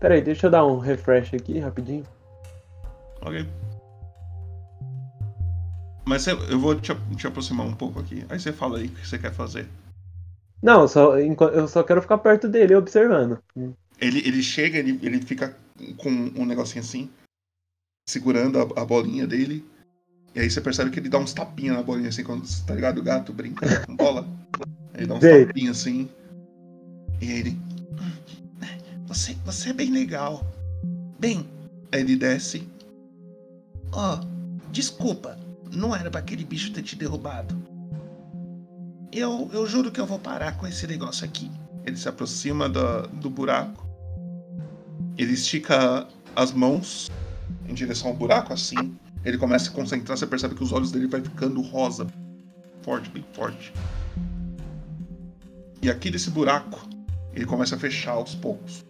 [0.00, 2.02] Pera aí, deixa eu dar um refresh aqui rapidinho.
[3.22, 3.46] Ok.
[6.04, 8.24] Mas você- eu vou te, te aproximar um pouco aqui.
[8.28, 9.68] Aí você fala aí o que você quer fazer.
[10.60, 13.38] Não, só, enqu- eu só quero ficar perto dele observando.
[14.00, 15.54] Ele, ele chega, ele, ele fica
[15.98, 17.08] com um negocinho assim,
[18.06, 19.64] segurando a, a bolinha dele.
[20.34, 22.98] E aí você percebe que ele dá uns tapinhas na bolinha assim, quando, tá ligado?
[22.98, 24.26] O gato brinca com bola.
[24.94, 25.46] Ele dá uns Sei.
[25.46, 26.08] tapinhas assim.
[27.20, 27.60] E aí ele.
[28.00, 28.10] "Hum,
[29.06, 30.46] Você, você é bem legal.
[31.18, 31.48] Bem,
[31.92, 32.66] aí ele desce.
[33.92, 34.20] Ó,
[34.70, 35.36] desculpa.
[35.72, 37.56] Não era pra aquele bicho ter te derrubado.
[39.12, 41.50] Eu, eu juro que eu vou parar com esse negócio aqui.
[41.84, 43.84] Ele se aproxima da- do buraco.
[45.18, 46.06] Ele estica
[46.36, 47.10] as mãos
[47.68, 48.96] em direção ao buraco, assim.
[49.24, 52.06] Ele começa a se concentrar, você percebe que os olhos dele vai ficando rosa.
[52.82, 53.72] Forte, bem forte.
[55.82, 56.88] E aqui desse buraco,
[57.32, 58.84] ele começa a fechar aos poucos.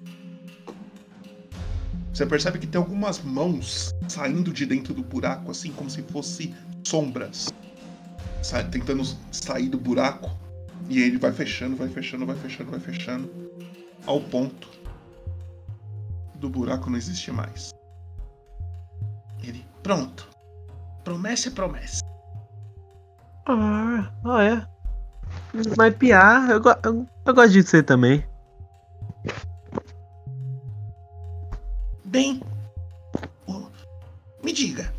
[2.12, 6.54] Você percebe que tem algumas mãos saindo de dentro do buraco, assim como se fosse
[6.84, 7.48] sombras.
[8.42, 10.30] Sa- tentando sair do buraco.
[10.88, 13.30] E ele vai fechando, vai fechando, vai fechando, vai fechando.
[14.06, 14.68] Ao ponto
[16.36, 17.70] do buraco não existe mais.
[19.82, 20.28] Pronto.
[21.04, 22.00] Promessa é promessa.
[23.46, 24.66] Ah, ah é.
[25.76, 28.24] Mas piar, eu, go- eu, eu gosto de você também.
[32.04, 32.42] Bem,
[34.42, 34.92] me diga.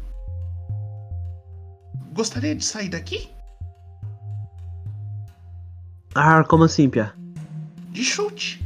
[2.14, 3.30] Gostaria de sair daqui?
[6.16, 7.14] Ah, como assim, Pia?
[7.90, 8.64] De chute.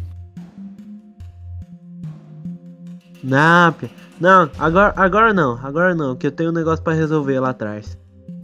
[3.23, 3.89] Não, Pia.
[4.19, 7.97] Não, agora, agora não, agora não, que eu tenho um negócio pra resolver lá atrás.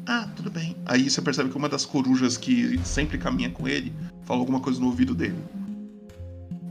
[0.06, 0.76] Ah, tudo bem.
[0.86, 3.94] Aí você percebe que uma das corujas que sempre caminha com ele
[4.26, 5.38] fala alguma coisa no ouvido dele.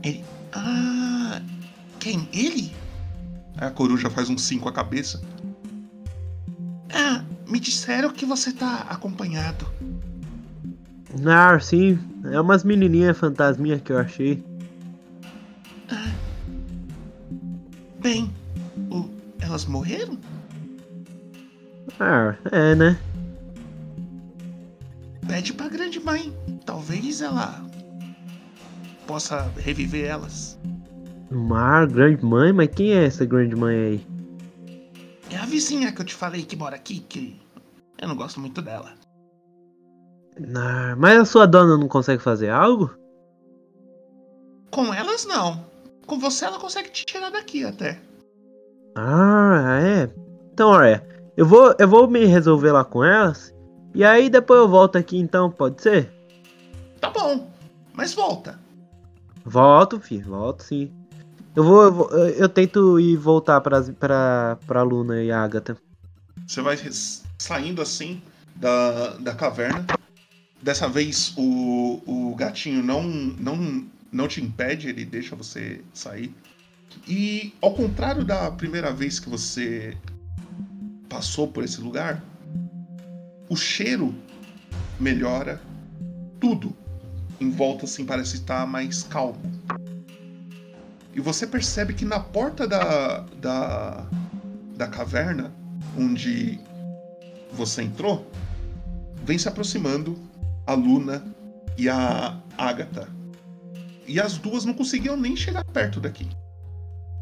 [0.03, 0.23] Ele.
[0.53, 1.41] Ah.
[1.99, 2.27] Quem?
[2.33, 2.71] Ele?
[3.57, 5.21] Aí a coruja faz um sim com a cabeça.
[6.93, 9.65] Ah, me disseram que você tá acompanhado.
[11.25, 14.43] Ah, sim, é umas menininhas fantasminhas que eu achei.
[17.99, 18.40] Bem, o-
[19.51, 20.17] elas morreram?
[21.99, 22.99] Ah, é, né?
[25.27, 26.33] Pede pra grande mãe.
[26.65, 27.63] Talvez ela
[29.05, 30.57] possa reviver elas.
[31.29, 34.07] Mar, grande mãe, mas quem é essa grande mãe aí?
[35.29, 37.39] É a vizinha que eu te falei que mora aqui, que
[38.01, 38.93] eu não gosto muito dela.
[40.55, 42.93] Ah, mas a sua dona não consegue fazer algo?
[44.69, 45.65] Com elas, não.
[46.05, 47.99] Com você, ela consegue te tirar daqui até.
[48.95, 50.09] Ah, é.
[50.53, 51.05] Então, olha,
[51.37, 53.53] eu vou, eu vou me resolver lá com elas.
[53.93, 56.11] E aí depois eu volto aqui então, pode ser?
[56.99, 57.49] Tá bom,
[57.93, 58.59] mas volta.
[59.43, 60.91] Volto, filho, volto sim.
[61.55, 65.75] Eu vou, eu, vou- eu- tento ir voltar pra, pra, pra Luna e Agatha.
[66.47, 66.77] Você vai
[67.37, 68.21] saindo assim
[68.55, 69.85] da, da caverna.
[70.61, 76.33] Dessa vez o, o gatinho não, não, não te impede, ele deixa você sair.
[77.07, 79.97] E ao contrário da primeira vez que você
[81.09, 82.23] passou por esse lugar,
[83.49, 84.15] o cheiro
[84.99, 85.61] melhora,
[86.39, 86.75] tudo
[87.39, 89.41] em volta assim parece estar mais calmo.
[91.13, 94.07] E você percebe que na porta da, da,
[94.77, 95.51] da caverna,
[95.97, 96.59] onde
[97.51, 98.31] você entrou,
[99.23, 100.17] vem se aproximando
[100.65, 101.25] a Luna
[101.77, 103.09] e a Agatha.
[104.07, 106.29] E as duas não conseguiam nem chegar perto daqui.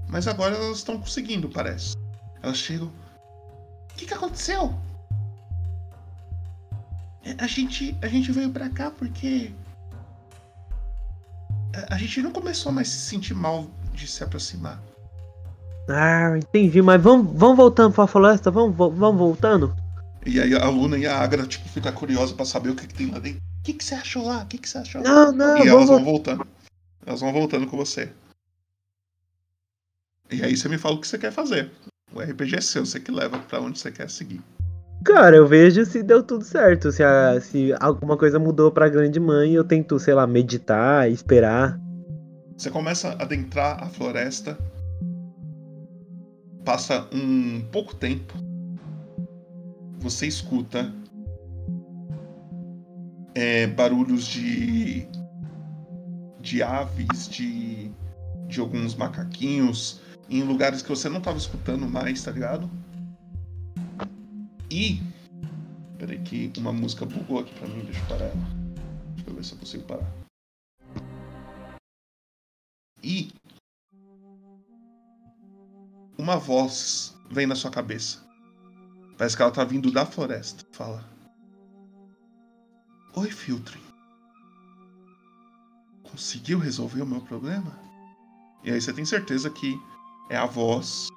[0.09, 1.95] Mas agora elas estão conseguindo, parece.
[2.41, 2.87] Elas chegam.
[2.87, 4.73] O que, que aconteceu?
[7.23, 9.51] "É, A gente, a gente veio pra cá porque.
[11.89, 14.81] A, a gente não começou mais a se sentir mal de se aproximar.
[15.87, 18.51] Ah, entendi, mas vamos, vamos voltando pra floresta?
[18.51, 19.75] Vamos, vamos voltando?
[20.25, 22.93] E aí a Luna e a Agra, tipo, fica curiosa pra saber o que, que
[22.93, 23.39] tem lá dentro.
[23.59, 24.43] O que, que você achou lá?
[24.43, 25.09] O que, que você achou lá?
[25.09, 26.45] Não, não, e elas vão voltando.
[27.05, 28.11] Elas vão voltando com você.
[30.31, 31.71] E aí você me fala o que você quer fazer.
[32.13, 34.41] O RPG é seu, você que leva pra onde você quer seguir.
[35.05, 36.91] Cara, eu vejo se deu tudo certo.
[36.91, 41.79] Se, a- se alguma coisa mudou pra grande mãe, eu tento, sei lá, meditar, esperar.
[42.57, 44.57] Você começa a adentrar a floresta.
[46.65, 48.33] Passa um pouco tempo.
[49.99, 50.91] Você escuta
[53.35, 55.07] é, barulhos de
[56.41, 57.91] de aves, de
[58.47, 62.69] de alguns macaquinhos em lugares que você não estava escutando mais, tá ligado?
[64.69, 65.01] E
[65.97, 68.59] peraí que uma música bugou aqui pra mim, deixa eu parar ela.
[69.15, 70.07] Deixa eu ver se eu consigo parar.
[73.01, 73.31] E
[76.17, 78.23] uma voz vem na sua cabeça.
[79.17, 80.63] Parece que ela tá vindo da floresta.
[80.71, 81.03] Fala:
[83.15, 83.81] Oi, Filtrin.
[86.03, 87.77] Conseguiu resolver o meu problema?
[88.63, 89.79] E aí você tem certeza que
[90.29, 91.09] é a voz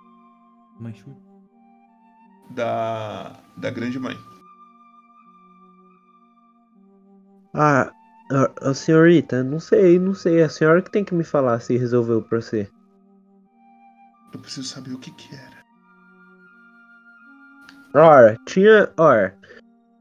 [2.51, 4.17] da, da grande mãe.
[7.55, 7.93] Ah,
[8.31, 10.43] a, a senhorita, não sei, não sei.
[10.43, 12.69] A senhora que tem que me falar se resolveu pra você.
[14.33, 15.63] Eu preciso saber o que que era.
[17.95, 18.91] Ora, tinha.
[18.97, 19.37] Ora,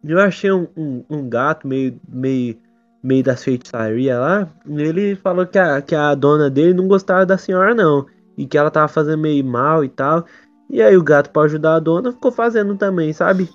[0.04, 2.58] eu achei um, um, um gato meio, meio,
[3.04, 4.48] meio das feitiçarias lá.
[4.66, 8.08] E ele falou que a, que a dona dele não gostava da senhora, não.
[8.38, 10.26] E que ela tava fazendo meio mal e tal.
[10.70, 13.49] E aí o gato, pra ajudar a dona, ficou fazendo também, sabe?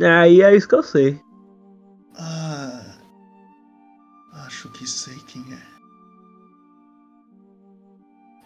[0.00, 1.20] Aí é isso que eu sei.
[2.16, 2.98] Ah.
[4.46, 5.62] Acho que sei quem é.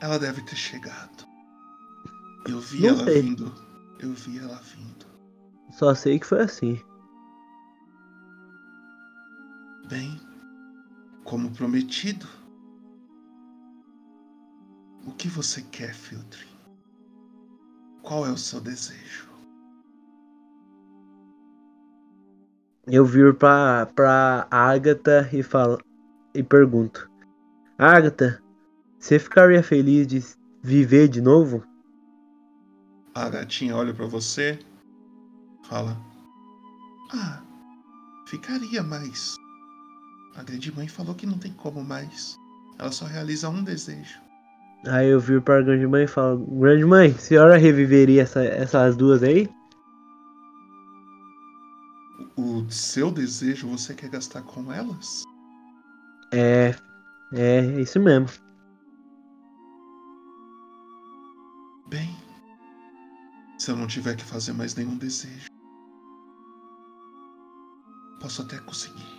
[0.01, 1.25] Ela deve ter chegado.
[2.49, 3.23] Eu vi Não ela sei.
[3.23, 3.53] vindo.
[4.01, 5.07] Eu vi ela vindo.
[5.71, 6.81] Só sei que foi assim.
[9.89, 10.21] Bem,
[11.25, 12.27] como prometido.
[15.07, 16.47] O que você quer, Filtrin?
[18.03, 19.29] Qual é o seu desejo?
[22.87, 25.81] Eu viro pra, pra Agatha e falo
[26.35, 27.09] e pergunto:
[27.79, 28.43] Agatha,
[28.99, 30.23] você ficaria feliz de
[30.63, 31.65] viver de novo?
[33.15, 34.59] A gatinha olha pra você,
[35.65, 35.97] fala:
[37.13, 37.43] Ah,
[38.27, 39.37] ficaria, mas
[40.37, 42.37] a grande mãe falou que não tem como mais.
[42.79, 44.22] Ela só realiza um desejo.
[44.89, 49.23] Aí eu viro pra grande mãe e falo: Grande mãe, senhora reviveria essa- essas duas
[49.23, 49.49] aí?
[52.37, 55.23] O seu desejo você quer gastar com elas?
[56.33, 56.75] É,
[57.33, 58.29] é, é isso mesmo.
[61.89, 62.17] Bem,
[63.59, 65.47] se eu não tiver que fazer mais nenhum desejo,
[68.19, 69.12] posso até conseguir.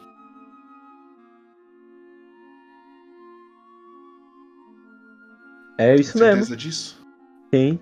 [5.77, 6.45] É isso Tem mesmo.
[6.45, 7.05] certeza disso?
[7.53, 7.79] Sim.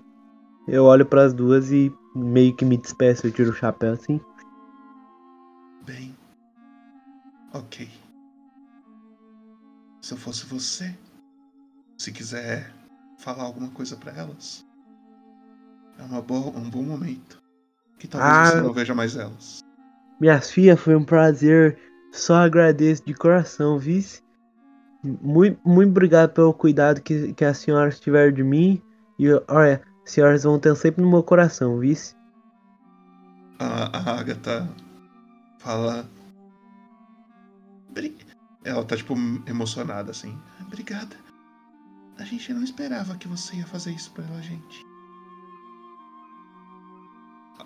[0.68, 4.20] Eu olho pras duas e meio que me despeço, eu tiro o chapéu assim.
[5.84, 6.14] Bem,
[7.52, 7.88] ok.
[10.00, 10.94] Se eu fosse você,
[11.98, 12.72] se quiser
[13.18, 14.64] falar alguma coisa pra elas,
[15.98, 17.40] é uma boa, um bom momento.
[17.98, 18.46] Que talvez Ah.
[18.50, 19.60] você não veja mais elas.
[20.20, 21.78] Minhas filhas, foi um prazer.
[22.12, 24.22] Só agradeço de coração, vice.
[25.02, 28.80] Muito, muito obrigado pelo cuidado que, que as senhoras tiveram de mim.
[29.18, 32.14] E olha, as senhoras vão ter sempre no meu coração, vice.
[33.58, 34.68] A, a Agatha
[35.58, 36.08] fala.
[38.64, 39.14] Ela tá, tipo,
[39.46, 40.38] emocionada assim.
[40.60, 41.16] Obrigada.
[42.18, 44.86] A gente não esperava que você ia fazer isso pela gente.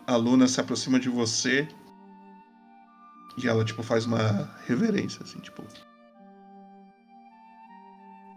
[0.06, 1.68] A Luna se aproxima de você.
[3.36, 5.62] E ela, tipo, faz uma reverência, assim, tipo.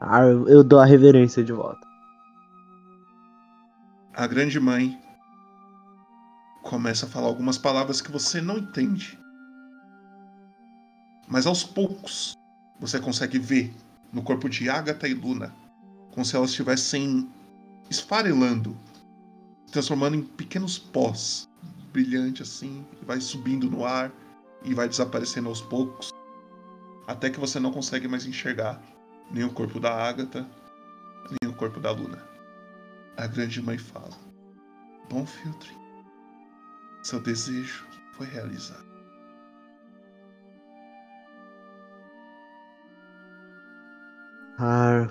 [0.02, 1.86] Ah, eu, dou a reverência de volta.
[4.14, 5.00] A grande mãe
[6.64, 9.20] começa a falar algumas palavras que você não entende.
[11.28, 12.34] Mas aos poucos
[12.80, 13.74] você consegue ver
[14.12, 15.54] no corpo de Agatha e Luna
[16.12, 17.30] como se elas estivessem
[17.90, 18.76] esfarelando,
[19.66, 21.48] se transformando em pequenos pós,
[21.92, 24.12] brilhante assim, que vai subindo no ar
[24.64, 26.10] e vai desaparecendo aos poucos,
[27.08, 28.82] até que você não consegue mais enxergar
[29.32, 30.48] nem o corpo da Agatha,
[31.42, 32.22] nem o corpo da Luna.
[33.18, 34.16] A grande mãe fala:
[35.10, 35.70] Bom filtro,
[37.04, 38.90] seu desejo foi realizado.
[44.58, 45.08] Ah,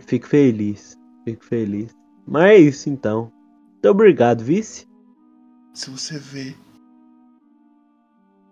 [0.00, 1.94] fico feliz, fico feliz.
[2.26, 3.32] Mas é isso então.
[3.72, 4.88] Muito obrigado, vice.
[5.74, 6.56] Se você vê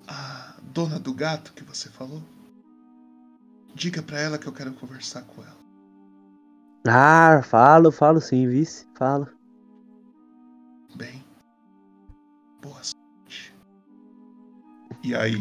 [0.07, 2.23] a dona do gato que você falou,
[3.75, 5.63] diga pra ela que eu quero conversar com ela.
[6.87, 9.29] Ah, falo, falo sim, vice, falo.
[10.97, 11.25] Bem,
[12.61, 13.55] boa sorte.
[15.05, 15.41] E aí,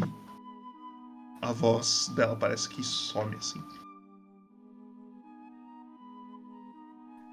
[1.42, 3.60] a voz dela parece que some assim.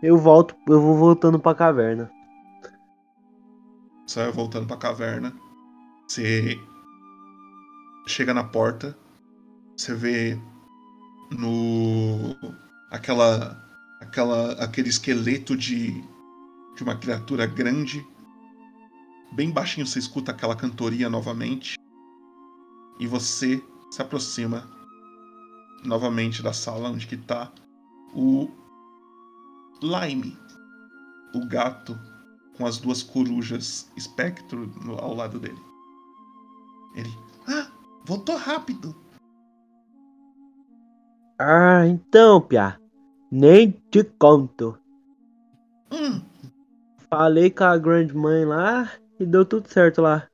[0.02, 2.10] Eu volto, eu vou voltando pra caverna.
[4.08, 5.36] Você vai voltando pra caverna.
[6.08, 6.58] Você
[8.08, 8.98] chega na porta.
[9.78, 10.40] Você vê
[11.32, 12.36] no
[12.90, 13.64] aquela
[14.00, 16.04] aquela aquele esqueleto de
[16.76, 18.06] de uma criatura grande.
[19.34, 21.78] Bem baixinho você escuta aquela cantoria novamente.
[23.00, 23.62] E você
[23.92, 24.68] se aproxima
[25.84, 27.52] novamente da sala onde que tá
[28.14, 28.50] o
[29.82, 30.38] Lime,
[31.34, 31.98] o gato
[32.58, 34.70] com as duas corujas espectro
[35.00, 35.62] ao lado dele.
[36.96, 37.72] Ele, ah,
[38.04, 38.96] voltou rápido.
[41.40, 42.80] Ah, então, Pia.
[43.32, 44.78] Nem te conto.
[45.92, 46.22] Hum,
[47.10, 50.28] Falei com a grande mãe lá e deu tudo certo lá.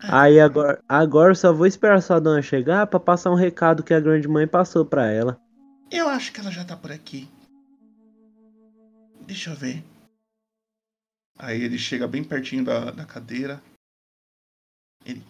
[0.00, 3.94] Aí agora, agora eu só vou esperar sua dona chegar pra passar um recado que
[3.94, 5.38] a grande mãe passou pra ela.
[5.90, 7.28] eu acho que ela já tá por aqui.
[9.26, 9.82] Deixa eu ver.
[11.38, 13.62] Aí ele chega bem pertinho da, da cadeira.
[15.04, 15.22] Ele,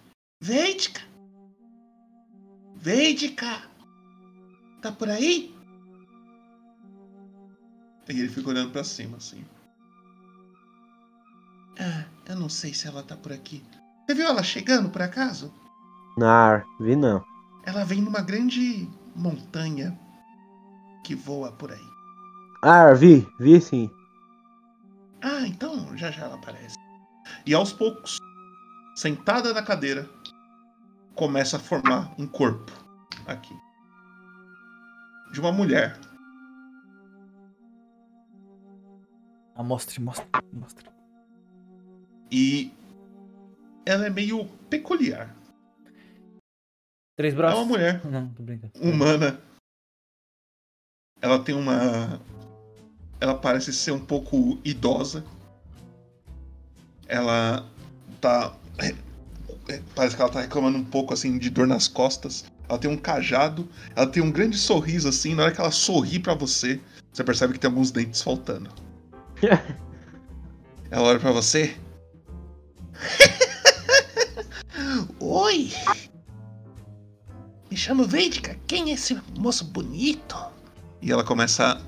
[2.83, 3.47] Veidica!
[3.47, 3.73] Veidica!
[4.83, 5.55] Tá por aí?
[8.09, 9.45] E ele fica olhando pra cima, assim.
[11.79, 13.65] Ah, eu não sei se ela tá por aqui.
[14.05, 15.55] Você viu ela chegando, por acaso?
[16.19, 17.25] Nar, vi não.
[17.65, 19.97] Ela vem numa grande montanha
[21.05, 21.89] que voa por aí.
[22.65, 23.89] Ah, vi, vi sim.
[25.23, 26.77] Ah, então já já ela aparece.
[27.47, 28.19] E aos poucos,
[28.97, 30.11] sentada na cadeira,
[31.15, 32.73] começa a formar um corpo
[33.27, 33.55] aqui.
[35.33, 35.99] De uma mulher.
[39.55, 40.89] Ah, mostre, mostre, mostre.
[42.31, 42.73] E
[43.85, 45.35] ela é meio peculiar.
[47.17, 47.59] Três É braços.
[47.61, 48.73] uma mulher Não, tô brincando.
[48.81, 49.41] humana.
[51.21, 52.21] Ela tem uma.
[53.21, 55.25] Ela parece ser um pouco idosa.
[57.07, 57.69] Ela
[58.21, 58.57] tá.
[59.95, 62.45] Parece que ela tá reclamando um pouco assim de dor nas costas.
[62.69, 63.69] Ela tem um cajado.
[63.95, 65.35] Ela tem um grande sorriso assim.
[65.35, 66.81] Na hora que ela sorri pra você,
[67.13, 68.71] você percebe que tem alguns dentes faltando.
[70.91, 71.75] Ela olha pra você.
[75.21, 75.73] Oi!
[77.71, 78.59] Me chamo Veidica.
[78.67, 80.37] Quem é esse moço bonito?
[81.01, 81.81] E ela começa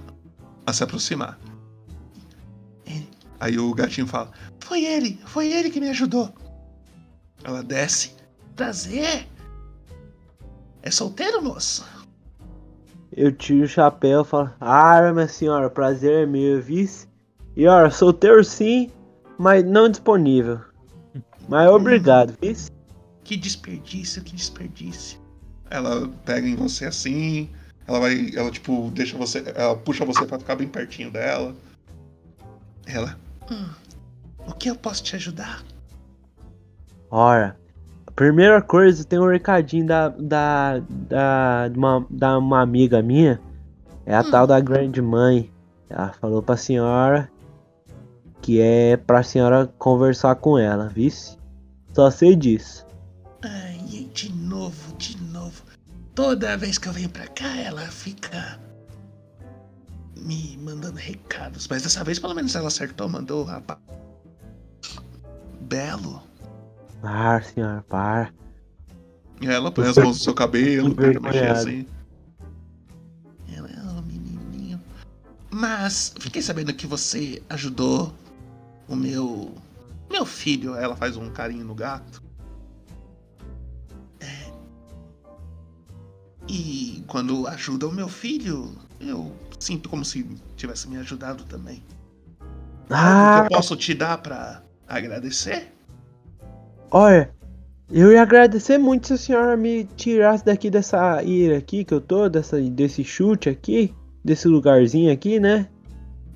[0.66, 1.38] a se aproximar.
[2.86, 4.30] Ele- Aí o gatinho fala:
[4.60, 6.32] Foi ele, foi ele que me ajudou.
[7.44, 8.12] Ela desce.
[8.56, 9.26] Prazer.
[10.82, 11.84] É solteiro, moço?
[13.12, 17.06] Eu tiro o chapéu e falo, ah, minha senhora, prazer é meu, vice.
[17.56, 18.90] E olha, solteiro sim,
[19.38, 20.60] mas não disponível.
[21.48, 22.70] Mas obrigado, vice.
[23.22, 25.20] Que desperdício, que desperdício.
[25.70, 27.48] Ela pega em você assim.
[27.86, 28.30] Ela vai.
[28.34, 29.44] Ela, tipo, deixa você.
[29.54, 31.54] Ela puxa você pra ficar bem pertinho dela.
[32.86, 33.18] Ela.
[33.50, 33.68] "Hum,
[34.46, 35.62] o que eu posso te ajudar?
[37.16, 37.56] Ora,
[38.08, 43.40] a primeira coisa, tem um recadinho da, da, da, de uma, da uma amiga minha.
[44.04, 44.30] É a Hum.
[44.32, 45.48] tal da grande mãe.
[45.88, 47.30] Ela falou pra senhora
[48.42, 51.38] que é pra senhora conversar com ela, vice.
[51.92, 52.84] Só sei disso.
[53.44, 53.78] Ai,
[54.12, 55.62] de novo, de novo.
[56.16, 58.58] Toda vez que eu venho pra cá, ela fica.
[60.16, 61.68] me mandando recados.
[61.68, 63.78] Mas dessa vez, pelo menos, ela acertou, mandou o rapaz.
[65.60, 66.20] Belo.
[67.04, 68.32] Par, senhor, par.
[69.38, 71.86] E ela põe as mãos no seu cabelo, mexer assim.
[73.54, 74.80] Ela é um menininho.
[75.50, 78.14] Mas fiquei sabendo que você ajudou
[78.88, 79.52] o meu.
[80.10, 80.74] Meu filho.
[80.76, 82.22] Ela faz um carinho no gato.
[84.20, 84.50] É.
[86.48, 90.24] E quando ajuda o meu filho, eu sinto como se
[90.56, 91.84] tivesse me ajudado também.
[92.88, 93.42] Ah!
[93.44, 93.60] O que eu ah!
[93.60, 95.73] posso te dar para agradecer?
[96.94, 97.34] Olha,
[97.90, 102.00] eu ia agradecer muito se a senhora me tirasse daqui dessa ilha aqui que eu
[102.00, 103.94] tô, dessa, desse chute aqui,
[104.24, 105.68] desse lugarzinho aqui, né?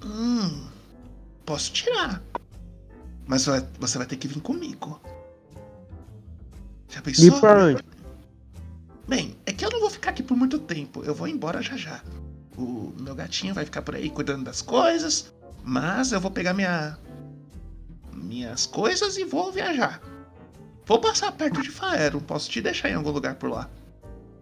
[0.05, 0.69] Hum,
[1.47, 2.23] posso tirar.
[3.27, 3.47] Mas
[3.79, 5.01] você vai ter que vir comigo.
[6.89, 7.41] Já E pensou?
[7.41, 7.83] pra onde?
[9.07, 11.03] Bem, é que eu não vou ficar aqui por muito tempo.
[11.05, 12.03] Eu vou embora já já.
[12.57, 15.33] O meu gatinho vai ficar por aí cuidando das coisas.
[15.63, 16.99] Mas eu vou pegar minha.
[18.15, 20.01] minhas coisas e vou viajar.
[20.89, 22.19] Vou passar perto de Faero.
[22.21, 23.69] Posso te deixar em algum lugar por lá.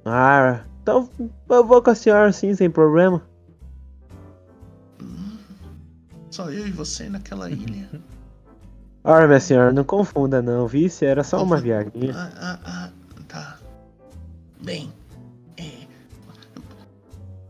[0.04, 1.10] Ah, então
[1.50, 3.20] eu vou com a senhora sim, sem problema.
[6.30, 7.88] Só eu e você naquela ilha.
[9.02, 10.66] Olha, minha senhora, não confunda não?
[10.72, 11.92] Isso era só uma viagem.
[12.14, 12.90] Ah, ah, ah,
[13.28, 13.58] tá.
[14.62, 14.92] Bem,
[15.56, 15.86] é.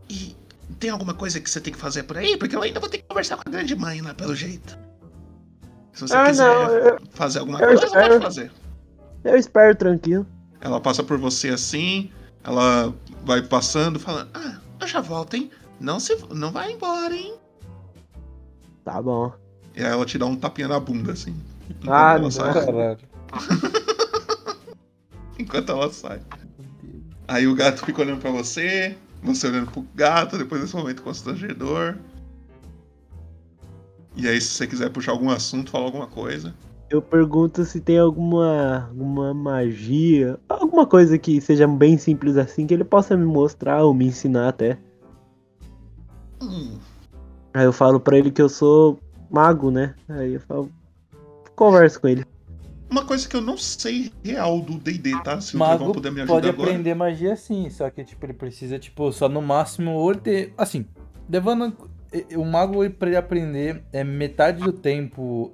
[0.09, 0.35] E
[0.79, 2.37] tem alguma coisa que você tem que fazer por aí?
[2.37, 4.77] Porque eu ainda vou ter que conversar com a grande mãe lá, pelo jeito.
[5.93, 8.07] Se você Ah, quiser não, eu- fazer alguma eu coisa, espero.
[8.09, 8.51] pode fazer.
[9.23, 10.25] Eu espero tranquilo.
[10.61, 12.11] Ela passa por você assim,
[12.43, 15.51] ela vai passando, falando: Ah, eu já volto, hein?
[15.79, 17.35] Não, se, não vai embora, hein?
[18.83, 19.31] Tá bom.
[19.75, 21.35] E aí ela te dá um tapinha na bunda, assim.
[21.69, 22.31] Enquanto Ah, ela não.
[22.31, 22.53] sai.
[22.53, 22.99] Caralho.
[25.37, 26.19] Enquanto ela sai.
[27.27, 31.95] Aí o gato fica olhando pra você, você olhando pro gato, depois desse momento constrangedor.
[34.15, 36.55] E aí, se você quiser puxar algum assunto, falar alguma coisa.
[36.89, 42.73] Eu pergunto se tem alguma, alguma magia, alguma coisa que seja bem simples assim, que
[42.73, 44.77] ele possa me mostrar ou me ensinar até.
[46.41, 46.77] Hum,
[47.53, 48.99] Aí eu falo pra ele que eu sou
[49.29, 49.95] mago, né?
[50.07, 50.71] Aí eu falo,
[51.55, 52.23] converso com ele.
[52.89, 55.41] uma coisa que eu não sei real do DD, tá?
[55.41, 56.69] Se o Mago Trevão puder me ajudar pode agora.
[56.69, 60.53] aprender magia sim, só que tipo, ele precisa, tipo, só no máximo ou ele ter.
[60.57, 60.85] Assim,
[61.29, 61.75] levando.
[62.37, 65.51] O mago pra ele aprender é metade do tempo.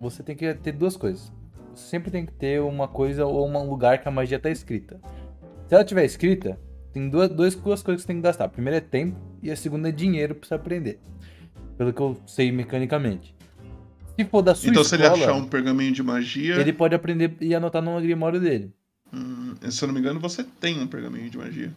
[0.00, 1.30] Você tem que ter duas coisas.
[1.74, 5.00] Você sempre tem que ter uma coisa ou um lugar que a magia tá escrita.
[5.68, 6.58] Se ela tiver escrita,
[6.92, 8.44] tem duas, duas, duas coisas que você tem que gastar.
[8.44, 10.98] A primeira é tempo e a segunda é dinheiro pra você aprender.
[11.76, 13.34] Pelo que eu sei mecanicamente.
[14.18, 16.56] Se for da sua Então, se escola, ele achar um pergaminho de magia.
[16.56, 18.72] ele pode aprender e anotar no grimório dele.
[19.12, 21.70] hum, se eu não me engano, você tem um pergaminho de magia.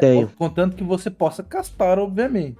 [0.00, 0.28] Tenho.
[0.28, 2.58] Contanto que você possa castar, obviamente.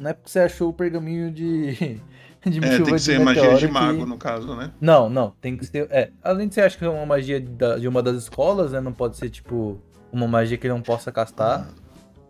[0.00, 2.00] Não é porque você achou o pergaminho de.
[2.48, 4.70] de É, tem chuva que de ser magia de que- mago, no caso, né?
[4.80, 5.34] Não, não.
[5.40, 5.86] Tem que ser.
[5.90, 6.10] É.
[6.22, 8.80] Além de você achar que é uma magia de uma das escolas, né?
[8.80, 9.80] Não pode ser, tipo,
[10.12, 11.68] uma magia que ele não possa castar.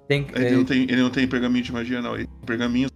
[0.09, 0.37] Tem que.
[0.37, 2.15] Ele, não tem, ele não tem pergaminho de magia, não.
[2.15, 2.89] Ele tem pergaminho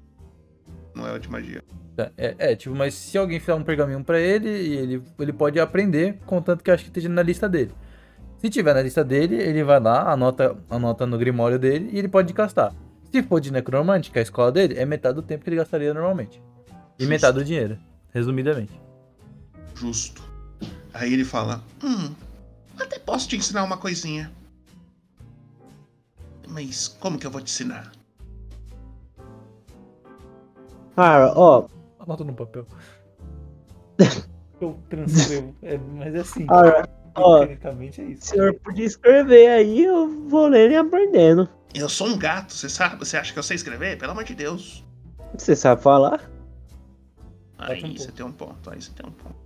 [0.95, 1.63] não é de magia.
[1.97, 5.61] É, é, é, tipo, mas se alguém fizer um pergaminho pra ele, ele, ele pode
[5.61, 7.73] aprender, contanto que eu acho que esteja na lista dele.
[8.39, 12.09] Se tiver na lista dele, ele vai lá, anota, anota no grimório dele e ele
[12.09, 12.75] pode castar.
[13.11, 15.57] Se for de necromante, que é a escola dele, é metade do tempo que ele
[15.57, 16.43] gastaria normalmente.
[16.99, 17.09] E Justo.
[17.11, 17.79] metade do dinheiro,
[18.13, 18.73] resumidamente.
[19.75, 20.23] Justo.
[20.93, 22.15] Aí ele fala: Hum,
[22.79, 24.31] até posso te ensinar uma coisinha.
[26.49, 27.91] Mas como que eu vou te ensinar?
[30.97, 31.67] Ah, ó,
[31.99, 32.67] Anota no papel.
[34.61, 35.55] eu transcrevo.
[35.63, 36.47] É, mas é assim.
[36.49, 38.27] ah, ó, Tecnicamente é o isso.
[38.27, 41.49] senhor podia escrever aí, eu vou lendo e aprendendo.
[41.75, 42.97] Eu sou um gato, você sabe?
[43.01, 43.99] Você acha que eu sei escrever?
[43.99, 44.85] Pelo amor de Deus.
[45.37, 46.31] Você sabe falar?
[47.59, 48.13] Aí um você pouco.
[48.13, 49.37] tem um ponto, aí você tem um ponto.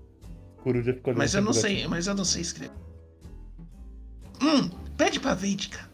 [0.62, 2.72] Coruja ficou Mas eu não sei, mas eu não sei escrever.
[4.42, 5.88] Hum, pede pra Veidica.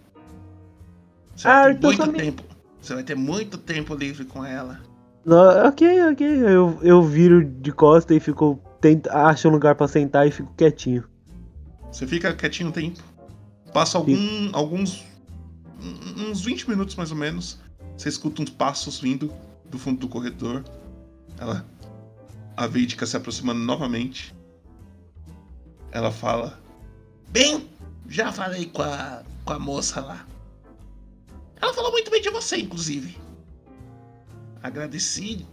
[1.35, 2.43] Você Ah, vai ter então muito me- tempo.
[2.81, 4.81] Você vai ter muito tempo livre com ela.
[5.25, 6.27] Não, ok, ok.
[6.27, 8.61] Eu, eu viro de costa e fico.
[8.81, 11.05] Tento, acho um lugar pra sentar e fico quietinho.
[11.91, 13.03] Você fica quietinho um tempo.
[13.73, 14.15] Passa algum,
[14.53, 15.03] alguns.
[16.19, 17.59] uns 20 minutos mais ou menos.
[17.97, 19.33] Você escuta uns passos vindo
[19.71, 20.63] do fundo do corredor.
[21.39, 21.65] Ela.
[22.57, 24.35] A Veidica se aproximando novamente.
[25.91, 26.61] Ela fala.
[27.29, 27.69] Bem,
[28.09, 30.27] já falei com a, com a moça lá.
[31.61, 33.19] Ela falou muito bem de você, inclusive.
[34.63, 35.47] Agradeci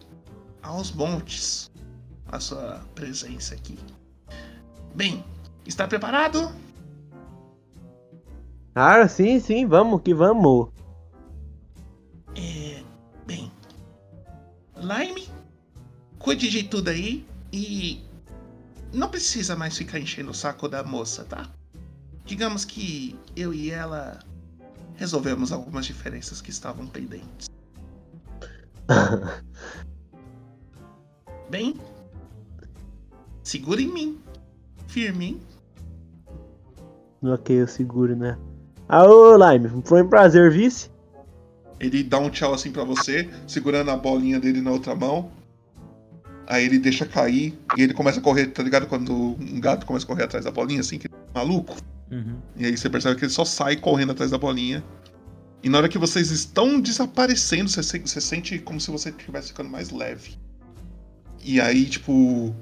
[0.61, 1.71] aos montes
[2.27, 3.77] a sua presença aqui.
[4.95, 5.23] Bem,
[5.65, 6.53] está preparado?
[8.73, 10.69] Ah, sim, sim, vamos que vamos.
[12.35, 12.83] É.
[13.25, 13.51] Bem.
[14.77, 15.27] Lime,
[16.21, 18.01] cuide de tudo aí e.
[18.93, 21.49] Não precisa mais ficar enchendo o saco da moça, tá?
[22.25, 24.19] Digamos que eu e ela
[24.95, 27.49] resolvemos algumas diferenças que estavam pendentes.
[31.49, 31.79] Bem,
[33.43, 34.19] segura em mim.
[34.87, 35.41] Firme, hein?
[37.23, 38.37] ok, eu seguro, né?
[38.89, 40.89] Alô, Lime, foi um prazer, vice.
[41.79, 45.31] Ele dá um tchau assim pra você, segurando a bolinha dele na outra mão.
[46.51, 48.85] Aí ele deixa cair e ele começa a correr, tá ligado?
[48.85, 51.77] Quando um gato começa a correr atrás da bolinha, assim, que é maluco.
[52.11, 52.35] Uhum.
[52.57, 54.83] E aí você percebe que ele só sai correndo atrás da bolinha.
[55.63, 59.47] E na hora que vocês estão desaparecendo, você, se- você sente como se você estivesse
[59.49, 60.37] ficando mais leve.
[61.43, 62.53] E aí, tipo.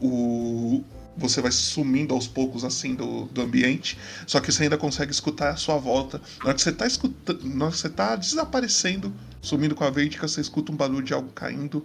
[0.00, 0.82] O.
[1.16, 3.96] Você vai sumindo aos poucos assim do, do ambiente.
[4.26, 6.20] Só que você ainda consegue escutar a sua volta.
[6.40, 7.42] Na hora que você tá escutando.
[7.48, 9.10] Na hora que você tá desaparecendo,
[9.40, 11.82] sumindo com a Veidica, você escuta um barulho de algo caindo.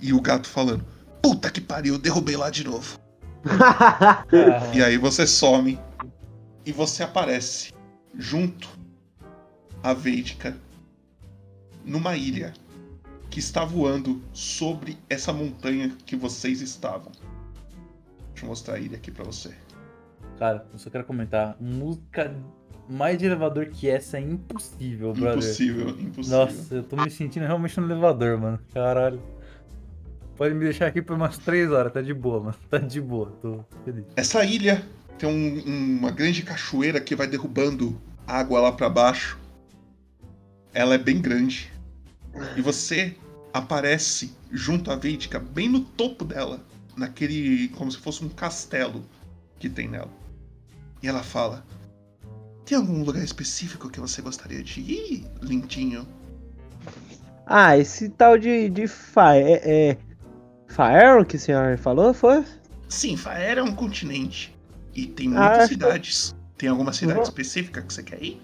[0.00, 0.84] E o gato falando.
[1.22, 2.98] Puta que pariu, derrubei lá de novo.
[4.74, 5.78] E aí você some
[6.64, 7.72] e você aparece
[8.18, 8.68] junto
[9.82, 10.56] à Veidica
[11.84, 12.52] numa ilha
[13.30, 17.12] que está voando sobre essa montanha que vocês estavam.
[18.30, 19.54] Deixa eu mostrar a ilha aqui pra você.
[20.38, 21.56] Cara, eu só quero comentar.
[21.60, 22.34] Música
[22.88, 25.38] mais de elevador que essa é impossível, brother.
[25.38, 26.38] Impossível, impossível.
[26.38, 28.58] Nossa, eu tô me sentindo realmente no elevador, mano.
[28.72, 29.20] Caralho.
[30.36, 32.56] Pode me deixar aqui por umas 3 horas, tá de boa, mano.
[32.70, 34.04] Tá de boa, tô feliz.
[34.16, 34.86] Essa ilha
[35.18, 39.38] tem um- uma grande cachoeira que vai derrubando água lá pra baixo.
[40.74, 41.72] Ela é bem grande.
[42.54, 43.16] E você
[43.52, 46.60] aparece junto à Veidica, bem no topo dela,
[46.94, 47.68] naquele.
[47.68, 49.02] como se fosse um castelo
[49.58, 50.10] que tem nela.
[51.02, 51.64] E ela fala:
[52.66, 56.06] Tem algum lugar específico que você gostaria de ir, lindinho?
[57.46, 59.52] ah, esse tal de, de Fa é,
[59.92, 59.98] é
[60.80, 62.44] Faero que a senhora falou, foi?
[62.86, 64.54] Sim, Faera é um continente.
[64.94, 66.34] E tem Ah, muitas que- cidades.
[66.58, 67.24] Tem alguma cidade Uhum.
[67.24, 68.42] específica que você quer ir?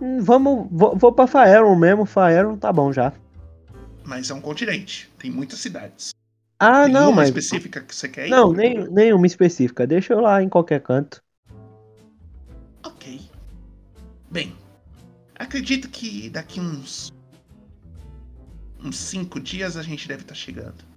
[0.00, 3.12] Hum, Vamos, vou, vou pra Faeron mesmo, Faeron tá bom já.
[4.04, 5.10] Mas é um continente.
[5.18, 6.14] Tem muitas cidades.
[6.58, 7.28] Ah, Tem não, uma mas.
[7.28, 8.30] específica que você quer ir?
[8.30, 9.86] Não, nem, nenhuma específica.
[9.86, 11.22] Deixa eu lá em qualquer canto.
[12.86, 13.20] Ok.
[14.30, 14.54] Bem,
[15.38, 17.12] acredito que daqui uns.
[18.82, 20.93] uns cinco dias a gente deve estar chegando.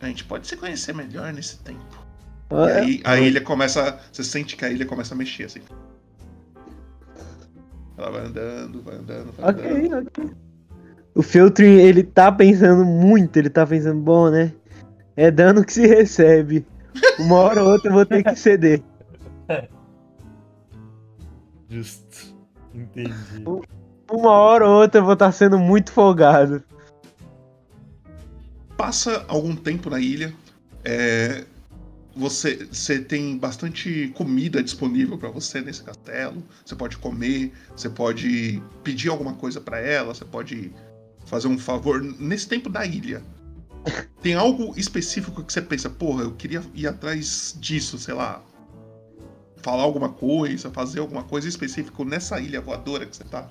[0.00, 2.04] A gente pode se conhecer melhor nesse tempo.
[2.50, 3.98] E É, aí a ilha começa.
[4.12, 5.60] Você sente que a ilha começa a mexer assim.
[7.96, 9.58] Ela vai andando, vai andando, vai andando.
[9.58, 10.36] Ok, ok.
[11.14, 14.52] O Feltrin, ele tá pensando muito, ele tá pensando, bom, né?
[15.16, 16.66] É dano que se recebe.
[17.18, 18.82] Uma hora ou outra eu vou ter que ceder.
[21.70, 22.36] Justo.
[22.74, 23.14] Entendi.
[24.10, 26.62] Uma hora ou outra eu vou estar sendo muito folgado.
[28.76, 30.34] Passa algum tempo na ilha.
[30.84, 31.44] é,
[32.16, 36.42] você, você tem bastante comida disponível para você nesse castelo.
[36.64, 40.72] Você pode comer, você pode pedir alguma coisa para ela, você pode
[41.26, 43.22] fazer um favor nesse tempo da ilha.
[44.22, 48.42] Tem algo específico que você pensa, porra, eu queria ir atrás disso, sei lá.
[49.58, 53.48] Falar alguma coisa, fazer alguma coisa específica nessa ilha voadora que você tá.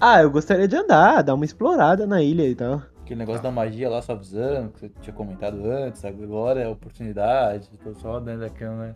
[0.00, 2.82] Ah, eu gostaria de andar, dar uma explorada na ilha e tal.
[3.12, 6.70] Aquele negócio da magia lá, só avisando, que você tinha comentado antes, agora é a
[6.70, 8.94] oportunidade, tô só dando daquela, né?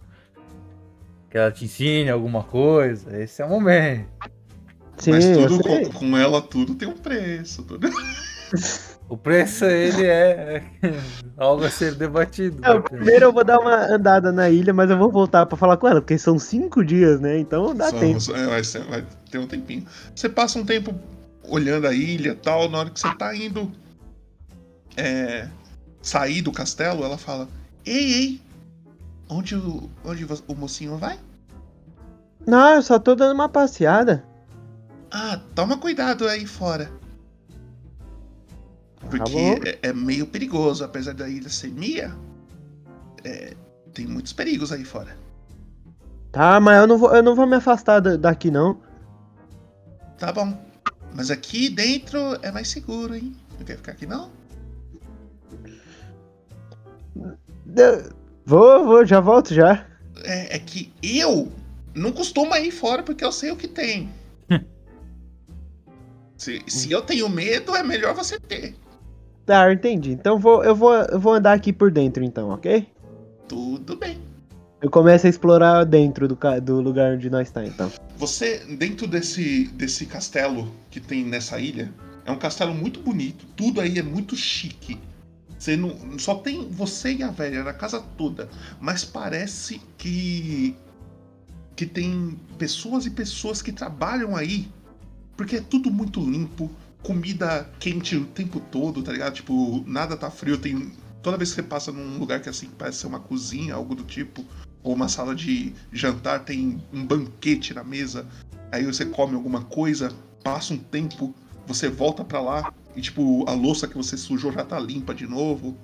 [1.28, 4.08] Que ela te ensine alguma coisa, esse é o momento.
[4.96, 7.62] Sim, Mas tudo com, com ela, tudo tem um preço.
[7.62, 7.88] Tudo...
[9.08, 10.64] O preço, ele é
[11.36, 12.60] algo a ser debatido.
[12.60, 12.80] Não, né?
[12.80, 15.86] primeiro eu vou dar uma andada na ilha, mas eu vou voltar pra falar com
[15.86, 17.38] ela, porque são cinco dias, né?
[17.38, 18.18] Então dá Só- tempo.
[18.34, 19.86] é, vai, ser- vai ter um tempinho.
[20.12, 20.92] Você passa um tempo
[21.48, 23.70] olhando a ilha e tal, na hora que você tá indo
[24.96, 25.48] é,
[26.02, 27.48] sair do castelo, ela fala:
[27.84, 28.40] Ei, ei,
[29.28, 31.18] onde o, onde o mocinho vai?
[32.46, 34.24] Não, eu só tô dando uma passeada.
[35.10, 36.90] Ah, toma cuidado aí fora.
[39.10, 39.54] Porque Tá bom.
[39.64, 42.16] é, é meio perigoso, apesar da ilha ser minha.
[43.24, 43.54] é,
[43.94, 45.16] tem muitos perigos aí fora.
[46.30, 48.78] Tá, mas eu não vou, eu não vou me afastar da- daqui, não.
[50.18, 50.56] Tá bom.
[51.14, 53.34] Mas aqui dentro é mais seguro, hein?
[53.58, 54.30] Não quer ficar aqui não?
[58.44, 59.86] Vou, vou, já volto já.
[60.24, 61.50] é, é que eu
[61.94, 64.08] não costumo ir fora porque eu sei o que tem.
[66.36, 68.74] se, se eu tenho medo, é melhor você ter.
[69.44, 70.12] Tá, eu entendi.
[70.12, 72.86] Então vou, eu, vou, eu vou andar aqui por dentro, então, ok?
[73.48, 74.18] Tudo bem.
[74.82, 77.90] Eu começo a explorar dentro do, do lugar onde nós tá, então.
[78.18, 81.92] Você, dentro desse, desse castelo que tem nessa ilha,
[82.26, 83.46] é um castelo muito bonito.
[83.56, 84.98] Tudo aí é muito chique.
[85.58, 88.48] Você não, só tem você e a velha na casa toda.
[88.80, 90.76] Mas parece que.
[91.74, 94.68] que tem pessoas e pessoas que trabalham aí.
[95.36, 96.70] Porque é tudo muito limpo.
[97.02, 99.34] Comida quente o tempo todo, tá ligado?
[99.34, 100.58] Tipo, nada tá frio.
[100.58, 100.92] Tem.
[101.22, 104.04] Toda vez que você passa num lugar que assim parece ser uma cozinha, algo do
[104.04, 104.44] tipo,
[104.82, 108.24] ou uma sala de jantar tem um banquete na mesa,
[108.70, 110.14] aí você come alguma coisa,
[110.44, 111.34] passa um tempo,
[111.66, 115.26] você volta pra lá e tipo a louça que você sujou já tá limpa de
[115.26, 115.76] novo.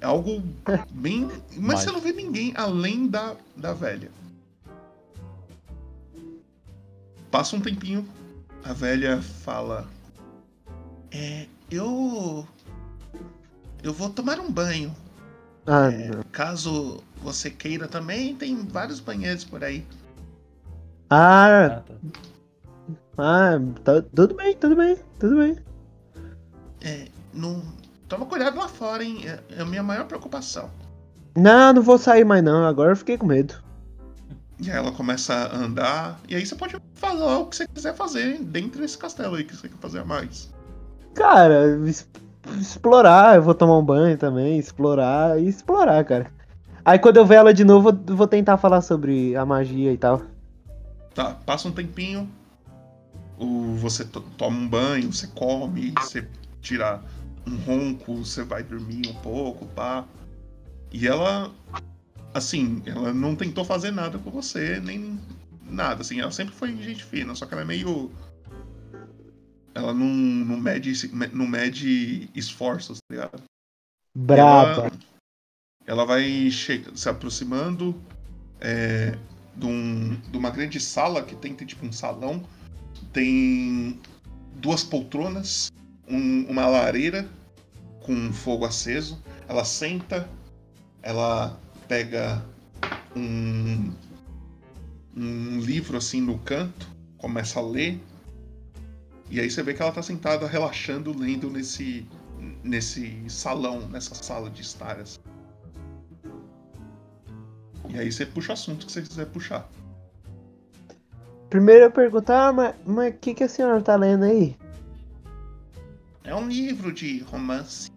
[0.00, 0.42] É algo
[0.90, 1.28] bem,
[1.58, 4.10] mas você não vê ninguém além da da velha.
[7.30, 8.06] Passa um tempinho,
[8.64, 9.88] a velha fala:
[11.10, 12.46] "É, eu
[13.82, 14.94] eu vou tomar um banho.
[15.66, 19.84] Ah, É, caso você queira também, tem vários banheiros por aí.
[21.08, 21.94] Ah, Ah, tá.
[23.18, 25.56] ah, tá, tudo bem, tudo bem, tudo bem.
[26.84, 27.62] É, não...
[28.08, 29.22] Toma cuidado lá fora, hein?
[29.24, 30.68] É, é a minha maior preocupação.
[31.34, 33.54] Não, não vou sair mais não, agora eu fiquei com medo.
[34.60, 37.94] E aí ela começa a andar, e aí você pode falar o que você quiser
[37.94, 40.52] fazer dentro desse castelo aí que você quer fazer a mais.
[41.14, 41.80] Cara,
[42.60, 46.30] explorar, eu vou tomar um banho também, explorar e explorar, cara.
[46.84, 49.96] Aí quando eu ver ela de novo, eu vou tentar falar sobre a magia e
[49.96, 50.22] tal.
[51.14, 52.30] Tá, passa um tempinho,
[53.38, 56.28] o, você to- toma um banho, você come, você
[56.62, 57.02] tira
[57.46, 60.06] um ronco, você vai dormir um pouco, pá.
[60.90, 61.52] E ela,
[62.32, 65.18] assim, ela não tentou fazer nada com você, nem
[65.68, 68.10] nada, assim, ela sempre foi gente fina, só que ela é meio.
[69.74, 70.92] Ela não, não, mede,
[71.32, 73.42] não mede esforços, tá ligado?
[74.14, 74.70] Braba.
[74.82, 74.92] Ela,
[75.86, 77.98] ela vai se aproximando
[78.60, 79.16] é,
[79.56, 82.46] de, um- de uma grande sala que tem, tem tipo um salão.
[83.14, 83.98] Tem
[84.56, 85.72] duas poltronas,
[86.08, 87.28] um- uma lareira
[88.00, 89.22] com fogo aceso.
[89.48, 90.28] Ela senta,
[91.02, 91.58] ela
[91.88, 92.42] pega
[93.16, 93.92] um,
[95.16, 96.88] um livro assim no canto,
[97.18, 98.00] começa a ler.
[99.30, 102.06] E aí você vê que ela tá sentada relaxando, lendo nesse,
[102.62, 104.98] nesse salão, nessa sala de estar.
[104.98, 105.18] assim.
[107.88, 109.68] E aí você puxa o assunto que você quiser puxar.
[111.50, 114.56] Primeiro eu perguntar, ah, mas o que, que a senhora tá lendo aí?
[116.24, 117.90] É um livro de romance.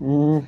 [0.00, 0.42] Hum,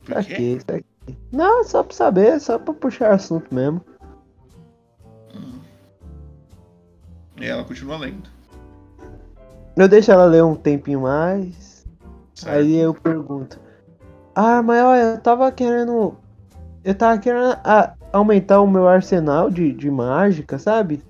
[0.00, 0.34] Por pra quê?
[0.34, 0.42] quê?
[0.56, 1.18] Isso aqui?
[1.32, 3.80] Não, só pra saber, só pra puxar assunto mesmo.
[5.34, 5.58] Hum.
[7.40, 8.28] E ela continua lendo.
[9.76, 11.84] Eu deixo ela ler um tempinho mais.
[12.34, 12.56] certo?
[12.56, 13.58] Aí eu pergunto.
[14.34, 16.16] Ah, mas olha, eu tava querendo.
[16.84, 21.02] Eu tava querendo a- aumentar o meu arsenal de, de mágica, sabe?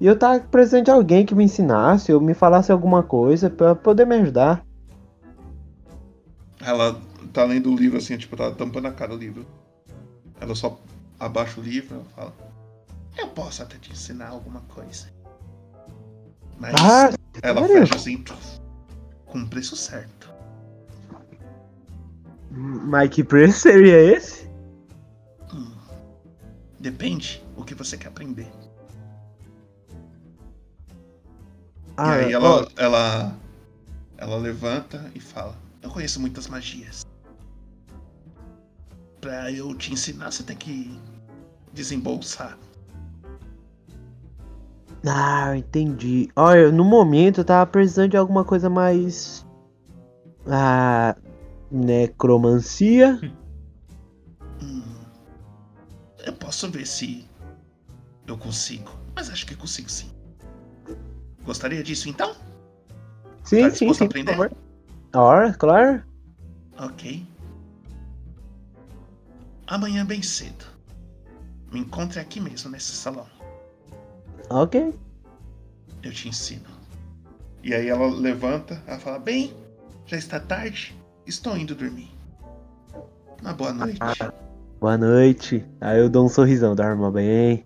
[0.00, 3.74] E eu tava precisando de alguém que me ensinasse ou me falasse alguma coisa pra
[3.74, 4.64] poder me ajudar.
[6.60, 7.00] Ela
[7.32, 9.46] tá lendo o livro assim, tipo, tá tampando a cara o livro.
[10.40, 10.78] Ela só
[11.18, 12.34] abaixa o livro e fala:
[13.16, 15.06] Eu posso até te ensinar alguma coisa.
[16.58, 17.10] Mas Ah,
[17.42, 17.86] ela sério?
[17.86, 18.24] fecha assim,
[19.26, 20.30] com o preço certo.
[22.50, 24.48] mas que preço seria esse?
[25.52, 25.72] Hum.
[26.80, 28.48] Depende o que você quer aprender.
[31.96, 33.36] Ah, e aí ela, ó, ela,
[34.18, 37.06] ela levanta e fala: Eu conheço muitas magias.
[39.20, 40.98] Pra eu te ensinar, você tem que
[41.72, 42.58] desembolsar.
[45.06, 46.28] Ah, entendi.
[46.34, 49.46] Olha, no momento eu tava precisando de alguma coisa mais.
[50.46, 51.16] Ah.
[51.70, 53.18] Necromancia.
[54.62, 54.82] Hum,
[56.24, 57.26] eu posso ver se
[58.26, 60.15] eu consigo, mas acho que consigo sim.
[61.46, 62.34] Gostaria disso então?
[63.44, 64.08] Sim, Tá sim, disposto a sim.
[64.08, 64.30] Por aprender?
[64.32, 64.52] favor.
[65.14, 66.02] Ora, claro.
[66.78, 67.24] Ok.
[69.66, 70.64] Amanhã bem cedo.
[71.72, 73.26] Me encontre aqui mesmo nesse salão.
[74.50, 74.92] Ok.
[76.02, 76.66] Eu te ensino.
[77.62, 79.52] E aí ela levanta, ela fala: Bem,
[80.06, 80.96] já está tarde,
[81.26, 82.10] estou indo dormir.
[83.40, 83.98] Uma boa noite.
[84.78, 85.64] Boa noite.
[85.80, 87.64] Aí eu dou um sorrisão, dorma bem.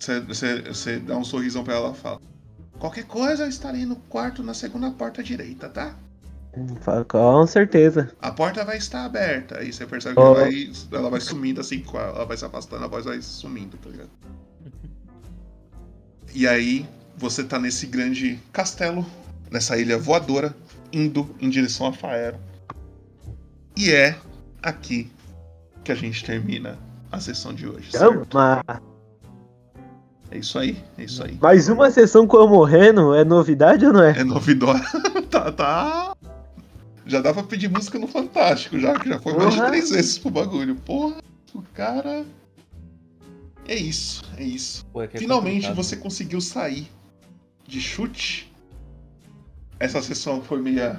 [0.68, 2.20] Você dá um sorrisão pra ela e fala:
[2.80, 5.94] Qualquer coisa, eu estarei no quarto na segunda porta direita, tá?
[7.06, 8.10] Com certeza.
[8.20, 9.58] A porta vai estar aberta.
[9.58, 10.24] Aí você percebe que Oh.
[10.34, 13.88] ela, vai, ela vai sumindo assim, ela vai se afastando, a voz vai sumindo, tá
[13.90, 14.10] ligado?
[16.34, 19.04] E aí você tá nesse grande castelo,
[19.50, 20.54] nessa ilha voadora,
[20.92, 22.38] indo em direção a Faero.
[23.76, 24.16] E é
[24.62, 25.10] aqui
[25.84, 26.78] que a gente termina
[27.10, 27.90] a sessão de hoje.
[27.90, 28.26] certo?
[28.32, 28.62] Chama.
[30.30, 31.36] É isso aí, é isso aí.
[31.40, 34.20] Mais uma sessão com eu morrendo é novidade ou não é?
[34.20, 34.80] É novidade.
[35.28, 36.16] tá, tá.
[37.04, 40.18] Já dá pra pedir música no Fantástico, já, que já foi mais de três vezes
[40.18, 40.76] pro bagulho.
[40.76, 41.16] Porra,
[41.52, 42.24] o cara.
[43.66, 44.86] É isso, é isso.
[44.86, 46.88] Pô, é que é Finalmente você conseguiu sair
[47.66, 48.52] de chute.
[49.80, 50.96] Essa sessão foi meio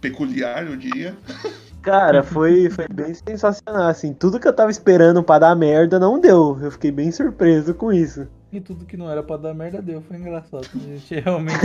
[0.00, 1.16] peculiar, eu diria.
[1.90, 4.12] Cara, foi, foi bem sensacional, assim.
[4.12, 6.58] Tudo que eu tava esperando pra dar merda não deu.
[6.60, 8.26] Eu fiquei bem surpreso com isso.
[8.52, 10.00] E tudo que não era pra dar merda deu.
[10.02, 10.66] Foi engraçado.
[10.74, 11.58] A gente realmente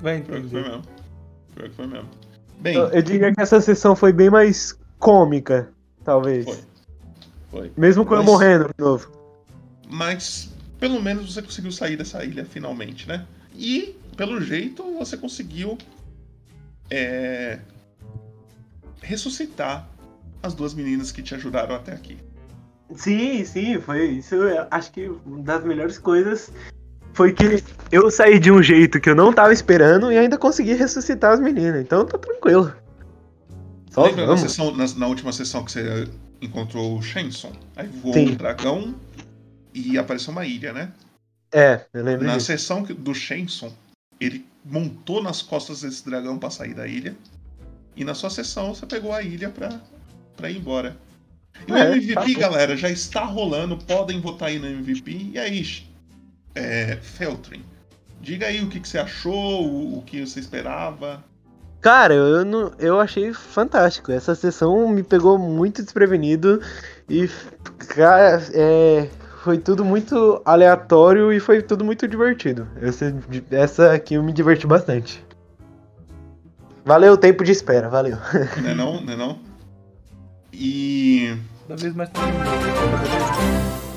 [0.00, 0.62] vai que foi entender.
[0.62, 0.82] mesmo.
[1.54, 2.08] Pior que foi mesmo.
[2.60, 5.68] Bem, Eu, eu diria que essa sessão foi bem mais cômica,
[6.04, 6.44] talvez.
[6.44, 6.58] Foi.
[7.50, 7.72] foi.
[7.76, 9.10] Mesmo com eu Mas- morrendo de novo.
[9.88, 13.24] Mas pelo menos você conseguiu sair dessa ilha finalmente, né?
[13.54, 15.78] E, pelo jeito, você conseguiu
[16.90, 17.58] é,
[19.06, 19.88] ressuscitar
[20.42, 22.18] as duas meninas que te ajudaram até aqui.
[22.94, 24.34] Sim, sim, foi isso.
[24.70, 26.52] acho que uma das melhores coisas
[27.14, 30.74] foi que eu saí de um jeito que eu não tava esperando e ainda consegui
[30.74, 31.80] ressuscitar as meninas.
[31.80, 32.72] Então tá tranquilo.
[33.90, 36.08] Só Lembra na, sessão, na, na última sessão que você
[36.40, 37.52] encontrou o Shenson?
[37.74, 38.30] Aí voou Sim.
[38.30, 38.94] um dragão
[39.72, 40.92] e apareceu uma ilha, né?
[41.52, 42.46] É, eu lembro Na disso.
[42.46, 43.72] sessão do Shenson,
[44.20, 47.16] ele montou nas costas desse dragão pra sair da ilha.
[47.96, 49.80] E na sua sessão você pegou a ilha pra,
[50.36, 50.96] pra ir embora.
[51.66, 53.76] E o É, MVP, tá galera, já está rolando.
[53.78, 55.30] Podem votar aí no MVP.
[55.32, 55.64] E aí,
[56.54, 57.64] é, Feltrin,
[58.20, 61.24] diga aí o que, que você achou, o, o que você esperava.
[61.80, 64.12] Cara, eu, não, eu achei fantástico.
[64.12, 66.60] Essa sessão me pegou muito desprevenido
[67.08, 67.30] e,
[67.94, 69.08] cara, é,
[69.42, 72.66] foi tudo muito aleatório e foi tudo muito divertido.
[72.80, 73.14] Essa,
[73.50, 75.24] essa aqui eu me diverti bastante.
[76.86, 78.16] Valeu o tempo de espera, valeu.
[78.62, 79.40] Né não, né não?
[80.52, 81.36] E
[81.66, 82.08] Cada vez mais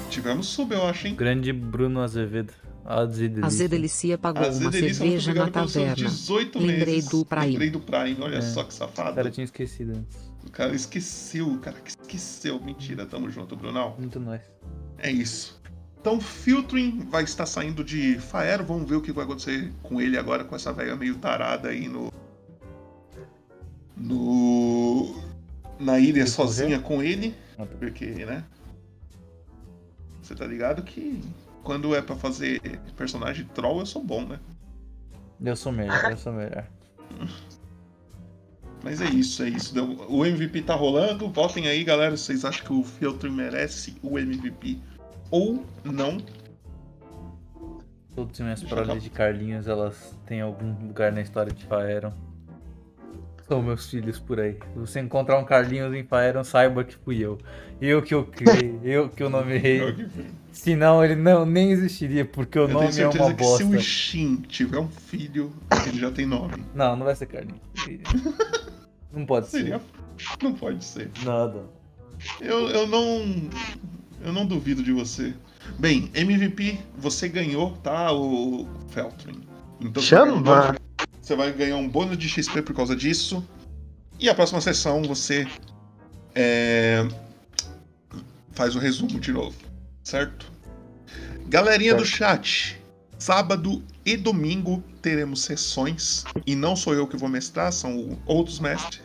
[0.10, 1.16] tivemos sub, eu acho, hein?
[1.16, 2.52] Grande Bruno Azevedo.
[2.84, 3.46] Azedelícia.
[3.46, 5.94] A Zedelicia pagou A uma cerveja na taverna.
[5.96, 7.10] 18 Lembrei meses.
[7.12, 7.46] do Prime.
[7.52, 8.42] Lembrei do Prime, olha É.
[8.42, 9.16] só que O safado.
[9.16, 10.18] cara tinha esquecido antes.
[10.48, 12.60] O cara esqueceu, o cara que esqueceu.
[12.60, 13.96] Mentira, tamo junto, Brunão.
[14.00, 14.42] Muito nós.
[14.98, 15.62] É isso.
[16.02, 18.64] Então, Filtering vai estar saindo de Faero.
[18.64, 21.88] Vamos ver o que vai acontecer com ele agora, com essa velha meio tarada aí
[21.88, 22.12] no.
[24.00, 25.16] No.
[25.80, 27.36] Na ilha sozinha com ele.
[27.58, 27.76] Ah, tá.
[27.80, 28.44] Porque, né?
[30.22, 31.22] Você tá ligado que
[31.64, 32.62] quando é pra fazer
[32.96, 34.40] personagem troll, eu sou bom, né?
[35.44, 36.66] Eu sou melhor, eu sou melhor.
[38.84, 39.74] Mas é isso, é isso.
[40.08, 41.30] O MVP tá rolando.
[41.30, 42.16] Votem aí, galera.
[42.16, 44.80] se Vocês acham que o Filtering merece o MVP
[45.30, 46.18] ou não?
[48.16, 52.14] Todas as minhas dar- de Carlinhos, elas têm algum lugar na história de Faeron.
[53.50, 54.54] São meus filhos por aí.
[54.74, 57.40] Se você encontrar um Carlinhos em Faeron, saiba que fui eu.
[57.82, 60.08] Eu que eu criei, eu que eu nomeei.
[60.52, 63.66] Senão ele não nem existiria, porque o Eu nome tenho é uma que se bosta.
[63.66, 65.52] o Shin tiver um filho,
[65.88, 66.64] ele já tem nome.
[66.76, 67.60] Não, não vai ser Carlinhos.
[69.12, 69.80] Não pode Seria.
[69.80, 70.44] ser.
[70.44, 71.10] Não pode ser.
[71.26, 71.64] Nada.
[72.40, 73.50] Eu, eu não.
[74.24, 75.34] Eu não duvido de você.
[75.80, 79.42] Bem, MVP, você ganhou, tá, o Feltrin.
[79.82, 80.76] Então Chama!
[81.30, 83.48] Você vai ganhar um bônus de XP por causa disso.
[84.20, 85.48] E a próxima sessão você
[86.34, 87.08] é,
[88.54, 89.56] faz o resumo de novo,
[90.04, 90.52] certo?
[91.48, 92.82] Galerinha do chat,
[93.20, 96.24] sábado e domingo teremos sessões.
[96.48, 99.00] E não sou eu que vou mestrar, são outros mestres.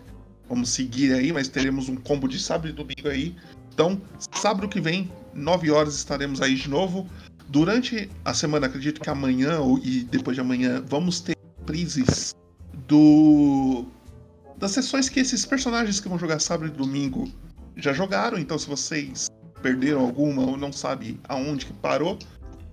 [0.48, 3.36] Vamos seguir aí, mas teremos um combo de sábado e domingo aí.
[3.74, 4.00] Então,
[4.34, 7.06] sábado que vem, 9 horas, estaremos aí de novo.
[7.48, 11.34] Durante a semana, acredito que amanhã ou- e depois de amanhã, vamos ter
[11.64, 12.34] reprises
[12.86, 13.86] do
[14.58, 17.28] das sessões que esses personagens que vão jogar sábado e domingo
[17.76, 18.38] já jogaram.
[18.38, 19.28] Então, se vocês
[19.62, 22.18] perderam alguma ou não sabe aonde que parou,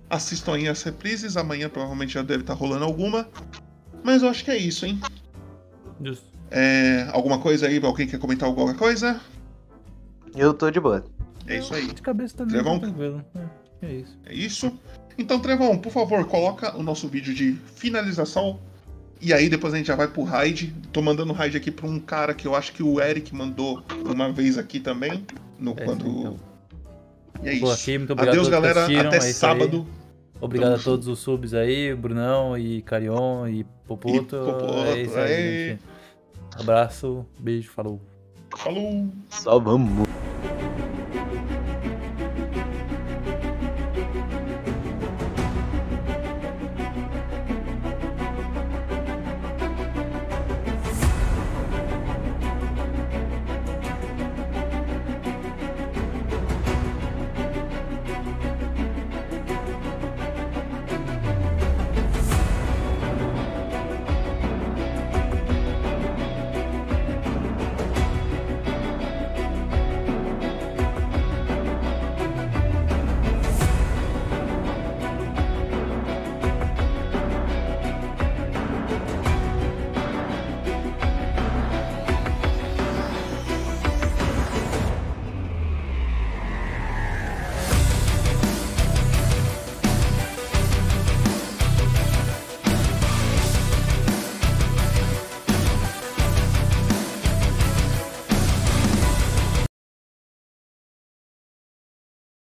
[0.08, 1.36] assistam aí as reprises.
[1.36, 3.28] Amanhã provavelmente já deve estar rolando alguma.
[4.04, 5.00] Mas eu acho que é isso, hein?
[6.00, 6.26] Justo.
[6.50, 7.84] É, alguma coisa aí?
[7.84, 9.20] Alguém quer comentar alguma coisa?
[10.36, 11.04] Eu tô de boa.
[11.46, 11.86] É isso aí.
[11.86, 12.78] De cabeça também, Trevão?
[12.78, 13.24] tá tranquilo.
[13.82, 14.18] É, é isso.
[14.26, 14.78] É isso.
[15.18, 18.60] Então, Trevão, por favor, coloca o nosso vídeo de finalização.
[19.22, 20.74] E aí depois a gente já vai pro raid.
[20.92, 24.32] Tô mandando raid aqui pra um cara que eu acho que o Eric mandou uma
[24.32, 25.24] vez aqui também.
[25.58, 26.06] No, É, quando.
[26.08, 26.36] então.
[27.42, 27.70] E é isso.
[27.70, 29.08] aqui, muito obrigado Adeus, a todos que galera.
[29.08, 29.32] Até é aí.
[29.32, 29.86] sábado.
[30.40, 34.34] Obrigado Tamo a todos os subs aí, Brunão e Carion e Popoto.
[34.34, 35.82] E Popoto, é isso aí, gente.
[36.58, 38.00] Abraço, beijo, falou.
[38.56, 39.08] Falou!
[39.30, 40.08] Só vamos.